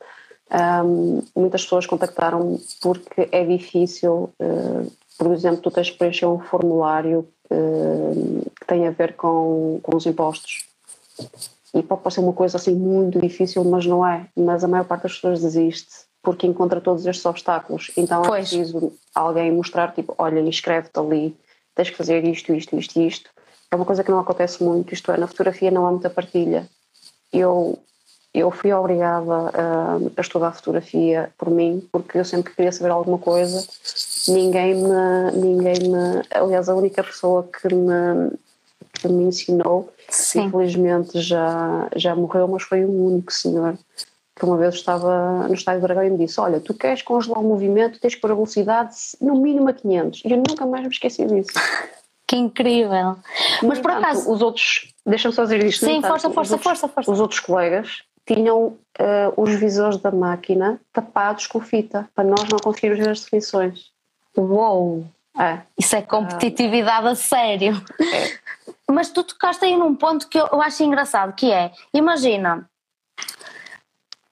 Um, 0.85 1.23
muitas 1.37 1.63
pessoas 1.63 1.87
contactaram 1.87 2.59
porque 2.81 3.29
é 3.31 3.45
difícil, 3.45 4.33
uh, 4.41 4.93
por 5.17 5.31
exemplo, 5.33 5.61
tu 5.61 5.71
tens 5.71 5.91
que 5.91 5.99
preencher 5.99 6.27
um 6.27 6.41
formulário 6.41 7.29
uh, 7.49 8.51
que 8.59 8.67
tem 8.67 8.89
a 8.89 8.91
ver 8.91 9.15
com, 9.15 9.79
com 9.85 9.95
os 9.95 10.05
impostos 10.05 10.65
e 11.73 11.81
pode 11.81 12.03
parecer 12.03 12.21
uma 12.21 12.33
coisa 12.33 12.57
assim 12.57 12.75
muito 12.75 13.21
difícil, 13.21 13.63
mas 13.63 13.87
não 13.87 14.05
é. 14.05 14.27
Mas 14.37 14.65
a 14.65 14.69
maior 14.69 14.85
parte 14.85 15.05
das 15.05 15.15
pessoas 15.15 15.43
desiste 15.43 16.07
porque 16.21 16.49
encontra 16.49 16.81
todos 16.81 17.07
estes 17.07 17.25
obstáculos. 17.25 17.93
Então 17.97 18.23
pois. 18.23 18.53
é 18.53 18.57
preciso 18.57 18.93
alguém 19.15 19.53
mostrar, 19.53 19.93
tipo, 19.95 20.13
olha, 20.19 20.41
inscreve-te 20.41 20.99
ali, 20.99 21.37
tens 21.77 21.91
que 21.91 21.97
fazer 21.97 22.25
isto, 22.25 22.53
isto, 22.53 22.77
isto, 22.77 23.01
isto. 23.01 23.31
É 23.71 23.77
uma 23.77 23.85
coisa 23.85 24.03
que 24.03 24.11
não 24.11 24.19
acontece 24.19 24.63
muito, 24.63 24.93
isto 24.93 25.13
é, 25.13 25.17
na 25.17 25.27
fotografia 25.27 25.71
não 25.71 25.87
há 25.87 25.91
muita 25.91 26.11
partilha. 26.11 26.67
Eu, 27.33 27.79
eu 28.35 28.51
fui 28.51 28.73
obrigada 28.73 29.33
a, 29.33 29.97
a 30.17 30.21
estudar 30.21 30.53
fotografia 30.53 31.33
por 31.39 31.51
mim, 31.51 31.87
porque 31.93 32.19
eu 32.19 32.25
sempre 32.25 32.53
queria 32.53 32.73
saber 32.73 32.91
alguma 32.91 33.19
coisa, 33.19 33.65
ninguém 34.27 34.75
me, 34.75 35.31
ninguém 35.35 35.89
me, 35.89 36.23
aliás, 36.31 36.69
a 36.69 36.75
única 36.75 37.05
pessoa 37.05 37.45
que 37.45 37.73
me, 37.73 38.33
que 38.95 39.09
me 39.09 39.25
ensinou 39.25 39.93
Sim. 40.11 40.43
Infelizmente 40.43 41.21
já, 41.21 41.89
já 41.95 42.15
morreu, 42.15 42.49
mas 42.49 42.65
foi 42.65 42.85
o 42.85 43.07
único 43.07 43.33
senhor 43.33 43.79
que 44.35 44.45
uma 44.45 44.57
vez 44.57 44.75
estava 44.75 45.47
no 45.47 45.55
estádio 45.55 45.81
do 45.81 45.87
Dragão 45.87 46.05
e 46.05 46.11
me 46.11 46.19
disse: 46.19 46.41
Olha, 46.41 46.61
tu 46.61 46.75
queres 46.75 47.03
congelar 47.03 47.41
o 47.41 47.45
movimento, 47.45 48.01
tens 48.01 48.15
que 48.15 48.21
pôr 48.21 48.33
a 48.33 48.35
velocidade 48.35 48.95
no 49.21 49.37
mínimo 49.37 49.69
a 49.69 49.73
500. 49.73 50.23
E 50.25 50.33
eu 50.33 50.37
nunca 50.37 50.67
mais 50.67 50.83
me 50.83 50.91
esqueci 50.91 51.25
disso. 51.27 51.53
Que 52.31 52.37
incrível! 52.37 53.17
mas 53.61 53.81
por 53.81 53.91
acaso. 53.91 54.31
Os 54.31 54.41
outros, 54.41 54.95
deixa-me 55.05 55.35
só 55.35 55.43
dizer 55.43 55.65
isto. 55.65 55.85
Sim, 55.85 56.01
força, 56.01 56.31
força, 56.31 56.57
força, 56.57 56.87
força. 56.87 57.11
Os 57.11 57.19
outros 57.19 57.41
colegas 57.41 58.05
tinham 58.25 58.67
uh, 58.67 58.79
os 59.37 59.51
visores 59.55 59.97
da 59.97 60.13
máquina 60.13 60.81
tapados 60.93 61.49
com 61.49 61.61
fita, 61.61 62.09
para 62.15 62.23
nós 62.23 62.49
não 62.49 62.61
conseguirmos 62.61 63.01
ver 63.01 63.11
as 63.11 63.25
definições. 63.25 63.91
Uou! 64.39 65.05
É. 65.37 65.59
Isso 65.77 65.97
é 65.97 66.03
competitividade 66.03 67.09
a 67.09 67.17
sério. 67.17 67.85
É. 68.01 68.39
Mas 68.89 69.11
tu 69.11 69.25
tocaste 69.25 69.65
aí 69.65 69.77
num 69.77 69.97
ponto 69.97 70.29
que 70.29 70.39
eu 70.39 70.63
acho 70.63 70.85
engraçado, 70.85 71.35
que 71.35 71.51
é, 71.51 71.73
imagina, 71.93 72.65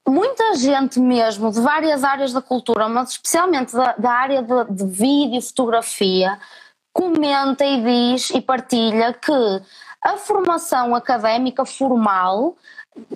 muita 0.07 0.55
gente 0.55 1.01
mesmo 1.01 1.51
de 1.51 1.61
várias 1.61 2.05
áreas 2.05 2.32
da 2.32 2.40
cultura, 2.40 2.88
mas 2.88 3.11
especialmente 3.11 3.72
da, 3.72 3.96
da 3.96 4.12
área 4.12 4.40
de, 4.40 4.72
de 4.72 4.86
vídeo, 4.86 5.42
fotografia, 5.42 6.38
comenta 6.99 7.64
e 7.64 7.80
diz 7.80 8.30
e 8.30 8.40
partilha 8.40 9.12
que 9.12 9.62
a 10.03 10.16
formação 10.16 10.96
académica 10.96 11.64
formal 11.64 12.57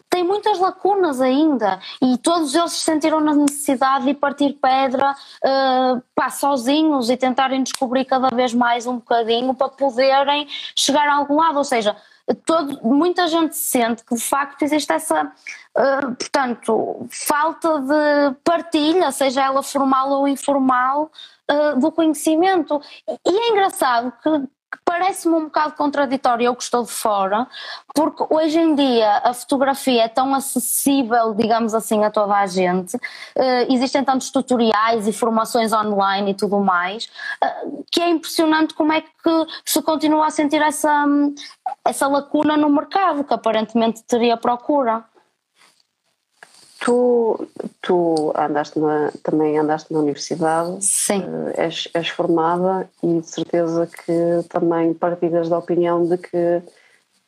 tem 0.09 0.23
muitas 0.23 0.61
lacunas 0.61 1.21
ainda 1.21 1.81
e 2.01 2.17
todos 2.19 2.55
eles 2.55 2.71
se 2.71 2.85
sentiram 2.85 3.19
na 3.21 3.35
necessidade 3.35 4.05
de 4.05 4.15
partir 4.15 4.53
pedra 4.53 5.11
uh, 5.11 6.01
pá, 6.15 6.31
sozinhos 6.31 7.11
e 7.11 7.17
tentarem 7.17 7.65
descobrir 7.65 8.05
cada 8.05 8.29
vez 8.29 8.55
mais 8.55 8.87
um 8.87 8.99
bocadinho 8.99 9.53
para 9.53 9.69
poderem 9.69 10.47
chegar 10.77 11.09
a 11.09 11.17
algum 11.17 11.35
lado, 11.35 11.59
ou 11.59 11.65
seja, 11.65 11.97
todo, 12.47 12.79
muita 12.87 13.27
gente 13.27 13.57
sente 13.57 14.05
que 14.05 14.15
de 14.15 14.23
facto 14.23 14.63
existe 14.63 14.93
essa, 14.93 15.25
uh, 15.25 16.15
portanto, 16.15 17.05
falta 17.11 17.81
de 17.81 18.37
partilha, 18.45 19.11
seja 19.11 19.43
ela 19.43 19.63
formal 19.63 20.11
ou 20.11 20.29
informal, 20.29 21.11
uh, 21.51 21.79
do 21.79 21.91
conhecimento. 21.93 22.81
E 23.09 23.31
é 23.31 23.49
engraçado 23.51 24.13
que 24.23 24.49
parece-me 24.85 25.35
um 25.35 25.45
bocado 25.45 25.75
contraditório 25.75 26.47
eu 26.47 26.57
que 26.57 26.63
estou 26.63 26.83
de 26.83 26.91
fora, 26.91 27.47
porque 27.95 28.25
hoje 28.31 28.59
em 28.59 28.75
dia 28.75 29.19
a 29.25 29.35
fotografia 29.35 30.05
é 30.05 30.09
tão 30.09 30.35
acessível, 30.35 31.35
digamos 31.35 31.75
assim, 31.75 32.05
a 32.05 32.11
toda 32.11 32.35
a 32.35 32.47
gente, 32.47 32.97
uh, 32.97 33.67
existem 33.69 34.03
tantos 34.05 34.31
tutoriais 34.31 35.07
e 35.07 35.13
formações 35.13 35.73
online 35.73 36.33
e 36.33 36.35
tudo 36.35 36.59
mais, 36.61 37.09
uh, 37.45 37.85
que 37.91 38.01
é 38.01 38.09
impressionante 38.09 38.75
como 38.75 38.93
é 38.93 39.03
que 39.03 39.47
se 39.65 39.83
continua 39.83 40.27
a 40.27 40.31
sentir 40.31 40.63
essa, 40.63 41.05
essa 41.85 42.07
lacuna 42.07 42.57
no 42.57 42.71
mercado, 42.71 43.25
que 43.25 43.35
aparentemente 43.35 44.03
teria 44.05 44.37
procura. 44.37 45.05
Tu, 46.85 47.49
tu 47.81 48.33
andaste 48.37 48.77
na, 48.79 49.13
também 49.23 49.57
andaste 49.57 49.93
na 49.93 50.01
universidade, 50.01 50.85
Sim. 50.85 51.23
Eh, 51.23 51.67
és, 51.67 51.89
és 51.95 52.09
formada 52.09 52.91
e 53.01 53.21
de 53.21 53.27
certeza 53.27 53.87
que 53.87 54.49
também 54.49 54.93
partilhas 54.93 55.49
da 55.49 55.59
opinião 55.59 56.05
de 56.05 56.19
que 56.19 56.61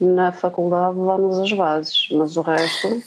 na 0.00 0.32
faculdade 0.32 0.96
damos 0.96 1.38
as 1.38 1.52
bases, 1.52 2.09
mas 2.11 2.36
o 2.36 2.40
resto 2.40 3.00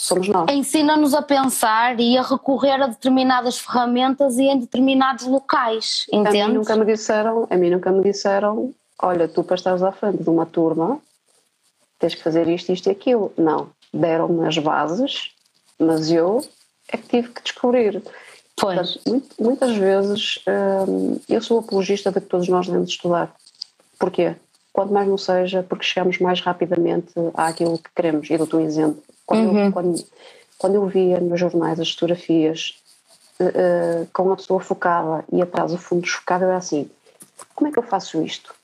somos 0.00 0.26
nós. 0.28 0.50
Ensina-nos 0.50 1.12
a 1.12 1.20
pensar 1.20 2.00
e 2.00 2.16
a 2.16 2.22
recorrer 2.22 2.82
a 2.82 2.86
determinadas 2.86 3.58
ferramentas 3.58 4.38
e 4.38 4.44
em 4.44 4.58
determinados 4.58 5.26
locais, 5.26 6.06
entende? 6.10 6.40
A 6.40 6.48
mim 6.48 6.54
nunca 6.54 6.76
me 6.76 6.86
disseram, 6.86 7.46
a 7.50 7.56
mim 7.58 7.68
nunca 7.68 7.92
me 7.92 8.02
disseram, 8.02 8.72
olha, 9.02 9.28
tu 9.28 9.44
para 9.44 9.56
estares 9.56 9.82
à 9.82 9.92
frente 9.92 10.22
de 10.22 10.30
uma 10.30 10.46
turma 10.46 10.98
tens 11.98 12.14
que 12.14 12.22
fazer 12.22 12.48
isto, 12.48 12.72
isto 12.72 12.88
e 12.88 12.90
aquilo. 12.90 13.30
Não, 13.36 13.68
deram-me 13.92 14.46
as 14.46 14.56
bases 14.56 15.34
mas 15.80 16.10
eu 16.10 16.44
é 16.88 16.96
que 16.96 17.08
tive 17.08 17.28
que 17.28 17.42
descobrir. 17.42 18.02
Pois. 18.56 18.96
Portanto, 18.96 19.26
muitas 19.40 19.76
vezes 19.76 20.44
hum, 20.86 21.18
eu 21.28 21.40
sou 21.40 21.60
apologista 21.60 22.10
de 22.10 22.20
que 22.20 22.26
todos 22.26 22.48
nós 22.48 22.66
devemos 22.66 22.90
estudar. 22.90 23.34
Porquê? 23.98 24.36
Quanto 24.72 24.92
mais 24.92 25.08
não 25.08 25.18
seja, 25.18 25.62
porque 25.62 25.84
chegamos 25.84 26.18
mais 26.18 26.40
rapidamente 26.40 27.12
àquilo 27.34 27.78
que 27.78 27.90
queremos. 27.94 28.28
E 28.28 28.36
dou-te 28.36 28.56
um 28.56 28.60
exemplo. 28.60 29.02
Quando, 29.24 29.50
uhum. 29.50 29.66
eu, 29.66 29.72
quando, 29.72 30.04
quando 30.58 30.74
eu 30.74 30.86
via 30.86 31.20
nos 31.20 31.40
jornais 31.40 31.80
as 31.80 31.90
fotografias 31.92 32.76
uh, 33.40 34.06
com 34.12 34.24
uma 34.24 34.36
pessoa 34.36 34.60
focada 34.60 35.24
e 35.32 35.40
atrás 35.40 35.72
o 35.72 35.78
fundo 35.78 36.02
desfocado, 36.02 36.44
eu 36.44 36.48
era 36.48 36.58
assim: 36.58 36.90
como 37.54 37.68
é 37.68 37.72
que 37.72 37.78
eu 37.78 37.82
faço 37.82 38.22
isto? 38.22 38.54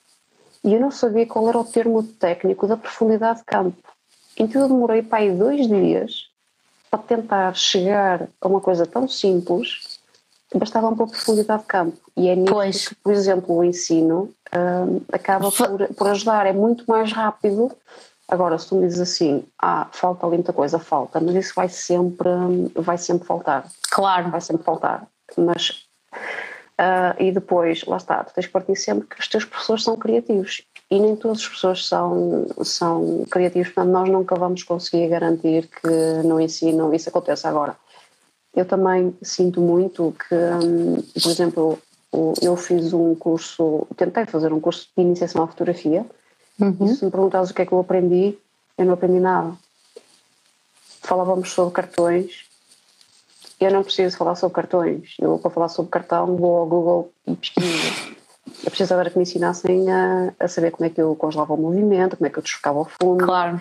E 0.63 0.75
eu 0.75 0.81
não 0.81 0.91
sabia 0.91 1.27
qual 1.27 1.49
era 1.49 1.59
o 1.59 1.65
termo 1.65 2.03
técnico 2.03 2.67
da 2.67 2.77
profundidade 2.77 3.39
de 3.39 3.45
campo. 3.45 3.77
Então 4.37 4.63
eu 4.63 4.69
demorei 4.69 5.03
para 5.03 5.19
aí 5.19 5.31
dois 5.31 5.67
dias 5.67 6.26
para 6.91 7.01
tentar 7.01 7.55
chegar 7.55 8.29
a 8.41 8.49
uma 8.49 8.61
coisa 8.61 8.87
tão 8.87 9.09
simples 9.09 9.97
bastava 10.55 10.89
uma 10.89 10.97
profundidade 10.97 11.63
de 11.63 11.69
campo. 11.69 11.99
E 12.17 12.29
é 12.29 12.37
nisso 12.37 12.53
pois. 12.53 12.89
que, 12.89 12.95
por 12.97 13.13
exemplo, 13.13 13.57
o 13.57 13.65
ensino 13.65 14.33
um, 14.55 15.01
acaba 15.13 15.51
por, 15.51 15.95
por 15.95 16.09
ajudar, 16.09 16.47
é 16.47 16.53
muito 16.53 16.85
mais 16.87 17.13
rápido. 17.13 17.71
Agora, 18.29 18.59
se 18.59 18.69
tu 18.69 18.77
me 18.77 18.87
dizes 18.87 19.01
assim, 19.01 19.45
ah, 19.61 19.87
falta 19.93 20.27
ali 20.27 20.37
muita 20.37 20.53
coisa, 20.53 20.79
falta, 20.79 21.21
mas 21.21 21.35
isso 21.37 21.53
vai 21.55 21.69
sempre, 21.69 22.29
vai 22.75 22.99
sempre 22.99 23.27
faltar. 23.27 23.69
Claro. 23.91 24.31
Vai 24.31 24.41
sempre 24.41 24.65
faltar. 24.65 25.07
Mas, 25.37 25.87
uh, 26.81 27.23
e 27.23 27.33
depois, 27.33 27.85
lá 27.85 27.97
está, 27.97 28.25
tu 28.25 28.35
tens 28.35 28.47
que 28.47 28.53
partir 28.53 28.77
sempre 28.77 29.07
que 29.07 29.21
os 29.21 29.29
teus 29.29 29.45
professores 29.45 29.83
são 29.83 29.97
criativos 29.97 30.63
e 30.91 30.99
nem 30.99 31.17
todas 31.17 31.39
as 31.39 31.49
pessoas 31.49 31.87
são, 31.87 32.47
são 32.63 33.25
criativas, 33.31 33.69
portanto, 33.69 33.93
nós 33.93 34.09
nunca 34.09 34.37
vamos 34.37 34.63
conseguir 34.63 35.09
garantir 35.09 35.69
que 35.69 35.89
no 36.25 36.41
ensino 36.41 36.95
isso 36.95 37.09
aconteça 37.09 37.49
agora. 37.49 37.77
Eu 38.55 38.65
também 38.65 39.15
sinto 39.21 39.61
muito 39.61 40.15
que, 40.29 40.35
hum, 40.35 41.03
por 41.23 41.31
exemplo, 41.31 41.79
eu 42.41 42.57
fiz 42.57 42.93
um 42.93 43.15
curso, 43.15 43.87
tentei 43.97 44.25
fazer 44.25 44.53
um 44.53 44.61
curso 44.61 44.89
de 44.97 45.03
iniciação 45.03 45.43
à 45.43 45.47
fotografia, 45.47 46.07
uhum. 46.59 46.77
e 46.81 46.89
se 46.95 47.05
me 47.05 47.11
perguntares 47.11 47.51
o 47.51 47.55
que 47.55 47.63
é 47.63 47.67
que 47.67 47.73
eu 47.73 47.81
aprendi, 47.81 48.39
eu 48.79 48.85
não 48.85 48.95
aprendi 48.95 49.21
nada. 49.21 49.53
Falávamos 51.03 51.51
sobre 51.53 51.75
cartões, 51.75 52.46
eu 53.61 53.71
não 53.71 53.83
preciso 53.83 54.17
falar 54.17 54.35
sobre 54.35 54.55
cartões, 54.55 55.15
eu 55.19 55.39
para 55.39 55.51
falar 55.51 55.69
sobre 55.69 55.91
cartão 55.91 56.37
vou 56.37 56.57
ao 56.59 56.67
Google 56.67 57.13
e 57.27 57.35
pesquiso. 57.35 58.17
Eu 58.65 58.71
precisava 58.71 59.01
era 59.01 59.11
que 59.11 59.17
me 59.17 59.23
ensinassem 59.23 59.91
a, 59.91 60.33
a 60.39 60.49
saber 60.49 60.71
como 60.71 60.87
é 60.87 60.91
que 60.91 61.01
eu 61.01 61.15
congelava 61.17 61.55
o 61.55 61.57
movimento, 61.57 62.17
como 62.17 62.27
é 62.27 62.31
que 62.31 62.39
eu 62.39 62.43
desfocava 62.43 62.81
o 62.81 62.85
fundo. 62.85 63.25
Claro. 63.25 63.61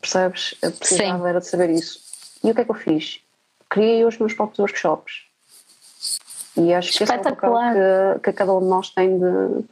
Percebes? 0.00 0.54
Eu 0.62 0.72
precisava 0.72 1.18
Sim. 1.22 1.28
era 1.28 1.40
de 1.40 1.46
saber 1.46 1.70
isso. 1.70 2.00
E 2.44 2.50
o 2.50 2.54
que 2.54 2.60
é 2.60 2.64
que 2.64 2.70
eu 2.70 2.74
fiz? 2.74 3.20
Criei 3.68 4.04
os 4.04 4.18
meus 4.18 4.34
próprios 4.34 4.58
workshops. 4.58 5.26
E 6.56 6.72
acho 6.72 6.92
que 6.92 7.02
esse 7.04 7.12
é 7.12 7.16
o 7.16 7.22
papel 7.22 7.52
que, 7.52 8.20
que 8.20 8.32
cada 8.32 8.54
um 8.54 8.60
de 8.60 8.66
nós 8.66 8.90
tem 8.90 9.18
de, 9.18 9.64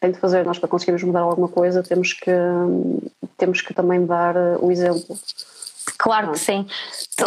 tem 0.00 0.10
de 0.12 0.18
fazer. 0.18 0.44
Nós, 0.44 0.58
para 0.58 0.68
conseguirmos 0.68 1.02
mudar 1.02 1.20
alguma 1.20 1.48
coisa, 1.48 1.82
temos 1.82 2.12
que, 2.12 2.30
temos 3.36 3.60
que 3.60 3.72
também 3.72 4.04
dar 4.04 4.36
o 4.60 4.70
exemplo. 4.70 5.16
Claro 6.02 6.32
que 6.32 6.38
sim. 6.40 6.66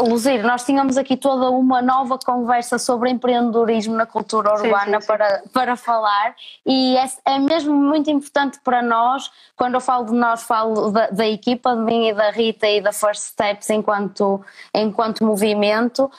Luzir, 0.01 0.43
nós 0.43 0.65
tínhamos 0.65 0.97
aqui 0.97 1.15
toda 1.15 1.49
uma 1.49 1.81
nova 1.81 2.19
conversa 2.19 2.77
sobre 2.77 3.09
empreendedorismo 3.09 3.95
na 3.95 4.05
cultura 4.05 4.53
urbana 4.53 4.99
sim, 4.99 5.01
sim, 5.01 5.07
para, 5.07 5.43
para 5.53 5.75
falar 5.77 6.35
e 6.65 6.97
é, 6.97 7.05
é, 7.23 7.39
mesmo 7.39 7.73
muito 7.73 8.11
importante 8.11 8.59
para 8.61 8.81
nós, 8.81 9.31
quando 9.55 9.75
eu 9.75 9.79
falo 9.79 10.07
de 10.07 10.11
nós, 10.11 10.43
falo 10.43 10.91
da, 10.91 11.07
da, 11.07 11.25
equipa, 11.25 11.73
de 11.73 11.83
mim 11.83 12.09
e 12.09 12.13
da 12.13 12.31
Rita 12.31 12.67
e 12.67 12.81
da 12.81 12.91
First 12.91 13.21
Steps 13.21 13.69
enquanto, 13.69 14.43
enquanto 14.73 15.23
movimento, 15.23 16.11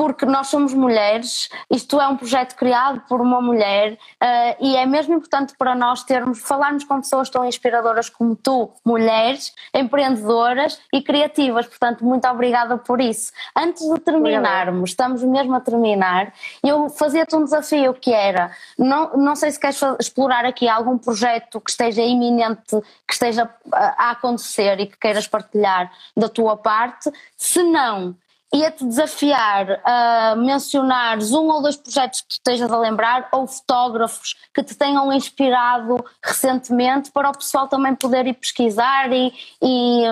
porque 0.00 0.24
nós 0.24 0.46
somos 0.46 0.72
mulheres, 0.72 1.50
isto 1.70 2.00
é 2.00 2.08
um 2.08 2.16
projeto 2.16 2.56
criado 2.56 3.02
por 3.06 3.20
uma 3.20 3.38
mulher 3.38 3.92
uh, 3.92 4.56
e 4.58 4.74
é 4.74 4.86
mesmo 4.86 5.12
importante 5.12 5.52
para 5.58 5.74
nós 5.74 6.02
termos, 6.04 6.38
falarmos 6.38 6.84
com 6.84 7.02
pessoas 7.02 7.28
tão 7.28 7.44
inspiradoras 7.44 8.08
como 8.08 8.34
tu, 8.34 8.70
mulheres, 8.82 9.52
empreendedoras 9.74 10.80
e 10.90 11.02
criativas, 11.02 11.66
portanto 11.66 12.02
muito 12.02 12.26
obrigada 12.26 12.78
por 12.78 12.98
isso. 12.98 13.30
Antes 13.54 13.86
de 13.86 14.00
terminarmos, 14.00 14.88
estamos 14.88 15.22
mesmo 15.22 15.54
a 15.54 15.60
terminar, 15.60 16.32
eu 16.64 16.88
fazia-te 16.88 17.36
um 17.36 17.44
desafio 17.44 17.92
que 17.92 18.14
era, 18.14 18.52
não, 18.78 19.14
não 19.18 19.36
sei 19.36 19.50
se 19.50 19.60
queres 19.60 19.82
explorar 20.00 20.46
aqui 20.46 20.66
algum 20.66 20.96
projeto 20.96 21.60
que 21.60 21.70
esteja 21.70 22.00
iminente, 22.00 22.74
que 23.06 23.12
esteja 23.12 23.50
a 23.70 24.12
acontecer 24.12 24.80
e 24.80 24.86
que 24.86 24.96
queiras 24.96 25.28
partilhar 25.28 25.92
da 26.16 26.30
tua 26.30 26.56
parte, 26.56 27.12
se 27.36 27.62
não 27.62 28.16
ia-te 28.52 28.84
desafiar 28.84 29.80
a 29.84 30.34
mencionares 30.36 31.32
um 31.32 31.48
ou 31.48 31.62
dois 31.62 31.76
projetos 31.76 32.20
que 32.20 32.28
tu 32.28 32.32
estejas 32.32 32.70
a 32.70 32.78
lembrar 32.78 33.28
ou 33.32 33.46
fotógrafos 33.46 34.34
que 34.52 34.62
te 34.62 34.76
tenham 34.76 35.12
inspirado 35.12 35.96
recentemente 36.22 37.12
para 37.12 37.30
o 37.30 37.32
pessoal 37.32 37.68
também 37.68 37.94
poder 37.94 38.26
ir 38.26 38.34
pesquisar 38.34 39.12
e, 39.12 39.32
e, 39.62 40.02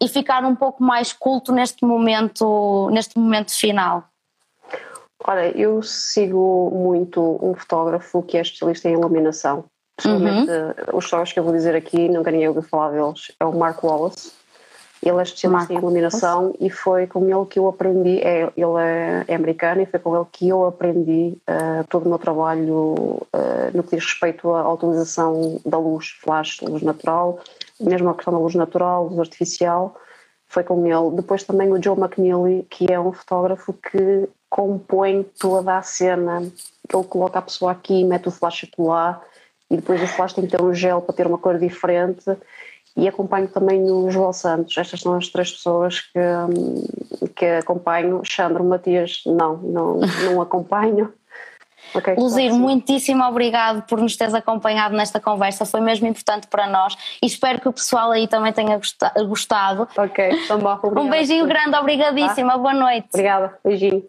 e 0.00 0.08
ficar 0.08 0.44
um 0.44 0.54
pouco 0.54 0.82
mais 0.82 1.12
culto 1.12 1.52
neste 1.52 1.84
momento, 1.84 2.90
neste 2.90 3.18
momento 3.18 3.56
final. 3.56 4.04
Olha, 5.24 5.50
eu 5.56 5.82
sigo 5.82 6.70
muito 6.72 7.38
um 7.42 7.54
fotógrafo 7.54 8.22
que 8.22 8.36
é 8.36 8.42
especialista 8.42 8.88
em 8.88 8.92
iluminação. 8.92 9.64
Pessoalmente, 9.96 10.50
uhum. 10.50 10.98
os 10.98 11.04
fotógrafos 11.06 11.32
que 11.32 11.40
eu 11.40 11.44
vou 11.44 11.54
dizer 11.54 11.74
aqui, 11.74 12.08
não 12.10 12.22
ganhei 12.22 12.46
ouvido 12.46 12.68
falar 12.68 12.90
deles, 12.90 13.32
é 13.40 13.44
o 13.46 13.52
Mark 13.52 13.82
Wallace 13.82 14.30
ele 15.02 15.18
é 15.18 15.22
especialista 15.22 15.72
em 15.72 15.76
iluminação 15.76 16.54
e 16.58 16.70
foi 16.70 17.06
com 17.06 17.24
ele 17.24 17.46
que 17.46 17.58
eu 17.58 17.68
aprendi, 17.68 18.18
é, 18.18 18.50
ele 18.56 18.80
é, 18.80 19.24
é 19.28 19.34
americano 19.34 19.82
e 19.82 19.86
foi 19.86 20.00
com 20.00 20.16
ele 20.16 20.26
que 20.32 20.48
eu 20.48 20.66
aprendi 20.66 21.36
uh, 21.48 21.86
todo 21.88 22.06
o 22.06 22.08
meu 22.08 22.18
trabalho 22.18 22.72
uh, 22.74 23.74
no 23.74 23.82
que 23.82 23.96
diz 23.96 24.04
respeito 24.04 24.50
à 24.50 24.72
utilização 24.72 25.60
da 25.64 25.78
luz, 25.78 26.08
flash, 26.20 26.60
luz 26.62 26.82
natural, 26.82 27.38
mesmo 27.78 28.08
a 28.08 28.14
questão 28.14 28.32
da 28.32 28.38
luz 28.38 28.54
natural, 28.54 29.06
luz 29.06 29.18
artificial, 29.18 29.96
foi 30.48 30.64
com 30.64 30.86
ele. 30.86 31.16
Depois 31.16 31.44
também 31.44 31.70
o 31.72 31.82
Joe 31.82 31.98
McNeely, 31.98 32.66
que 32.70 32.90
é 32.90 32.98
um 32.98 33.12
fotógrafo 33.12 33.72
que 33.72 34.28
compõe 34.48 35.24
toda 35.38 35.76
a 35.76 35.82
cena. 35.82 36.40
Ele 36.40 37.04
coloca 37.04 37.38
a 37.38 37.42
pessoa 37.42 37.72
aqui, 37.72 38.04
mete 38.04 38.28
o 38.28 38.30
flash 38.30 38.66
lá 38.78 39.20
e 39.70 39.76
depois 39.76 40.02
o 40.02 40.06
flash 40.06 40.32
tem 40.32 40.46
que 40.46 40.56
ter 40.56 40.62
um 40.62 40.72
gel 40.72 41.02
para 41.02 41.14
ter 41.14 41.26
uma 41.26 41.38
cor 41.38 41.58
diferente 41.58 42.24
e 42.96 43.06
acompanho 43.06 43.48
também 43.48 43.90
o 43.90 44.10
João 44.10 44.32
Santos. 44.32 44.76
Estas 44.76 45.00
são 45.00 45.14
as 45.14 45.28
três 45.28 45.52
pessoas 45.52 46.00
que, 46.00 47.28
que 47.34 47.44
acompanho. 47.44 48.22
Xandro 48.24 48.64
Matias, 48.64 49.22
não, 49.26 49.56
não, 49.58 50.00
não 50.24 50.40
acompanho. 50.40 51.12
Okay, 51.94 52.16
Luzir, 52.16 52.48
claro, 52.48 52.62
muitíssimo 52.62 53.22
obrigado 53.24 53.82
por 53.82 54.00
nos 54.00 54.16
teres 54.16 54.34
acompanhado 54.34 54.96
nesta 54.96 55.20
conversa, 55.20 55.64
foi 55.64 55.80
mesmo 55.80 56.06
importante 56.06 56.48
para 56.48 56.66
nós 56.66 56.96
e 57.22 57.26
espero 57.26 57.60
que 57.60 57.68
o 57.68 57.72
pessoal 57.72 58.10
aí 58.10 58.26
também 58.26 58.52
tenha 58.52 58.80
gostado. 59.28 59.88
Ok, 59.96 60.30
então 60.32 60.58
bom. 60.58 60.76
Um 61.00 61.08
beijinho 61.08 61.46
grande, 61.46 61.76
obrigadíssima, 61.76 62.52
tá? 62.52 62.58
boa 62.58 62.74
noite. 62.74 63.08
Obrigada, 63.12 63.56
beijinho. 63.64 64.02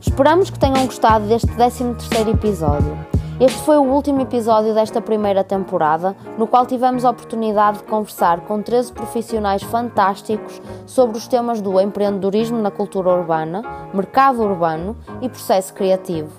Esperamos 0.00 0.50
que 0.50 0.58
tenham 0.58 0.86
gostado 0.86 1.26
deste 1.26 1.48
13 1.54 1.94
terceiro 1.94 2.30
episódio. 2.30 3.21
Este 3.42 3.60
foi 3.62 3.76
o 3.76 3.82
último 3.82 4.20
episódio 4.20 4.72
desta 4.72 5.00
primeira 5.00 5.42
temporada, 5.42 6.14
no 6.38 6.46
qual 6.46 6.64
tivemos 6.64 7.04
a 7.04 7.10
oportunidade 7.10 7.78
de 7.78 7.82
conversar 7.82 8.42
com 8.42 8.62
13 8.62 8.92
profissionais 8.92 9.64
fantásticos 9.64 10.62
sobre 10.86 11.18
os 11.18 11.26
temas 11.26 11.60
do 11.60 11.80
empreendedorismo 11.80 12.58
na 12.58 12.70
cultura 12.70 13.10
urbana, 13.10 13.90
mercado 13.92 14.42
urbano 14.42 14.96
e 15.20 15.28
processo 15.28 15.74
criativo. 15.74 16.30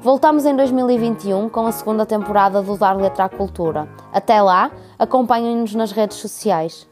Voltamos 0.00 0.46
em 0.46 0.54
2021 0.54 1.48
com 1.48 1.66
a 1.66 1.72
segunda 1.72 2.06
temporada 2.06 2.62
do 2.62 2.78
Dar 2.78 2.96
Letra 2.96 3.24
à 3.24 3.28
Cultura. 3.28 3.88
Até 4.12 4.40
lá, 4.40 4.70
acompanhem-nos 4.96 5.74
nas 5.74 5.90
redes 5.90 6.18
sociais. 6.18 6.86